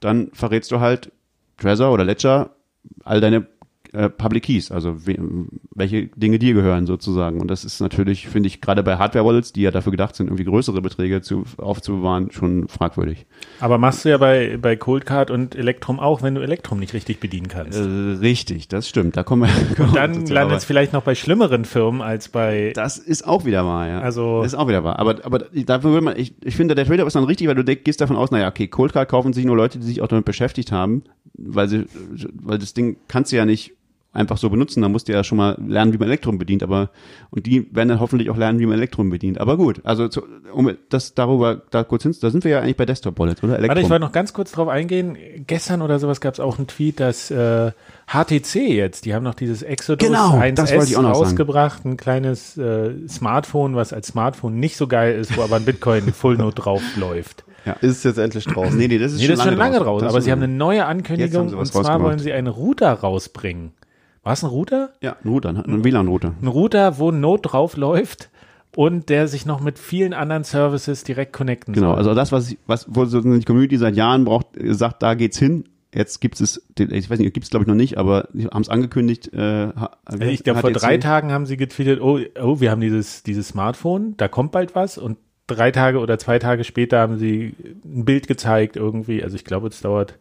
[0.00, 1.12] dann verrätst du halt
[1.56, 2.50] Trezor oder Ledger
[3.04, 3.46] all deine
[3.94, 5.16] äh, Public Keys, also we
[5.74, 7.40] welche Dinge dir gehören sozusagen.
[7.40, 10.44] Und das ist natürlich, finde ich, gerade bei Hardware-Wallets, die ja dafür gedacht sind, irgendwie
[10.44, 13.26] größere Beträge zu, aufzubewahren, schon fragwürdig.
[13.60, 17.20] Aber machst du ja bei, bei Coldcard und Elektrum auch, wenn du Elektrum nicht richtig
[17.20, 17.78] bedienen kannst.
[17.78, 17.82] Äh,
[18.20, 19.16] richtig, das stimmt.
[19.16, 19.74] Da kommen wir.
[19.76, 22.72] kommen wir Dann landet es vielleicht noch bei schlimmeren Firmen als bei.
[22.74, 24.00] Das ist auch wieder wahr, ja.
[24.00, 24.98] Also- Das ist auch wieder wahr.
[24.98, 27.64] Aber, aber dafür würde man, ich, ich finde, der Trade-off ist dann richtig, weil du
[27.64, 30.24] gehst davon aus, naja, okay, Cold Card kaufen sich nur Leute, die sich auch damit
[30.24, 31.86] beschäftigt haben, weil sie,
[32.34, 33.72] weil das Ding kannst du ja nicht
[34.14, 36.90] einfach so benutzen, da musst du ja schon mal lernen, wie man Elektron bedient, aber,
[37.30, 39.38] und die werden dann hoffentlich auch lernen, wie man Elektron bedient.
[39.40, 42.76] Aber gut, also, zu, um das darüber, da kurz hin, da sind wir ja eigentlich
[42.76, 43.60] bei Desktop Wallets, oder?
[43.60, 45.16] Warte, ich wollte noch ganz kurz drauf eingehen.
[45.46, 47.72] Gestern oder sowas gab es auch einen Tweet, dass äh,
[48.06, 51.24] HTC jetzt, die haben noch dieses Exodus Genau, 1S das wollte ich auch noch sagen.
[51.26, 55.64] rausgebracht, ein kleines äh, Smartphone, was als Smartphone nicht so geil ist, wo aber ein
[55.64, 57.44] Bitcoin Full Node drauf läuft.
[57.80, 58.76] Ist jetzt endlich draußen.
[58.76, 60.42] Nee, nee, das ist, Nee, schon, das ist schon lange raus, Das aber sie haben
[60.42, 62.02] eine neue Ankündigung und zwar rausgebracht.
[62.02, 63.72] wollen sie einen Router rausbringen.
[64.24, 64.90] War es ein Router?
[65.00, 66.34] Ja, ein Router, ein WLAN-Router.
[66.40, 68.30] Ein Router, wo ein Node drauf läuft
[68.74, 71.98] und der sich noch mit vielen anderen Services direkt connecten Genau, soll.
[71.98, 75.38] also das, was, ich, was wo so die Community seit Jahren braucht, sagt, da geht's
[75.38, 75.64] hin.
[75.94, 78.62] Jetzt gibt es, ich weiß nicht, gibt es glaube ich noch nicht, aber sie haben
[78.62, 79.32] es angekündigt.
[79.32, 79.68] Äh,
[80.04, 83.46] Also ich glaube, vor drei Tagen haben sie getweetet, oh, oh, wir haben dieses, dieses
[83.48, 87.54] Smartphone, da kommt bald was und drei Tage oder zwei Tage später haben sie
[87.84, 89.22] ein Bild gezeigt irgendwie.
[89.22, 90.18] Also ich glaube, es dauert,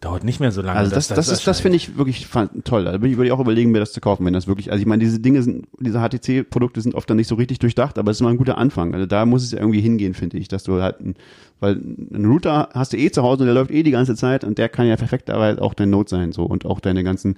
[0.00, 0.78] dauert nicht mehr so lange.
[0.78, 2.26] Also das, das, ist, das finde ich wirklich
[2.64, 2.84] toll.
[2.84, 5.02] Da würde ich auch überlegen, mir das zu kaufen, wenn das wirklich, also ich meine,
[5.02, 8.20] diese Dinge sind, diese HTC-Produkte sind oft dann nicht so richtig durchdacht, aber es ist
[8.20, 8.94] immer ein guter Anfang.
[8.94, 11.14] Also da muss es ja irgendwie hingehen, finde ich, dass du halt, ein,
[11.60, 11.80] weil
[12.12, 14.58] einen Router hast du eh zu Hause und der läuft eh die ganze Zeit und
[14.58, 17.36] der kann ja perfekterweise auch dein Node sein, so und auch deine ganzen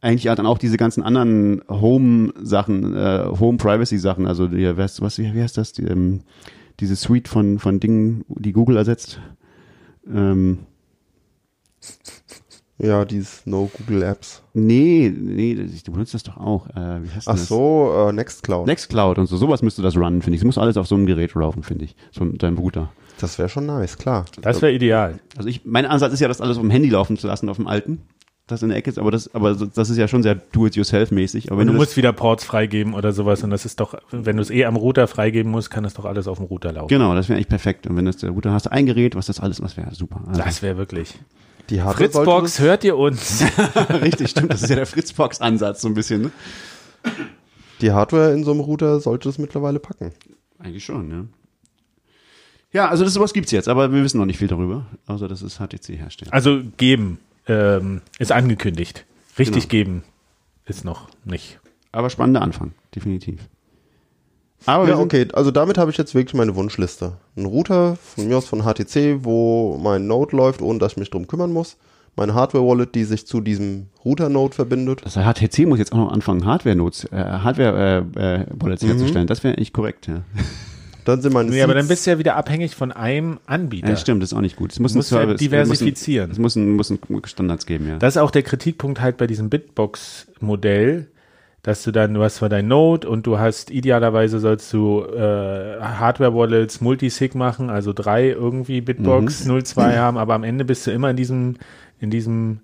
[0.00, 5.28] eigentlich ja dann auch diese ganzen anderen Home-Sachen, äh, Home-Privacy-Sachen, also die, was, was, wie
[5.42, 6.20] heißt das, die, ähm,
[6.80, 9.20] diese Suite von, von Dingen, die Google ersetzt.
[10.10, 10.60] Ähm,
[12.78, 14.42] Ja, dieses No Google Apps.
[14.54, 16.66] nee, nee, du benutzt das doch auch.
[16.70, 17.46] Äh, wie heißt Ach das?
[17.46, 18.66] so, äh, Nextcloud.
[18.66, 20.40] Nextcloud und so, sowas müsste das runnen, finde ich.
[20.40, 21.94] Es muss alles auf so einem Gerät laufen, finde ich.
[22.10, 22.90] So deinem Router.
[23.20, 24.24] Das wäre schon nice, klar.
[24.40, 25.20] Das wäre ideal.
[25.36, 27.56] Also ich, mein Ansatz ist ja, das alles auf dem Handy laufen zu lassen, auf
[27.56, 28.00] dem alten.
[28.46, 31.48] Das in der Ecke ist, aber das, aber das ist ja schon sehr do-it-yourself-mäßig.
[31.52, 33.44] Aber Und wenn du du das, musst wieder Ports freigeben oder sowas.
[33.44, 36.06] Und das ist doch, wenn du es eh am Router freigeben musst, kann das doch
[36.06, 36.88] alles auf dem Router laufen.
[36.88, 37.86] genau, das wäre eigentlich perfekt.
[37.86, 40.22] Und wenn das der Router hast, ein Gerät, was das alles, was wäre super.
[40.26, 41.14] Also, Das wäre wirklich.
[41.70, 43.42] Die Hardware Fritzbox, das- hört ihr uns?
[44.02, 44.52] richtig, stimmt.
[44.52, 46.22] Das ist ja der Fritzbox-Ansatz so ein bisschen.
[46.22, 46.30] Ne?
[47.80, 50.12] Die Hardware in so einem Router sollte es mittlerweile packen.
[50.58, 51.24] Eigentlich schon, ja.
[52.72, 55.42] Ja, also das sowas gibt's jetzt, aber wir wissen noch nicht viel darüber, außer dass
[55.42, 56.32] es HTC herstellt.
[56.32, 59.06] Also geben ähm, ist angekündigt.
[59.38, 59.70] Richtig Genau.
[59.70, 60.02] geben
[60.66, 61.58] ist noch nicht.
[61.92, 63.40] Aber spannender Anfang, definitiv.
[64.66, 67.14] Aber Ja, okay, also damit habe ich jetzt wirklich meine Wunschliste.
[67.36, 71.10] Ein Router von mir aus von HTC, wo mein Node läuft, ohne dass ich mich
[71.10, 71.76] drum kümmern muss.
[72.16, 75.00] Meine Hardware-Wallet, die sich zu diesem Router-Node verbindet.
[75.04, 79.26] Das heißt, HTC muss jetzt auch noch anfangen, Hardware-Notes, äh, Hardware-Wallets herzustellen.
[79.26, 80.22] Das wäre eigentlich korrekt, ja.
[81.06, 83.88] Dann sind meine Nee, aber dann Seeds- bist du ja wieder abhängig von einem Anbieter.
[83.88, 83.96] ja.
[83.96, 84.72] stimmt, das ist auch nicht gut.
[84.72, 86.30] Es muss musst ja diversifizieren.
[86.30, 87.96] Es muss, ein, muss ein Standards geben, ja.
[87.98, 91.06] Das ist auch der Kritikpunkt halt bei diesem Bitbox-Modell,
[91.62, 95.78] dass du dann, du hast zwar dein Node und du hast idealerweise sollst du äh,
[95.80, 99.62] Hardware-Wallets Multisig machen, also drei irgendwie Bitbox Mhm.
[99.64, 101.56] 02 haben, aber am Ende bist du immer in diesem,
[101.98, 102.60] in diesem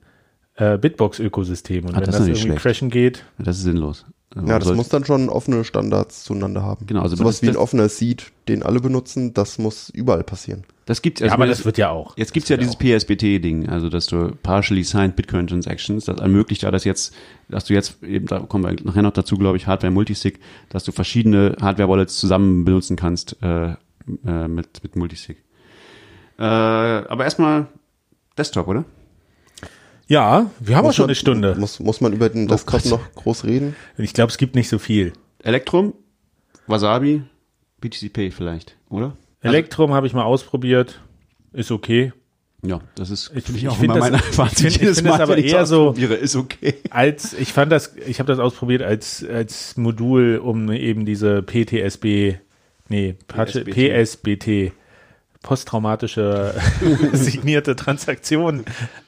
[0.57, 1.84] äh, Bitbox-Ökosystem.
[1.84, 2.62] Und Ah, wenn das das, irgendwie schlecht.
[2.62, 4.07] crashen geht, Das ist sinnlos.
[4.34, 6.86] Also Ja, das muss dann schon offene Standards zueinander haben.
[6.86, 10.64] Genau, also Sowas wie ein offener Seed, den alle benutzen, das muss überall passieren.
[10.87, 12.16] Das gibt's ja, also aber das wird ja auch.
[12.16, 16.70] Jetzt gibt's ja dieses PSBT-Ding, also dass du partially signed Bitcoin Transactions, das ermöglicht ja
[16.70, 17.12] das jetzt,
[17.49, 20.84] dass du jetzt eben, da kommen wir nachher noch dazu, glaube ich, Hardware Multisig, dass
[20.84, 23.72] du verschiedene Hardware-Wallets zusammen benutzen kannst äh,
[24.24, 25.39] äh, mit, mit Multisig.
[26.39, 27.66] Äh, aber erstmal
[28.39, 28.84] Desktop, oder?
[30.07, 31.57] Ja, wir haben auch Muss schon man- eine Stunde.
[31.59, 32.91] Muss, muss man über den Desktop Gott.
[32.93, 33.74] noch groß reden?
[33.99, 35.14] Ich glaube, es gibt nicht so viel.
[35.43, 35.95] Elektrum,
[36.68, 37.22] Wasabi,
[37.80, 39.16] BTCP vielleicht, oder?
[39.43, 41.01] Elektrum habe ich mal ausprobiert.
[41.53, 42.12] Ist okay.
[42.62, 45.18] Ja, das ist Ich- finde ich auch immer meine ich Fazit ich jedes find das
[45.18, 46.74] Mal, aber eher so- ist okay.
[46.91, 52.37] Als ich fand das, ich habe das ausprobiert als als Modul, um eben diese PTSB,
[52.89, 54.72] nee, PSBT, PSBT
[55.43, 56.55] posttraumatische
[57.12, 58.64] signierte Transaktion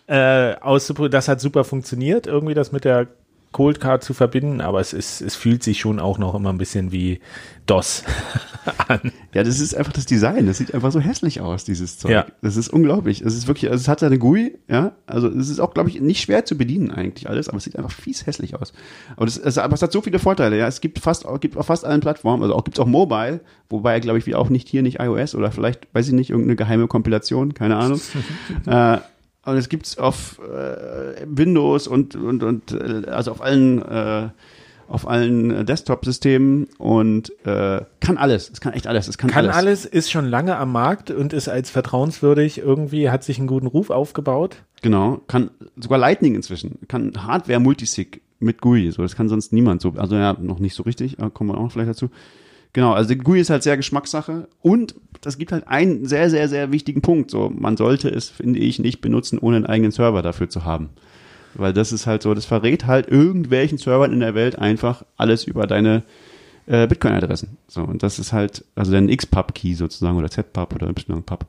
[0.07, 1.11] äh, auszuprobieren.
[1.13, 3.09] Das hat super funktioniert, irgendwie das mit der
[3.53, 6.59] Cold Card zu verbinden, aber es ist, es fühlt sich schon auch noch immer ein
[6.59, 7.21] bisschen wie
[7.67, 8.05] DOS
[8.89, 9.13] an.
[9.33, 10.47] Ja, das ist einfach das Design.
[10.47, 12.11] Das sieht einfach so hässlich aus, dieses Zeug.
[12.11, 12.27] Ja.
[12.43, 13.23] Das ist unglaublich.
[13.23, 14.93] Es ist wirklich, also es hat seine GUI, ja.
[15.07, 17.77] Also es ist auch, glaube ich, nicht schwer zu bedienen eigentlich alles, aber es sieht
[17.77, 18.73] einfach fies hässlich aus.
[19.17, 20.67] Aber, das, es, aber es hat so viele Vorteile, ja.
[20.67, 23.41] Es gibt fast, gibt auf fast allen Plattformen, also auch gibt es auch Mobile,
[23.71, 26.57] wobei, glaube ich, wie auch nicht hier nicht iOS oder vielleicht, weiß ich nicht, irgendeine
[26.57, 28.01] geheime Kompilation, keine Ahnung.
[28.67, 28.99] äh,
[29.49, 34.29] und es gibt's auf äh, Windows und, und, und äh, also auf allen äh,
[34.89, 38.51] auf allen äh, Desktop-Systemen und äh, kann alles.
[38.51, 39.07] Es kann echt alles.
[39.07, 39.57] Es kann, Kann alles.
[39.57, 43.67] alles, ist schon lange am Markt und ist als vertrauenswürdig irgendwie, hat sich einen guten
[43.67, 44.63] Ruf aufgebaut.
[44.83, 45.21] Genau.
[45.29, 46.79] Kann sogar Lightning inzwischen.
[46.89, 48.91] Kann Hardware Multisig mit GUI.
[48.91, 49.93] So, das kann sonst niemand so.
[49.97, 51.19] Also ja, noch nicht so richtig.
[51.19, 52.09] Aber kommen wir auch noch vielleicht dazu.
[52.73, 52.93] Genau.
[52.93, 57.03] Also GUI ist halt sehr Geschmackssache und das gibt halt einen sehr, sehr, sehr wichtigen
[57.03, 57.31] Punkt.
[57.31, 60.91] So, man sollte es, finde ich, nicht benutzen, ohne einen eigenen Server dafür zu haben.
[61.55, 65.45] Weil das ist halt so, das verrät halt irgendwelchen Servern in der Welt einfach alles
[65.45, 66.03] über deine
[66.67, 67.57] äh, Bitcoin-Adressen.
[67.67, 71.47] So, und das ist halt, also dein X-Pub-Key sozusagen oder Z-Pub oder Y-Pub.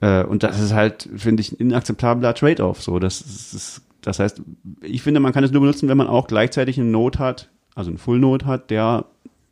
[0.00, 2.82] Äh, und das ist halt, finde ich, ein inakzeptabler Trade-off.
[2.82, 4.42] So, das, ist, das, das heißt,
[4.82, 7.90] ich finde, man kann es nur benutzen, wenn man auch gleichzeitig einen Node hat, also
[7.90, 9.06] einen Full-Node hat, der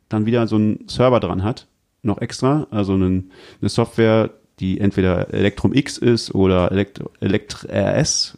[0.09, 1.67] dann wieder so einen Server dran hat,
[2.01, 3.31] noch extra, also einen,
[3.61, 8.37] eine Software, die entweder Electrum X ist oder Elect, Elect RS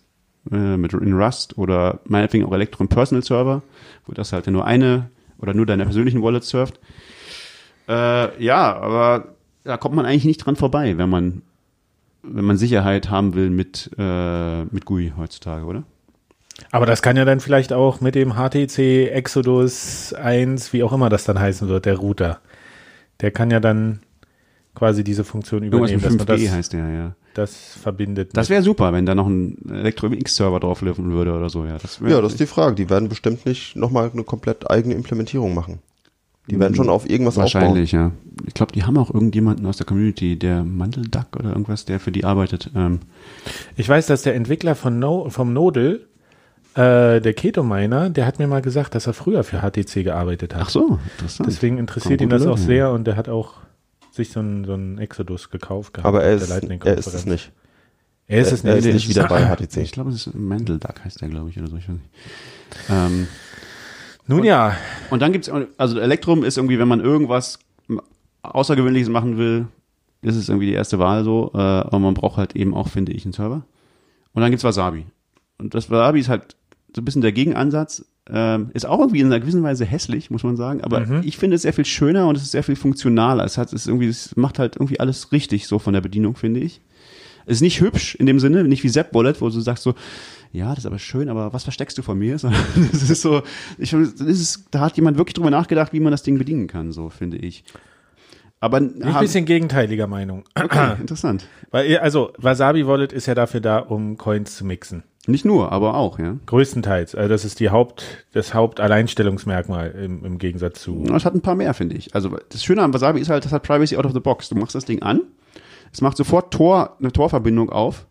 [0.52, 3.62] äh, mit in Rust oder meinetwegen auch Electrum Personal Server,
[4.06, 6.80] wo das halt nur eine oder nur deine persönlichen Wallets surft.
[7.88, 11.42] Äh, ja, aber da kommt man eigentlich nicht dran vorbei, wenn man
[12.22, 15.84] wenn man Sicherheit haben will mit äh, mit GUI heutzutage, oder?
[16.72, 21.10] Aber das kann ja dann vielleicht auch mit dem HTC Exodus 1, wie auch immer
[21.10, 22.40] das dann heißen wird, der Router.
[23.22, 24.02] Der kann ja dann
[24.76, 27.16] quasi diese Funktion Irgendwas übernehmen, mit dass man 5G das, heißt der, ja.
[27.34, 28.32] das verbindet.
[28.34, 31.78] Das wäre super, wenn da noch ein Electrum X-Server drauflaufen würde oder so, ja.
[31.78, 32.76] Das Ja, das ist die Frage.
[32.76, 35.80] Die werden bestimmt nicht nochmal eine komplett eigene Implementierung machen.
[36.50, 38.12] Die werden schon auf irgendwas Wahrscheinlich, ja.
[38.48, 42.12] Ich glaube, die haben auch irgendjemanden aus der Community, der Mandelduck oder irgendwas, der für
[42.12, 42.72] die arbeitet.
[42.76, 43.02] Ähm,
[43.76, 46.09] Ich weiß, dass der Entwickler von no, vom Nodel
[46.80, 50.62] äh, der Keto-Miner, der hat mir mal gesagt, dass er früher für HTC gearbeitet hat.
[50.64, 51.50] Ach so, interessant.
[51.50, 53.56] Deswegen interessiert ihn das gute auch Leute, sehr und der hat auch
[54.12, 56.08] sich so einen so einen Exodus gekauft gehabt.
[56.08, 57.52] Aber er ist, der er ist es nicht.
[58.28, 58.86] Er ist es er nicht.
[58.86, 59.78] ist nicht wieder bei HTC.
[59.78, 61.76] Ich glaube, es ist Mendel Duck heißt der, glaube ich, oder so.
[61.76, 62.10] Ich weiß nicht.
[62.90, 63.28] Ähm,
[64.28, 64.78] Nun ja,
[65.10, 67.60] und dann gibt's also Elektrum ist irgendwie, wenn man irgendwas
[68.44, 69.68] Außergewöhnliches machen will,
[70.22, 71.52] ist es irgendwie die erste Wahl so.
[71.54, 73.66] Äh, aber man braucht halt eben auch, finde ich, einen Server.
[74.32, 75.08] Und dann gibt's Wasabi.
[75.58, 76.56] Und das Wasabi ist halt
[76.96, 78.06] so ein bisschen der Gegenansatz.
[78.32, 80.82] Ähm, ist auch irgendwie in einer gewissen Weise hässlich, muss man sagen.
[80.82, 83.44] Aber ich finde es sehr viel schöner und es ist sehr viel funktionaler.
[83.44, 86.36] Es hat es ist irgendwie, es macht halt irgendwie alles richtig so von der Bedienung,
[86.36, 86.82] finde ich.
[87.48, 89.96] Es ist nicht hübsch in dem Sinne, nicht wie Zap Wallet, wo du sagst so,
[90.52, 92.36] ja, das ist aber schön, aber was versteckst du von mir?
[92.92, 93.42] Das ist so,
[93.80, 96.92] ich, das ist, da hat jemand wirklich drüber nachgedacht, wie man das Ding bedienen kann,
[96.92, 97.64] so finde ich.
[98.60, 100.44] Aber ein bisschen gegenteiliger Meinung.
[100.54, 101.48] okay, interessant.
[101.72, 105.04] Weil, also, Wasabi Wallet ist ja dafür da, um Coins zu mixen.
[105.28, 106.38] Nicht nur, aber auch, ja.
[106.46, 107.14] Größtenteils.
[107.14, 111.04] Also das ist die Haupt, das Hauptalleinstellungsmerkmal im, im Gegensatz zu.
[111.14, 112.16] Es hat ein paar mehr, finde ich.
[112.16, 114.50] Also das Schöne am Wasabi ist halt, das hat Privacy out of the box.
[114.50, 115.22] Du machst das Ding an,
[115.92, 118.08] es macht sofort Tor, eine Torverbindung auf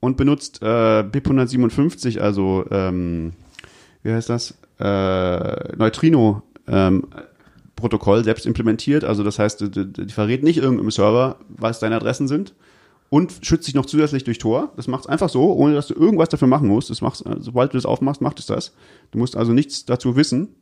[0.00, 3.32] und benutzt äh, BIP 157, also ähm,
[4.02, 4.58] wie heißt das?
[4.78, 7.04] Äh, Neutrino ähm,
[7.76, 9.04] Protokoll selbst implementiert.
[9.04, 12.54] Also das heißt, die, die, die verrät nicht irgendeinem Server, was deine Adressen sind
[13.10, 14.72] und schützt sich noch zusätzlich durch Tor.
[14.76, 16.90] Das macht's einfach so, ohne dass du irgendwas dafür machen musst.
[16.90, 18.72] Das machst, sobald du das aufmachst, macht es das.
[19.10, 20.54] Du musst also nichts dazu wissen.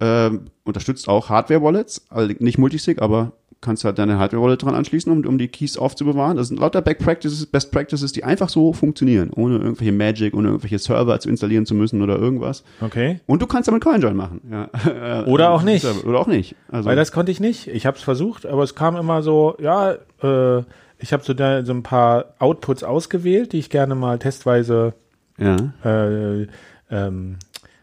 [0.00, 5.26] Ähm, unterstützt auch Hardware-Wallets, also nicht Multisig, aber kannst halt deine Hardware-Wallet dran anschließen, um,
[5.26, 6.38] um die Keys aufzubewahren.
[6.38, 10.48] Das sind lauter Best Practices, Best Practices, die einfach so funktionieren, ohne irgendwelche Magic, ohne
[10.48, 12.64] irgendwelche Server zu installieren zu müssen oder irgendwas.
[12.80, 13.20] Okay.
[13.26, 14.40] Und du kannst damit CoinJoin machen.
[14.50, 15.24] Ja.
[15.26, 15.84] Oder auch nicht.
[16.06, 16.56] Oder auch nicht.
[16.68, 17.66] Also, Weil das konnte ich nicht.
[17.68, 19.92] Ich habe es versucht, aber es kam immer so, ja,
[20.22, 20.62] äh,
[21.00, 24.94] ich habe so, da, so ein paar Outputs ausgewählt, die ich gerne mal testweise
[25.38, 25.56] ja.
[25.84, 26.46] äh,
[26.90, 27.38] ähm,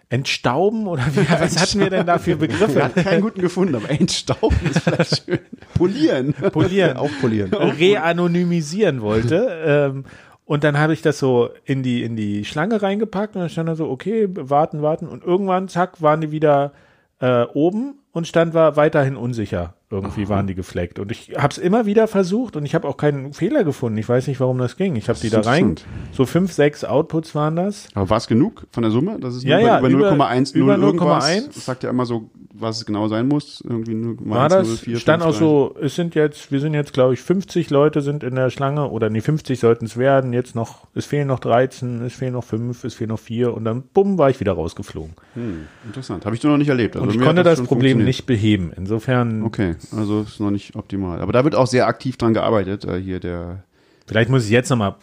[0.09, 2.83] entstauben oder wie, was hatten wir denn da für Wir Begriffe?
[2.83, 5.39] hatten keinen guten gefunden, aber entstauben ist vielleicht schön.
[5.73, 6.33] Polieren.
[6.33, 6.97] Polieren.
[6.97, 7.53] Aufpolieren.
[7.53, 9.49] reanonymisieren wollte.
[9.65, 10.05] ähm,
[10.45, 13.67] und dann habe ich das so in die, in die Schlange reingepackt und dann stand
[13.67, 15.07] da so, okay, warten, warten.
[15.07, 16.71] Und irgendwann, zack, waren die wieder
[17.19, 19.73] äh, oben und stand war weiterhin unsicher.
[19.89, 20.99] Irgendwie waren die gefleckt.
[20.99, 23.97] Und ich habe es immer wieder versucht und ich habe auch keinen Fehler gefunden.
[23.97, 24.97] Ich weiß nicht, warum das ging.
[24.97, 25.75] Ich habe die da rein.
[26.11, 27.87] So fünf, sechs Outputs waren das.
[27.93, 29.17] Aber war es genug von der Summe?
[29.21, 31.25] Das ist Ja, nur ja, bei, über- über 0,1 über 0 irgendwas.
[31.29, 31.45] 0,1.
[31.53, 33.61] Das sagt ja immer so, was es genau sein muss.
[33.67, 34.83] Irgendwie 0,1, War das?
[34.83, 38.01] 0,4, stand auch 5, so, es sind jetzt, wir sind jetzt, glaube ich, 50 Leute
[38.01, 40.33] sind in der Schlange oder nee, 50 sollten es werden.
[40.33, 43.65] Jetzt noch, es fehlen noch 13, es fehlen noch 5, es fehlen noch 4 und
[43.65, 45.13] dann, bumm, war ich wieder rausgeflogen.
[45.33, 46.25] Hm, interessant.
[46.25, 46.95] Habe ich doch noch nicht erlebt.
[46.95, 48.71] Also Und ich konnte das schon Problem nicht beheben.
[48.75, 51.21] Insofern, Okay, also ist noch nicht optimal.
[51.21, 52.85] Aber da wird auch sehr aktiv dran gearbeitet.
[52.85, 53.63] Äh, hier der
[54.07, 54.95] vielleicht muss ich jetzt nochmal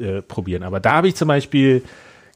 [0.00, 0.62] äh, probieren.
[0.62, 1.82] Aber da habe ich zum Beispiel,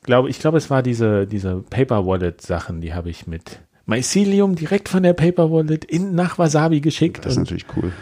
[0.02, 3.60] glaube ich, glaube, es war diese, diese Paper Wallet Sachen, die habe ich mit
[3.90, 7.24] Mycelium direkt von der Paper Wallet in, nach Wasabi geschickt.
[7.24, 7.92] Das ist natürlich cool.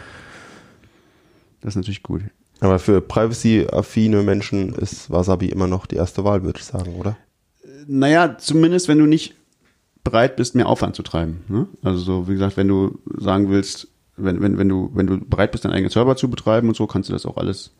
[1.61, 2.21] Das ist natürlich gut.
[2.61, 7.17] Aber für privacy-affine Menschen ist Wasabi immer noch die erste Wahl, würde ich sagen, oder?
[7.87, 9.35] Naja, zumindest wenn du nicht
[10.03, 11.43] bereit bist, mehr Aufwand zu treiben.
[11.47, 11.67] Ne?
[11.81, 15.51] Also so, wie gesagt, wenn du sagen willst, wenn, wenn, wenn du, wenn du bereit
[15.51, 17.71] bist, deinen eigenen Server zu betreiben und so, kannst du das auch alles.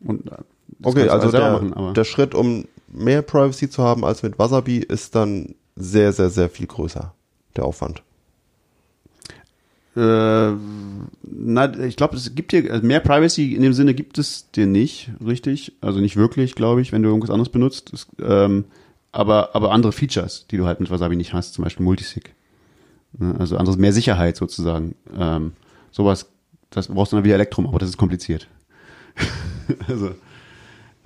[0.00, 0.36] Und, äh,
[0.78, 4.38] das Okay, also der, machen, aber der Schritt, um mehr Privacy zu haben als mit
[4.38, 7.14] Wasabi, ist dann sehr, sehr, sehr viel größer,
[7.56, 8.02] der Aufwand.
[9.96, 10.52] Äh,
[11.22, 14.66] na, ich glaube, es gibt hier also mehr Privacy in dem Sinne gibt es dir
[14.66, 15.72] nicht, richtig?
[15.80, 17.92] Also nicht wirklich, glaube ich, wenn du irgendwas anderes benutzt.
[17.92, 18.64] Das, ähm,
[19.10, 22.34] aber aber andere Features, die du halt mit Wasabi nicht hast, zum Beispiel Multisig.
[23.18, 24.94] Ne, Also anderes mehr Sicherheit sozusagen.
[25.16, 25.52] Ähm,
[25.90, 26.28] sowas,
[26.68, 28.48] das brauchst du dann wieder Elektrum, aber das ist kompliziert.
[29.88, 30.10] also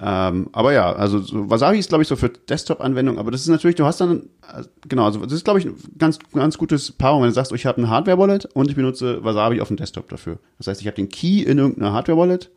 [0.02, 3.48] ähm, aber ja, also so, Wasabi ist, glaube ich, so für Desktop-Anwendungen, aber das ist
[3.48, 6.92] natürlich, du hast dann, äh, genau, also das ist, glaube ich, ein ganz, ganz gutes
[6.92, 9.76] Paarung, wenn du sagst, oh, ich habe ein Hardware-Wallet und ich benutze Wasabi auf dem
[9.76, 10.38] Desktop dafür.
[10.58, 12.50] Das heißt, ich habe den Key in irgendeiner Hardware-Wallet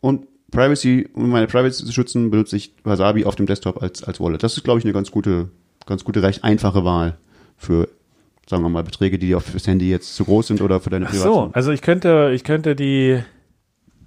[0.00, 4.20] und Privacy, um meine Privacy zu schützen, benutze ich Wasabi auf dem Desktop als, als
[4.20, 4.42] Wallet.
[4.42, 5.50] Das ist, glaube ich, eine ganz gute,
[5.84, 7.18] ganz gute, recht einfache Wahl
[7.58, 7.88] für,
[8.48, 10.90] sagen wir mal, Beträge, die dir auf das Handy jetzt zu groß sind oder für
[10.90, 13.22] deine Ach so, also ich könnte, ich könnte die,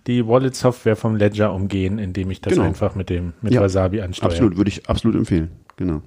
[0.08, 2.66] die Wallet-Software vom Ledger umgehen, indem ich das Genau.
[2.66, 4.32] einfach mit dem mit Ja, Wasabi ansteuere.
[4.32, 5.50] Absolut, würde ich absolut empfehlen.
[5.76, 6.02] Genau.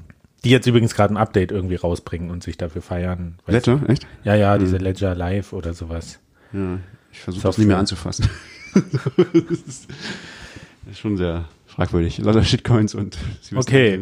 [0.45, 3.39] Die jetzt übrigens gerade ein Update irgendwie rausbringen und sich dafür feiern.
[3.47, 4.07] Ledger, echt?
[4.25, 6.19] Ja, ja, diese Ledger Live oder sowas.
[6.53, 6.79] Ja,
[7.13, 8.27] ich versuche das nicht mehr anzufassen.
[8.75, 9.87] das
[10.91, 12.19] ist schon sehr fragwürdig.
[12.19, 13.19] Lauter Shitcoins und
[13.55, 14.01] Okay.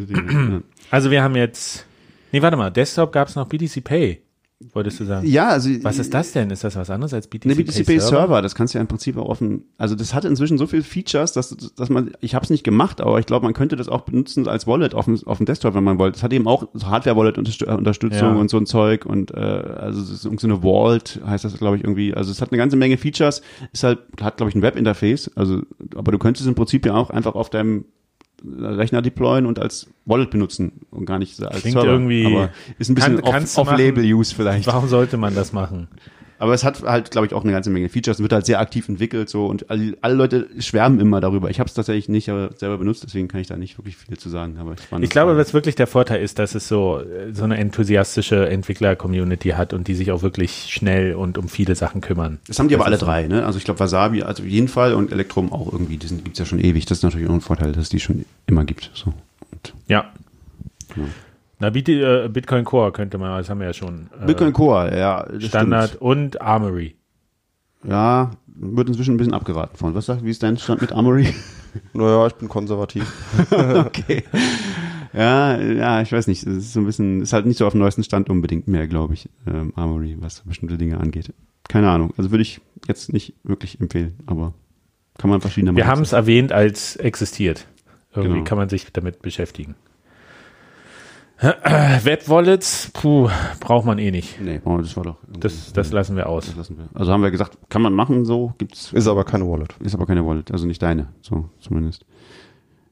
[0.91, 1.87] Also wir haben jetzt,
[2.33, 4.23] nee, warte mal, Desktop gab es noch BTC Pay.
[4.73, 5.27] Wolltest du sagen?
[5.27, 6.51] Ja, also Was ist das denn?
[6.51, 8.89] Ist das was anderes als BTC, Eine BTC Pay Server, das kannst du ja im
[8.89, 12.43] Prinzip auch offen, also das hat inzwischen so viele Features, dass, dass man, ich habe
[12.45, 15.19] es nicht gemacht, aber ich glaube, man könnte das auch benutzen als Wallet auf dem,
[15.27, 16.17] auf dem Desktop, wenn man wollte.
[16.17, 18.35] Es hat eben auch so Hardware-Wallet-Unterstützung Ja.
[18.35, 21.57] und so ein Zeug und äh, also es ist irgendwie so eine Vault, heißt das,
[21.59, 22.15] glaube ich, irgendwie.
[22.15, 25.63] Also es hat eine ganze Menge Features, ist halt, hat, glaube ich, ein Webinterface, also,
[25.95, 27.85] aber du könntest es im Prinzip ja auch einfach auf deinem
[28.45, 31.89] Rechner deployen und als Wallet benutzen und gar nicht als Klingt Server.
[31.93, 34.67] irgendwie- aber ist ein bisschen off- off-label-use vielleicht.
[34.67, 35.89] Warum sollte man das machen?
[36.39, 38.61] Aber es hat halt, glaube ich, auch eine ganze Menge Features und wird halt sehr
[38.61, 41.51] aktiv entwickelt so und alle, alle Leute schwärmen immer darüber.
[41.51, 44.17] Ich habe es tatsächlich nicht aber selber benutzt, deswegen kann ich da nicht wirklich viel
[44.19, 44.57] zu sagen.
[44.59, 47.45] Aber ich, Ich es glaube, was wirklich der Vorteil ist, dass es so, äh, so
[47.45, 52.39] eine enthusiastische Entwickler-Community hat und die sich auch wirklich schnell und um viele Sachen kümmern.
[52.47, 53.45] das haben die aber alle drei, ne?
[53.45, 55.97] Also ich glaube Wasabi, also auf jeden Fall und Elektrum auch irgendwie.
[55.97, 56.87] Die sind, gibt's ja schon ewig.
[56.87, 58.91] Das ist natürlich auch ein Vorteil, dass es die schon immer gibt.
[58.95, 59.13] So.
[59.51, 60.13] Und Ja.
[60.97, 61.03] Ja.
[61.61, 64.09] Na, äh, Bitcoin Core könnte man, das haben wir ja schon.
[64.21, 66.03] Äh, Bitcoin Core, ja, Standard Stimmt.
[66.03, 66.95] und Armory.
[67.85, 69.95] Ja, wird inzwischen ein bisschen abgeraten von.
[69.95, 71.35] Was sagt, wie ist dein Stand mit Armory?
[71.93, 73.05] Naja, ich bin konservativ.
[73.51, 74.25] okay.
[75.13, 76.45] Ja, ja, ich weiß nicht.
[76.45, 78.87] Es ist so ein bisschen, ist halt nicht so auf dem neuesten Stand unbedingt mehr,
[78.89, 81.33] glaube ich, ähm, Armory, was bestimmte Dinge angeht.
[81.69, 82.13] Keine Ahnung.
[82.17, 84.55] Also würde ich jetzt nicht wirklich empfehlen, aber
[85.19, 87.67] kann man verschiedene Wir haben es erwähnt als existiert.
[88.15, 88.45] Irgendwie Genau.
[88.45, 89.75] kann man sich damit beschäftigen.
[91.41, 93.29] Web-Wallets, puh,
[93.61, 94.41] braucht man eh nicht.
[94.41, 95.17] Nee, das war doch.
[95.39, 96.47] Das, das lassen wir aus.
[96.47, 96.89] das lassen wir.
[96.95, 98.93] Also haben wir gesagt, kann man machen, so gibt's.
[98.93, 99.75] Ist aber keine Wallet.
[99.81, 102.05] Ist aber keine Wallet, also nicht deine, so zumindest.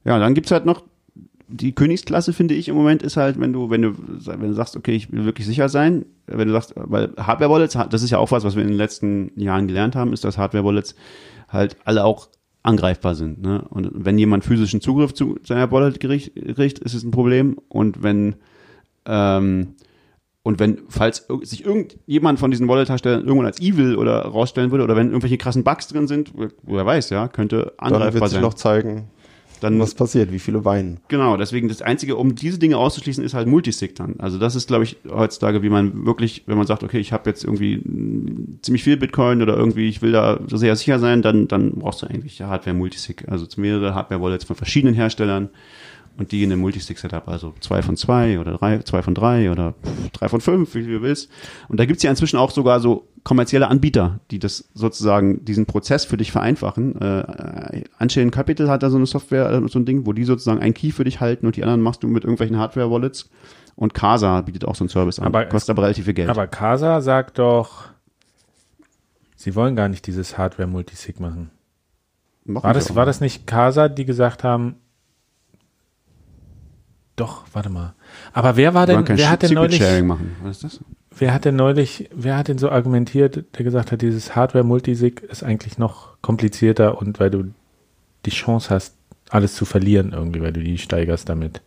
[0.04, 0.84] Ja, dann gibt's halt noch
[1.48, 4.76] die Königsklasse, finde ich im Moment, ist halt, wenn du, wenn du, wenn du sagst,
[4.76, 8.30] okay, ich will wirklich sicher sein, wenn du sagst, weil Hardware-Wallets, das ist ja auch
[8.30, 10.94] was, was wir in den letzten Jahren gelernt haben, ist, dass Hardware-Wallets
[11.48, 12.28] halt alle auch
[12.66, 13.40] angreifbar sind.
[13.40, 13.64] Ne?
[13.68, 17.58] Und wenn jemand physischen Zugriff zu seiner Wallet kriegt, ist es ein Problem.
[17.68, 18.36] Und wenn
[19.06, 19.74] ähm,
[20.46, 24.94] und wenn, falls sich irgendjemand von diesen Wallet-Herstellern irgendwann als evil oder rausstellen würde, oder
[24.94, 26.32] wenn irgendwelche krassen Bugs drin sind,
[26.62, 28.42] wer weiß, ja, könnte Dann angreifbar wird sich sein.
[28.42, 29.08] noch zeigen,
[29.60, 31.00] Dann was passiert, wie viele weinen.
[31.08, 34.16] Genau, deswegen das Einzige, um diese Dinge auszuschließen, ist halt Multisig dann.
[34.18, 37.28] Also das ist, glaube ich, heutzutage, wie man wirklich, wenn man sagt, okay, ich habe
[37.30, 41.48] jetzt irgendwie mm, ziemlich viel Bitcoin oder irgendwie, ich will da sehr sicher sein, dann,
[41.48, 43.24] dann brauchst du eigentlich Hardware-Multisig.
[43.28, 45.50] Also mehrere Hardware-Wallets von verschiedenen Herstellern
[46.18, 49.74] und die in einem Multisig-Setup, also zwei von zwei oder drei, zwei von drei oder
[50.12, 51.30] drei von fünf, wie du willst.
[51.68, 56.04] Und da gibt's ja inzwischen auch sogar so kommerzielle Anbieter, die das sozusagen, diesen Prozess
[56.04, 57.00] für dich vereinfachen.
[57.00, 60.60] Äh, Unchained Capital hat da so eine Software, äh, so ein Ding, wo die sozusagen
[60.60, 63.28] ein Key für dich halten und die anderen machst du mit irgendwelchen Hardware-Wallets.
[63.74, 65.26] Und Casa bietet auch so einen Service an.
[65.26, 66.30] Aber Kostet aber relativ viel Geld.
[66.30, 67.90] Aber Casa sagt doch,
[69.34, 71.50] sie wollen gar nicht dieses Hardware-Multisig machen.
[72.44, 74.76] Machen War das, war das nicht Casa, die gesagt haben,
[77.16, 77.94] doch, warte mal.
[78.32, 80.36] Aber wer war denn, wer hat denn neulich, machen.
[80.42, 80.80] Was ist das?
[81.18, 85.42] wer hat denn neulich, wer hat denn so argumentiert, der gesagt hat, dieses Hardware-Multisig ist
[85.42, 87.44] eigentlich noch komplizierter und weil du
[88.24, 88.94] die Chance hast,
[89.30, 91.62] alles zu verlieren irgendwie, weil du die steigerst damit.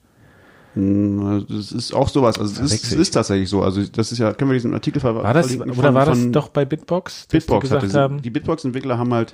[0.76, 2.40] Hm, also Das ist auch sowas.
[2.40, 3.64] Also es ist, ist tatsächlich so.
[3.64, 6.50] Also das ist ja, können wir diesen Artikel ver War das, oder war das doch
[6.50, 9.34] bei Bitbox, Bitbox hatte haben, Die Bitbox-Entwickler haben halt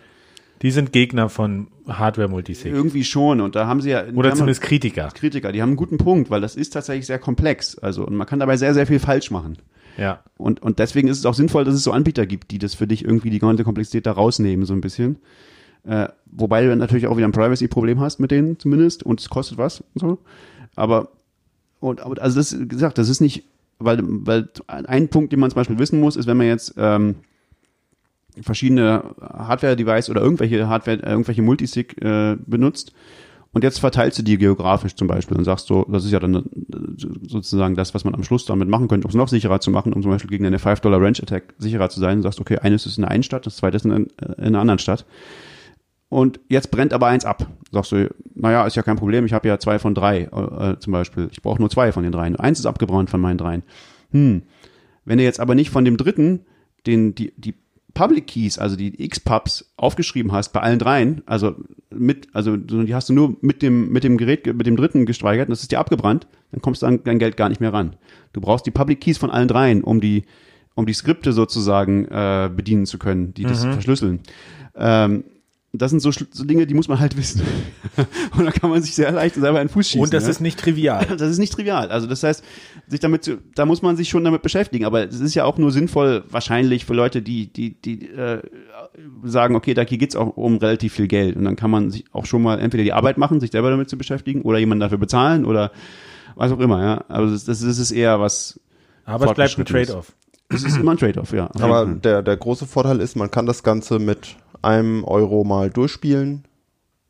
[0.61, 2.72] die sind Gegner von Hardware-Multisig.
[2.72, 5.10] irgendwie schon und da haben sie ja Oder zumindest Kritiker.
[5.14, 7.77] Kritiker, die haben einen guten Punkt, weil das ist tatsächlich sehr komplex.
[7.77, 9.57] Also und man kann dabei sehr, sehr viel falsch machen.
[9.98, 10.23] Ja.
[10.38, 12.88] Und, und deswegen ist es auch sinnvoll, dass es so Anbieter gibt, die das für
[12.88, 15.18] dich irgendwie die ganze Komplexität da rausnehmen, so ein bisschen.
[15.84, 19.57] Äh, wobei du natürlich auch wieder ein Privacy-Problem hast mit denen zumindest und es kostet
[19.57, 20.18] was und so.
[20.76, 21.10] Aber,
[21.80, 23.44] und, aber also das, wie gesagt, das ist nicht,
[23.77, 27.15] weil, weil ein Punkt, den man zum Beispiel wissen muss, ist, wenn man jetzt ähm,
[28.41, 32.93] verschiedene Hardware-Device oder irgendwelche Hardware, äh, irgendwelche Multisig äh, benutzt
[33.55, 36.35] und jetzt verteilst du die geografisch zum Beispiel und sagst so, das ist ja dann
[36.35, 36.41] äh,
[37.25, 39.93] sozusagen das, was man am Schluss damit machen könnte, um es noch sicherer zu machen,
[39.93, 42.17] um zum Beispiel gegen eine 5-Dollar Range Attack sicherer zu sein.
[42.17, 44.07] Du sagst, okay, eines ist in der einen Stadt, das zweite ist in, in
[44.37, 45.05] einer anderen Stadt.
[46.09, 47.47] Und jetzt brennt aber eins ab.
[47.71, 50.79] Sagst du, naja, ist ja kein Problem, ich habe ja zwei von drei äh, äh,
[50.79, 51.29] zum Beispiel.
[51.31, 52.35] Ich brauche nur zwei von den dreien.
[52.35, 53.63] Eins ist abgebrannt von meinen dreien.
[54.11, 54.43] Hm.
[55.05, 56.41] Wenn du jetzt aber nicht von dem dritten
[56.85, 57.55] den, die, die
[57.95, 61.55] Public Keys, also die X-Pubs aufgeschrieben hast bei allen dreien, also
[61.89, 65.47] mit, also die hast du nur mit dem, mit dem Gerät, mit dem dritten gesteigert
[65.47, 67.95] und das ist dir abgebrannt, dann kommst du an dein Geld gar nicht mehr ran.
[68.34, 70.26] Du brauchst die Public Keys von allen dreien, um die,
[70.76, 74.19] um die Skripte sozusagen äh, bedienen zu können, die das verschlüsseln.
[74.76, 75.23] Ähm,
[75.77, 77.41] das sind so, so Dinge, die muss man halt wissen.
[78.38, 80.01] und da kann man sich sehr leicht selber einen Fuß schießen.
[80.01, 80.30] Und das ne?
[80.31, 81.05] ist nicht trivial.
[81.17, 81.89] Das ist nicht trivial.
[81.89, 82.43] Also das heißt,
[82.87, 84.85] sich damit, zu, da muss man sich schon damit beschäftigen.
[84.85, 88.41] Aber es ist ja auch nur sinnvoll, wahrscheinlich für Leute, die, die, die äh,
[89.23, 91.35] sagen, okay, da hier geht's auch um relativ viel Geld.
[91.35, 93.89] Und dann kann man sich auch schon mal entweder die Arbeit machen, sich selber damit
[93.89, 95.71] zu beschäftigen, oder jemanden dafür bezahlen oder
[96.35, 96.83] was auch immer.
[96.83, 98.59] Ja, also das, das ist eher was.
[99.05, 99.65] Aber es bleibt ein.
[99.65, 100.13] Trade-off.
[100.49, 101.49] Das ist immer ein Trade-off, ja.
[101.59, 106.43] Aber der, der große Vorteil ist, man kann das Ganze mit einem Euro mal durchspielen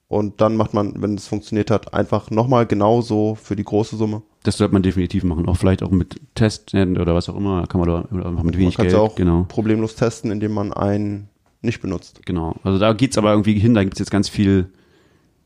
[0.07, 4.21] und dann macht man, wenn es funktioniert hat, einfach nochmal genauso für die große Summe.
[4.45, 5.47] Das sollte man definitiv machen.
[5.47, 7.65] Auch vielleicht auch mit Testen oder was auch immer.
[7.67, 8.95] Kann man da oder einfach mit Man wenig es Geld.
[8.95, 9.45] auch genau.
[9.47, 11.29] problemlos testen, indem man einen
[11.61, 12.21] nicht benutzt.
[12.25, 12.55] Genau.
[12.63, 14.69] Also da geht's aber irgendwie hin, da gibt's jetzt ganz viel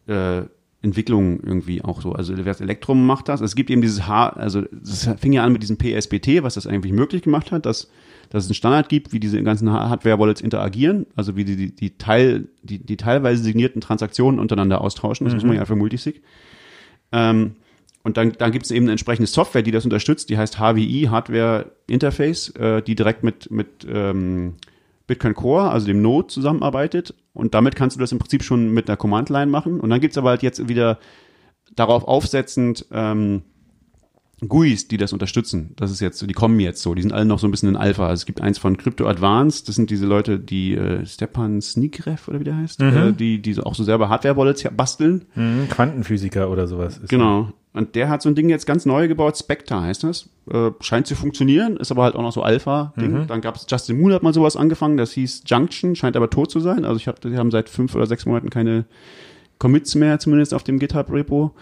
[0.07, 0.41] äh,
[0.81, 2.13] Entwicklung irgendwie auch so.
[2.13, 3.41] Also das Elektrum macht das.
[3.41, 6.67] Es gibt eben dieses H, also das fing ja an mit diesem PSBT, was das
[6.67, 7.89] eigentlich möglich gemacht hat, dass,
[8.29, 11.97] dass es einen Standard gibt, wie diese ganzen Hardware-Wallets interagieren, also wie die, die, die,
[11.97, 15.25] Teil, die, die teilweise signierten Transaktionen untereinander austauschen.
[15.25, 16.21] Das muss man ja für Multisig.
[17.11, 17.55] Ähm,
[18.09, 21.09] und dann, dann gibt es eben eine entsprechende Software, die das unterstützt, die heißt HWI,
[21.11, 24.55] Hardware Interface, äh, die direkt mit, mit ähm,
[25.05, 27.13] Bitcoin Core, also dem Node, zusammenarbeitet.
[27.33, 29.79] Und damit kannst du das im Prinzip schon mit einer Command-Line machen.
[29.79, 30.97] Und dann gibt's aber halt jetzt wieder
[31.75, 33.43] darauf aufsetzend ähm,
[34.47, 35.73] GUIs, die das unterstützen.
[35.75, 37.69] Das ist jetzt so, die kommen jetzt so, die sind alle noch so ein bisschen
[37.69, 38.07] in Alpha.
[38.07, 42.27] Also es gibt eins von Crypto Advanced, das sind diese Leute, die äh, Stepan Snikrev
[42.27, 45.25] oder wie der heißt, äh, die, die so auch so selber Hardware-Wallets basteln.
[45.35, 46.97] Mhm, Quantenphysiker oder sowas.
[46.97, 47.51] Ist Genau.
[47.79, 50.27] Und der hat so ein Ding jetzt ganz neu gebaut, Spectre heißt das.
[50.51, 53.25] Äh, scheint zu funktionieren, ist aber halt auch noch so Alpha-Ding.
[53.27, 56.59] Dann gab's Justin Moon hat mal sowas angefangen, das hieß Junction, scheint aber tot zu
[56.59, 56.83] sein.
[56.83, 58.83] Also ich habe, die haben seit fünf oder sechs Monaten keine
[59.59, 61.55] Commits mehr, zumindest auf dem GitHub-Repo.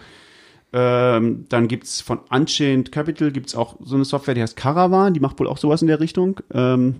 [0.72, 5.20] Ähm, dann gibt's von Unchained Capital gibt's auch so eine Software, die heißt Caravan, die
[5.20, 6.40] macht wohl auch sowas in der Richtung.
[6.52, 6.96] Ähm,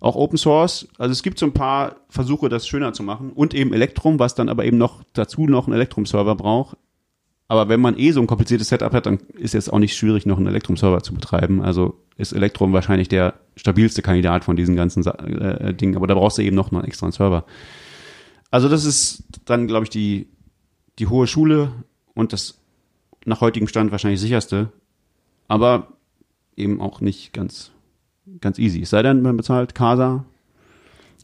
[0.00, 0.86] auch Open Source.
[0.98, 3.32] Also es gibt so ein paar Versuche, das schöner zu machen.
[3.32, 6.76] Und eben Electrum, was dann aber eben noch dazu noch einen Electrum-Server braucht.
[7.50, 10.24] Aber wenn man eh so ein kompliziertes Setup hat, dann ist es auch nicht schwierig,
[10.24, 11.62] noch einen Electrum-Server zu betreiben.
[11.62, 15.96] Also ist Electrum wahrscheinlich der stabilste Kandidat von diesen ganzen äh, Dingen.
[15.96, 17.44] Aber da brauchst du eben noch einen extra Server.
[18.52, 20.28] Also das ist dann, glaube ich, die,
[21.00, 21.72] die hohe Schule
[22.14, 22.60] und das
[23.24, 24.70] nach heutigem Stand wahrscheinlich sicherste.
[25.48, 25.88] Aber
[26.54, 27.72] eben auch nicht ganz,
[28.40, 28.82] ganz easy.
[28.82, 30.24] Es sei denn, man bezahlt Casa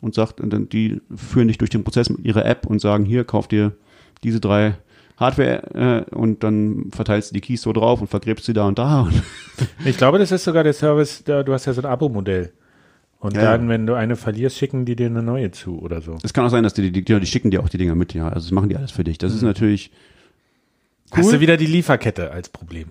[0.01, 3.05] und sagt, und dann die führen dich durch den Prozess mit ihrer App und sagen,
[3.05, 3.77] hier, kauf dir
[4.25, 4.77] diese drei
[5.17, 8.79] Hardware äh, und dann verteilst du die Keys so drauf und vergräbst sie da und
[8.79, 9.03] da.
[9.03, 9.23] Und
[9.85, 12.53] Ich glaube, das ist sogar der Service, da, du hast ja so ein Abo-Modell.
[13.19, 16.19] Und Ja, dann, wenn du eine verlierst, schicken die dir eine neue zu oder so.
[16.23, 18.13] es kann auch sein, dass die, die, die, die schicken dir auch die Dinger mit,
[18.13, 18.29] ja.
[18.29, 19.17] Also das machen die alles für dich.
[19.17, 19.91] Das ist natürlich,
[21.13, 22.89] Hast du wieder die Lieferkette als Problem.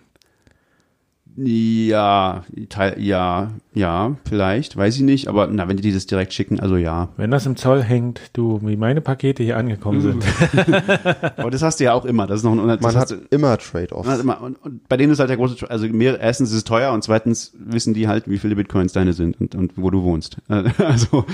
[1.37, 6.59] Ja, Teil, ja, ja, vielleicht, weiß ich nicht, aber na, wenn die dieses direkt schicken,
[6.61, 7.09] also ja.
[7.17, 10.23] Wenn das im Zoll hängt, du, wie meine Pakete hier angekommen sind.
[11.37, 12.25] Aber das hast du ja auch immer.
[12.25, 14.05] Das ist noch ein das Man hast hat du- immer Trade-offs.
[14.07, 16.55] Man hat immer, und, und bei denen ist halt der große, also mehr, erstens ist
[16.57, 19.89] es teuer und zweitens wissen die halt, wie viele Bitcoins deine sind und, und wo
[19.89, 20.37] du wohnst.
[20.77, 21.25] Also,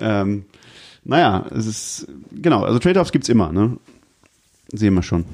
[0.00, 0.44] ähm,
[1.04, 3.76] naja, es ist, genau, also Trade-offs gibt's immer, ne?
[4.72, 5.24] Sehen wir schon.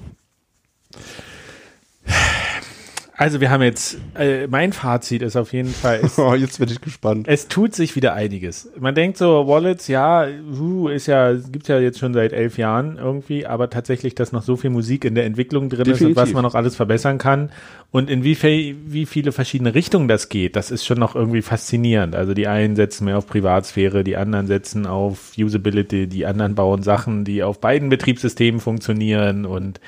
[3.21, 6.69] Also wir haben jetzt, äh, mein Fazit ist auf jeden Fall, es, Oh, jetzt bin
[6.69, 7.27] ich gespannt.
[7.27, 8.71] es tut sich wieder einiges.
[8.79, 10.25] Man denkt so, Wallets, ja,
[10.57, 14.45] uh, ist ja, gibt's ja jetzt schon seit elf Jahren irgendwie, aber tatsächlich, dass noch
[14.45, 16.17] so viel Musik in der Entwicklung drin ist und Definitiv.
[16.17, 17.51] was man noch alles verbessern kann
[17.91, 21.43] und in wie, viel, wie viele verschiedene Richtungen das geht, das ist schon noch irgendwie
[21.43, 22.15] faszinierend.
[22.15, 26.85] Also die einen setzen mehr auf Privatsphäre, die anderen setzen auf Usability, die anderen bauen
[26.85, 29.81] Sachen, die auf beiden Betriebssystemen funktionieren und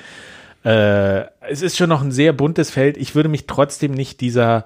[0.63, 2.97] äh, es ist schon noch ein sehr buntes Feld.
[2.97, 4.65] Ich würde mich trotzdem nicht dieser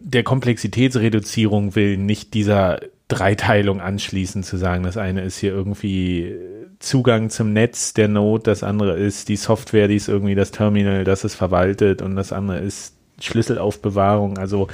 [0.00, 6.34] der Komplexitätsreduzierung willen, nicht dieser Dreiteilung anschließen, zu sagen, das eine ist hier irgendwie
[6.78, 11.04] Zugang zum Netz, der Node, das andere ist die Software, die ist irgendwie das Terminal,
[11.04, 14.38] das es verwaltet und das andere ist Schlüsselaufbewahrung.
[14.38, 14.68] Also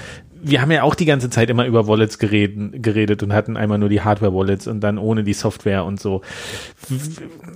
[0.48, 3.78] wir haben ja auch die ganze Zeit immer über Wallets geredet, geredet und hatten einmal
[3.78, 6.23] nur die Hardware-Wallets und dann ohne die Software und so.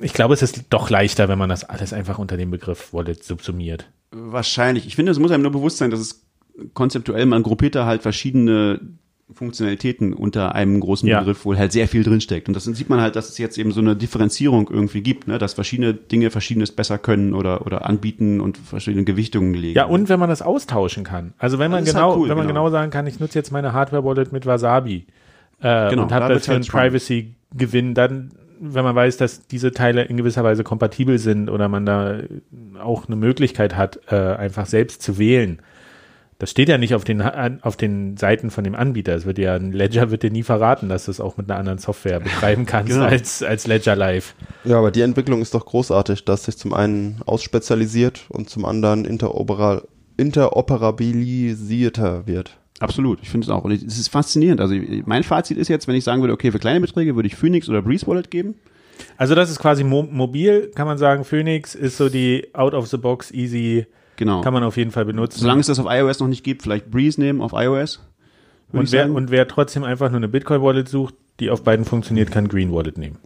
[0.00, 3.22] Ich glaube, es ist doch leichter, wenn man das alles einfach unter dem Begriff Wallet
[3.22, 3.88] subsumiert.
[4.10, 4.86] Wahrscheinlich.
[4.86, 6.26] Ich finde, es muss einem nur bewusst sein, dass es
[6.74, 8.80] konzeptuell, man gruppiert da halt verschiedene
[9.34, 11.20] Funktionalitäten unter einem großen Ja.
[11.20, 12.48] Begriff, wo halt sehr viel drinsteckt.
[12.48, 15.38] Und das sieht man halt, dass es jetzt eben so eine Differenzierung irgendwie gibt, ne?
[15.38, 19.76] dass verschiedene Dinge Verschiedenes besser können oder, oder anbieten und verschiedene Gewichtungen legen.
[19.76, 21.32] Ja, und wenn man das austauschen kann.
[21.38, 22.64] Also wenn man ist genau, halt cool, wenn man genau.
[22.64, 25.06] genau sagen kann, ich nutze jetzt meine Hardware-Wallet mit Wasabi
[25.60, 26.92] äh, Genau, und da habe das wird's für einen halt spannend.
[26.92, 28.30] Privacy-Gewinn, dann,
[28.60, 32.20] wenn man weiß, dass diese Teile in gewisser Weise kompatibel sind oder man da
[32.82, 35.60] auch eine Möglichkeit hat, äh, einfach selbst zu wählen.
[36.40, 39.14] Das steht ja nicht auf den, auf den Seiten von dem Anbieter.
[39.14, 41.58] Es wird ja, ein Ledger wird dir nie verraten, dass du es auch mit einer
[41.58, 43.04] anderen Software betreiben kannst Genau.
[43.04, 44.34] als, als Ledger Live.
[44.64, 49.04] Ja, aber die Entwicklung ist doch großartig, dass sich zum einen ausspezialisiert und zum anderen
[49.04, 49.82] interopera
[50.16, 52.56] interoperabilisierter wird.
[52.78, 53.64] Absolut, ich finde es auch.
[53.64, 54.60] Und es ist faszinierend.
[54.60, 57.36] Also mein Fazit ist jetzt, wenn ich sagen würde, okay, für kleine Beträge würde ich
[57.36, 58.54] Phoenix oder Breeze Wallet geben.
[59.16, 61.24] Also das ist quasi mo mobil, kann man sagen.
[61.24, 63.86] Phoenix ist so die out of the box easy,
[64.20, 64.42] Genau.
[64.42, 65.40] kann man auf jeden Fall benutzen.
[65.40, 68.06] Solange es das auf iOS noch nicht gibt, vielleicht Breeze nehmen auf iOS.
[68.70, 72.46] Und wer, und wer trotzdem einfach nur eine Bitcoin-Wallet sucht, die auf beiden funktioniert, kann
[72.46, 73.16] Green Wallet nehmen.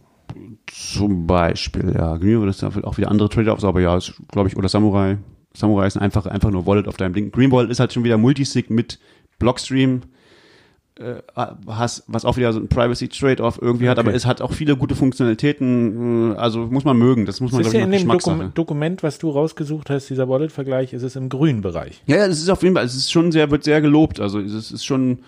[0.67, 2.15] Zum Beispiel, ja.
[2.15, 3.99] Green Wallet ist auch wieder andere Trade-offs, aber ja,
[4.31, 5.17] glaube ich, oder Samurai.
[5.53, 7.29] Samurai ist einfach, einfach nur Wallet auf deinem Ding.
[7.29, 8.97] Green Wallet ist halt schon wieder Multisig mit
[9.37, 9.99] Blockstream,
[11.67, 14.07] hast, was auch wieder so ein Privacy-Trade-off irgendwie hat, Okay.
[14.07, 17.59] aber es hat auch viele gute Funktionalitäten, äh, also muss man mögen, das muss man,
[17.63, 18.07] Das ist ja in dem.
[18.07, 22.01] Dokum Dokument, was du rausgesucht hast, dieser Wallet-Vergleich, ist es im grünen Bereich.
[22.05, 24.19] Ja, ja, das ist auf jeden Fall, es ist schon sehr, wird sehr gelobt.
[24.19, 25.19] Also es ist schon,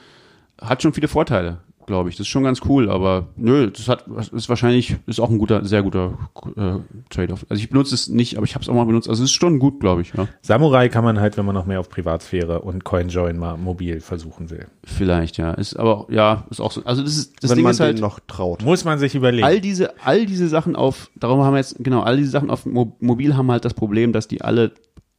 [0.62, 1.58] hat schon viele Vorteile,
[1.88, 2.16] glaube ich.
[2.16, 5.66] Das ist schon ganz cool, aber nö, das hat, ist wahrscheinlich, ist auch ein guter,
[5.66, 6.18] sehr guter
[6.56, 6.76] äh,
[7.10, 7.46] Trade-off.
[7.50, 9.10] Also ich benutze es nicht, aber ich habe es auch mal benutzt.
[9.10, 10.28] Also es ist schon gut, glaube ich, ja.
[10.42, 14.52] Samurai kann man halt, wenn man noch mehr auf Privatsphäre und CoinJoin mal mobil versuchen
[14.52, 14.68] will.
[14.84, 15.54] Vielleicht, ja.
[15.54, 16.84] Ist aber auch, ja, ist auch so.
[16.84, 18.64] Also das ist, das wenn Ding man ist halt, noch traut.
[18.64, 19.46] Muss man sich überlegen.
[19.46, 22.66] all diese, all diese Sachen auf, darum haben wir jetzt, genau, all diese Sachen auf
[22.66, 24.74] Mo mobil haben halt das Problem, dass die alle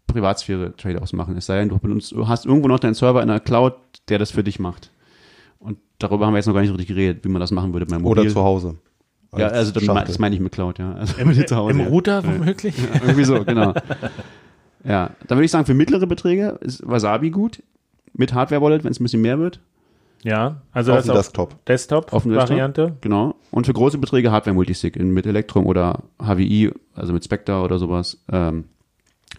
[0.07, 1.37] Privatsphäre-Trade-offs machen.
[1.37, 3.75] Es sei denn, du benutzt, du hast irgendwo noch deinen Server in der Cloud,
[4.09, 4.91] der das für dich macht.
[5.59, 7.73] Und darüber haben wir jetzt noch gar nicht so richtig geredet, wie man das machen
[7.73, 8.23] würde beim Mobil.
[8.23, 8.77] Oder zu Hause.
[9.37, 10.07] Ja, Als also Schachtel.
[10.07, 10.93] das meine ich mit Cloud, ja.
[10.95, 11.87] Also Im, zu Hause, im ja.
[11.89, 12.77] Router womöglich?
[12.79, 13.75] Ja, irgendwie so, genau.
[14.85, 17.63] Ja, dann würde ich sagen, für mittlere Beträge ist Wasabi gut.
[18.15, 19.61] Mit Hardware-Wallet, wenn es ein bisschen mehr wird.
[20.23, 21.53] Ja, also Auf das dem auf Desktop.
[21.53, 22.11] Auf Desktop?
[22.11, 22.97] Desktop-Variante.
[23.01, 23.35] Genau.
[23.51, 28.19] Und für große Beträge Hardware-Multisig in- mit Electrum oder HWI, also mit Spectre oder sowas.
[28.33, 28.65] Ähm,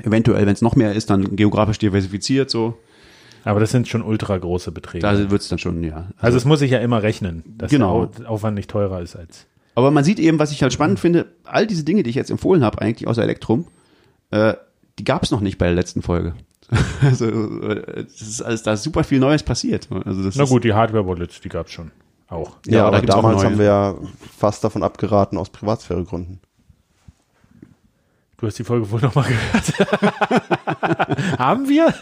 [0.03, 2.77] eventuell, wenn es noch mehr ist, dann geografisch diversifiziert so.
[3.45, 5.01] Aber das sind schon ultra große Beträge.
[5.01, 6.09] Da wird es dann schon, ja.
[6.17, 8.05] also es muss sich ja immer rechnen, dass Genau.
[8.05, 9.45] der Au- Aufwand nicht teurer ist als.
[9.75, 12.31] Aber man sieht eben, was ich halt spannend finde, all diese Dinge, die ich jetzt
[12.31, 13.65] empfohlen habe, eigentlich außer Electrum,
[14.31, 14.53] äh,
[14.97, 16.33] die gab es noch nicht bei der letzten Folge.
[17.01, 19.87] also äh, das ist alles, da ist super viel Neues passiert.
[20.05, 21.91] Also das Na gut, die Hardware-Wallets, die gab's schon.
[22.27, 22.57] Auch.
[22.67, 23.95] Ja, Ja, aber aber damals haben wir ja
[24.37, 26.39] fast davon abgeraten aus Privatsphäregründen.
[28.39, 29.89] Du hast die Folge wohl nochmal gehört.
[31.39, 31.93] Haben wir?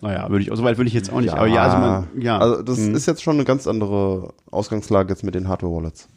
[0.00, 1.32] naja, würde ich, so weit würde ich jetzt auch nicht.
[1.32, 2.38] aber ja, also man, ja.
[2.38, 2.94] Also das Mhm.
[2.94, 6.08] ist jetzt schon eine ganz andere Ausgangslage jetzt mit den Hardware-Wallets.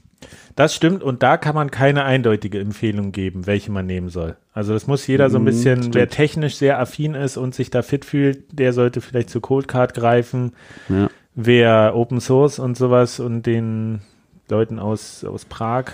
[0.56, 4.38] Das stimmt und da kann man keine eindeutige Empfehlung geben, welche man nehmen soll.
[4.54, 5.96] Also das muss jeder so ein bisschen, Mhm, stimmt.
[5.96, 9.94] wer technisch sehr affin ist und sich da fit fühlt, der sollte vielleicht zu Coldcard
[9.94, 10.54] greifen.
[10.90, 11.10] ja.
[11.34, 14.02] Wer Open Source und sowas und den
[14.50, 15.86] Leuten aus, aus Prag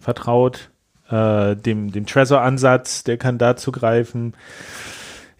[0.00, 0.70] vertraut,
[1.10, 4.34] äh, dem, dem Trezor-Ansatz, der kann da zugreifen.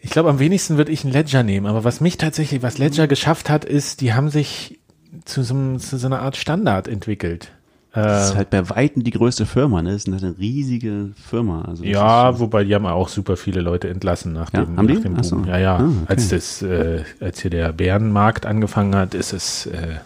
[0.01, 3.07] Ich glaube, am wenigsten würde ich einen Ledger nehmen, aber was mich tatsächlich, was Ledger
[3.07, 4.79] geschafft hat, ist, die haben sich
[5.25, 7.51] zu so, zu so einer Art Standard entwickelt.
[7.93, 9.93] Das Äh, ist halt bei Weitem die größte Firma, ne?
[9.93, 11.63] Das ist eine riesige Firma.
[11.63, 15.17] Also ja, wobei die haben auch super viele Leute entlassen nach Ja, dem, nach dem
[15.19, 15.37] Ach so.
[15.37, 15.47] Boom.
[15.47, 15.77] Ja, ja.
[15.79, 16.05] Ah, okay.
[16.07, 19.97] Als das, äh, als hier der Bärenmarkt angefangen hat, ist es äh,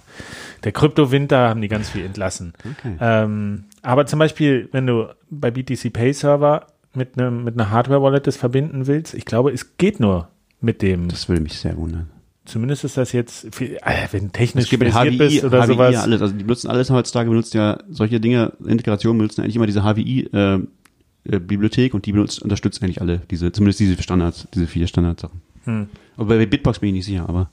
[0.64, 2.54] der Kryptowinter, haben die ganz viel entlassen.
[2.58, 2.96] Okay.
[3.00, 8.02] Ähm, aber zum Beispiel, wenn du bei BTC Pay Server mit einem mit einer Hardware
[8.02, 10.28] Wallet das verbinden willst, ich glaube, es geht nur
[10.60, 11.08] mit dem.
[11.08, 12.08] Das würde mich sehr wundern.
[12.44, 15.96] zumindest ist das jetzt, viel, äh, wenn technisch Es gibt HWI, bist oder HWI sowas.
[15.96, 16.22] alles.
[16.22, 20.28] Also die benutzen alles heutzutage, benutzen ja solche Dinge, Integration benutzen eigentlich immer diese HWI
[20.32, 20.54] äh,
[21.24, 25.40] äh, Bibliothek und die benutzt, unterstützt eigentlich alle diese, zumindest diese Standards, diese vier Standardsachen.
[25.64, 25.88] Hm.
[26.16, 27.50] Aber bei Bitbox bin ich nicht sicher, aber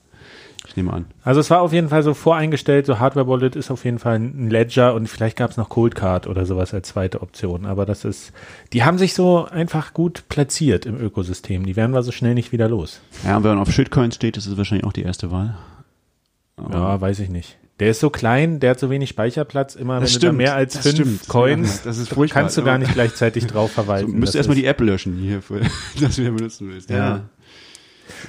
[0.67, 1.05] ich nehme an.
[1.23, 4.15] Also es war auf jeden Fall so voreingestellt, so Hardware Wallet ist auf jeden Fall
[4.19, 7.65] ein Ledger und vielleicht gab es noch Cold Card oder sowas als zweite Option.
[7.65, 8.31] Aber das ist,
[8.71, 11.65] die haben sich so einfach gut platziert im Ökosystem.
[11.65, 13.01] Die werden wir so schnell nicht wieder los.
[13.25, 15.57] Ja, und wenn man auf Shitcoin steht, ist es wahrscheinlich auch die erste Wahl.
[16.57, 17.57] Aber- Ja, weiß ich nicht.
[17.79, 19.73] Der ist so klein, der hat so wenig Speicherplatz.
[19.73, 21.27] Immer wenn Das du da stimmt, mehr als das fünf stimmt.
[21.27, 24.11] Coins, Ja, das kannst du gar nicht gleichzeitig drauf So, verwalten.
[24.11, 25.41] müsst Das du erstmal die App löschen hier,
[25.99, 26.91] dass du wieder benutzen willst.
[26.91, 27.21] Ja.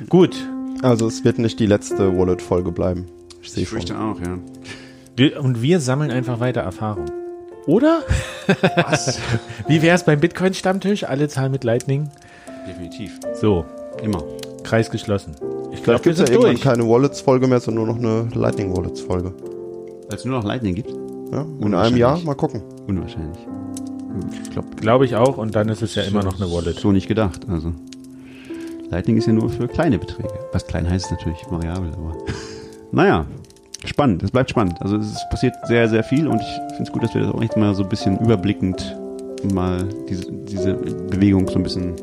[0.09, 0.35] Gut.
[0.83, 3.07] Also es wird nicht die letzte Wallet-Folge bleiben.
[3.41, 3.79] Ich Ich schon.
[3.79, 4.39] fürchte auch, ja.
[5.17, 7.07] Wir, und wir sammeln einfach weiter Erfahrung.
[7.67, 8.03] Oder?
[8.87, 9.19] Was?
[9.69, 11.05] Wie wäre es beim Bitcoin-Stammtisch?
[11.05, 12.11] Alle zahlen mit Lightning.
[12.69, 13.19] Definitiv.
[13.41, 13.65] So,
[14.03, 14.23] Immer.
[14.65, 15.35] Kreis geschlossen.
[15.73, 18.29] Ich glaube, wir gibt es ja sind irgendwann keine Wallets-Folge mehr, sondern nur noch eine
[18.35, 19.33] Lightning-Wallets-Folge.
[20.09, 20.91] Weil es nur noch Lightning gibt?
[21.33, 21.47] Ja?
[21.61, 21.97] In einem.
[21.97, 22.63] Jahr mal gucken.
[22.87, 23.39] Unwahrscheinlich.
[24.43, 25.39] Ich glaube, Glaube ich auch.
[25.39, 26.79] Und dann ist es ja immer noch eine Wallet.
[26.79, 27.47] So nicht gedacht.
[27.49, 27.73] Also
[28.93, 30.29] Lightning ist ja nur für kleine Beträge.
[30.53, 32.15] Was klein heißt, ist natürlich variabel, aber
[32.93, 33.27] naja,
[33.87, 34.23] spannend.
[34.23, 34.81] Es bleibt spannend.
[34.81, 37.43] Also es passiert sehr, sehr viel und ich finde es gut, dass wir das auch
[37.43, 38.97] echt mal so ein bisschen überblickend
[39.51, 41.95] mal diese, diese Bewegung so ein bisschen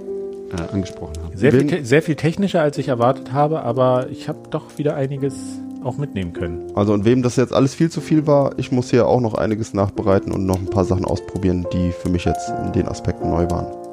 [0.52, 1.38] äh, angesprochen haben.
[1.38, 5.36] Sehr viel, sehr viel technischer, als ich erwartet habe, aber ich habe doch wieder einiges
[5.84, 6.72] auch mitnehmen können.
[6.76, 9.36] Also und wem das jetzt alles viel zu viel war, ich muss hier auch noch
[9.36, 13.30] einiges nachbereiten und noch ein paar Sachen ausprobieren, die für mich jetzt in den Aspekten
[13.30, 13.89] neu waren.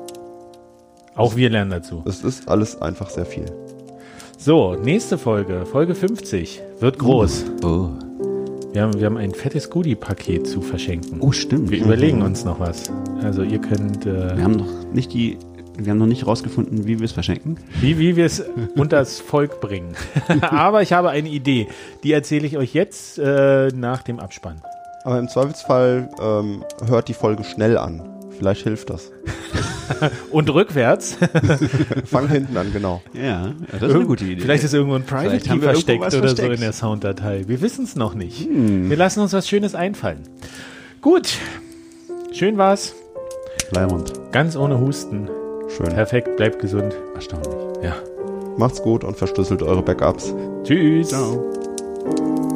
[1.16, 2.02] Auch wir lernen dazu.
[2.06, 3.46] Es ist alles einfach sehr viel.
[4.38, 7.46] So, nächste Folge, Folge 50, wird groß.
[7.64, 7.88] Oh,
[8.72, 11.20] Wir haben, wir haben ein fettes Goodie-Paket zu verschenken.
[11.20, 11.70] oh stimmt.
[11.70, 12.92] Wir überlegen uns noch was.
[13.22, 15.38] Also ihr könnt, äh, Wir haben noch nicht die
[15.78, 17.56] Wir haben noch nicht rausgefunden, wie wir es verschenken.
[17.80, 18.44] Wie, wie wir es
[18.76, 19.94] unters Volk bringen.
[20.42, 21.68] Aber ich habe eine Idee.
[22.02, 24.60] Die erzähle ich euch jetzt äh, nach dem Abspann.
[25.04, 28.02] Aber im Zweifelsfall ähm, hört die Folge schnell an.
[28.36, 29.10] Vielleicht hilft das.
[30.30, 31.16] Und rückwärts.
[32.04, 33.02] Fang hinten an, genau.
[33.12, 34.42] Ja, das ist eine gute Idee.
[34.42, 36.54] Vielleicht ist irgendwo ein Private Key versteckt oder so versteckt.
[36.54, 37.44] in der Sounddatei.
[37.46, 38.46] Wir wissen es noch nicht.
[38.46, 38.90] Hm.
[38.90, 40.22] Wir lassen uns was Schönes einfallen.
[41.00, 41.38] Gut.
[42.32, 42.94] Schön war's.
[43.70, 44.12] Leimund.
[44.32, 45.28] Ganz ohne Husten.
[45.76, 45.88] Schön.
[45.88, 46.36] Perfekt.
[46.36, 46.94] Bleibt gesund.
[47.14, 47.82] Erstaunlich.
[47.82, 47.94] Ja.
[48.56, 50.34] Macht's gut und verschlüsselt eure Backups.
[50.64, 51.08] Tschüss.
[51.08, 52.55] Ciao.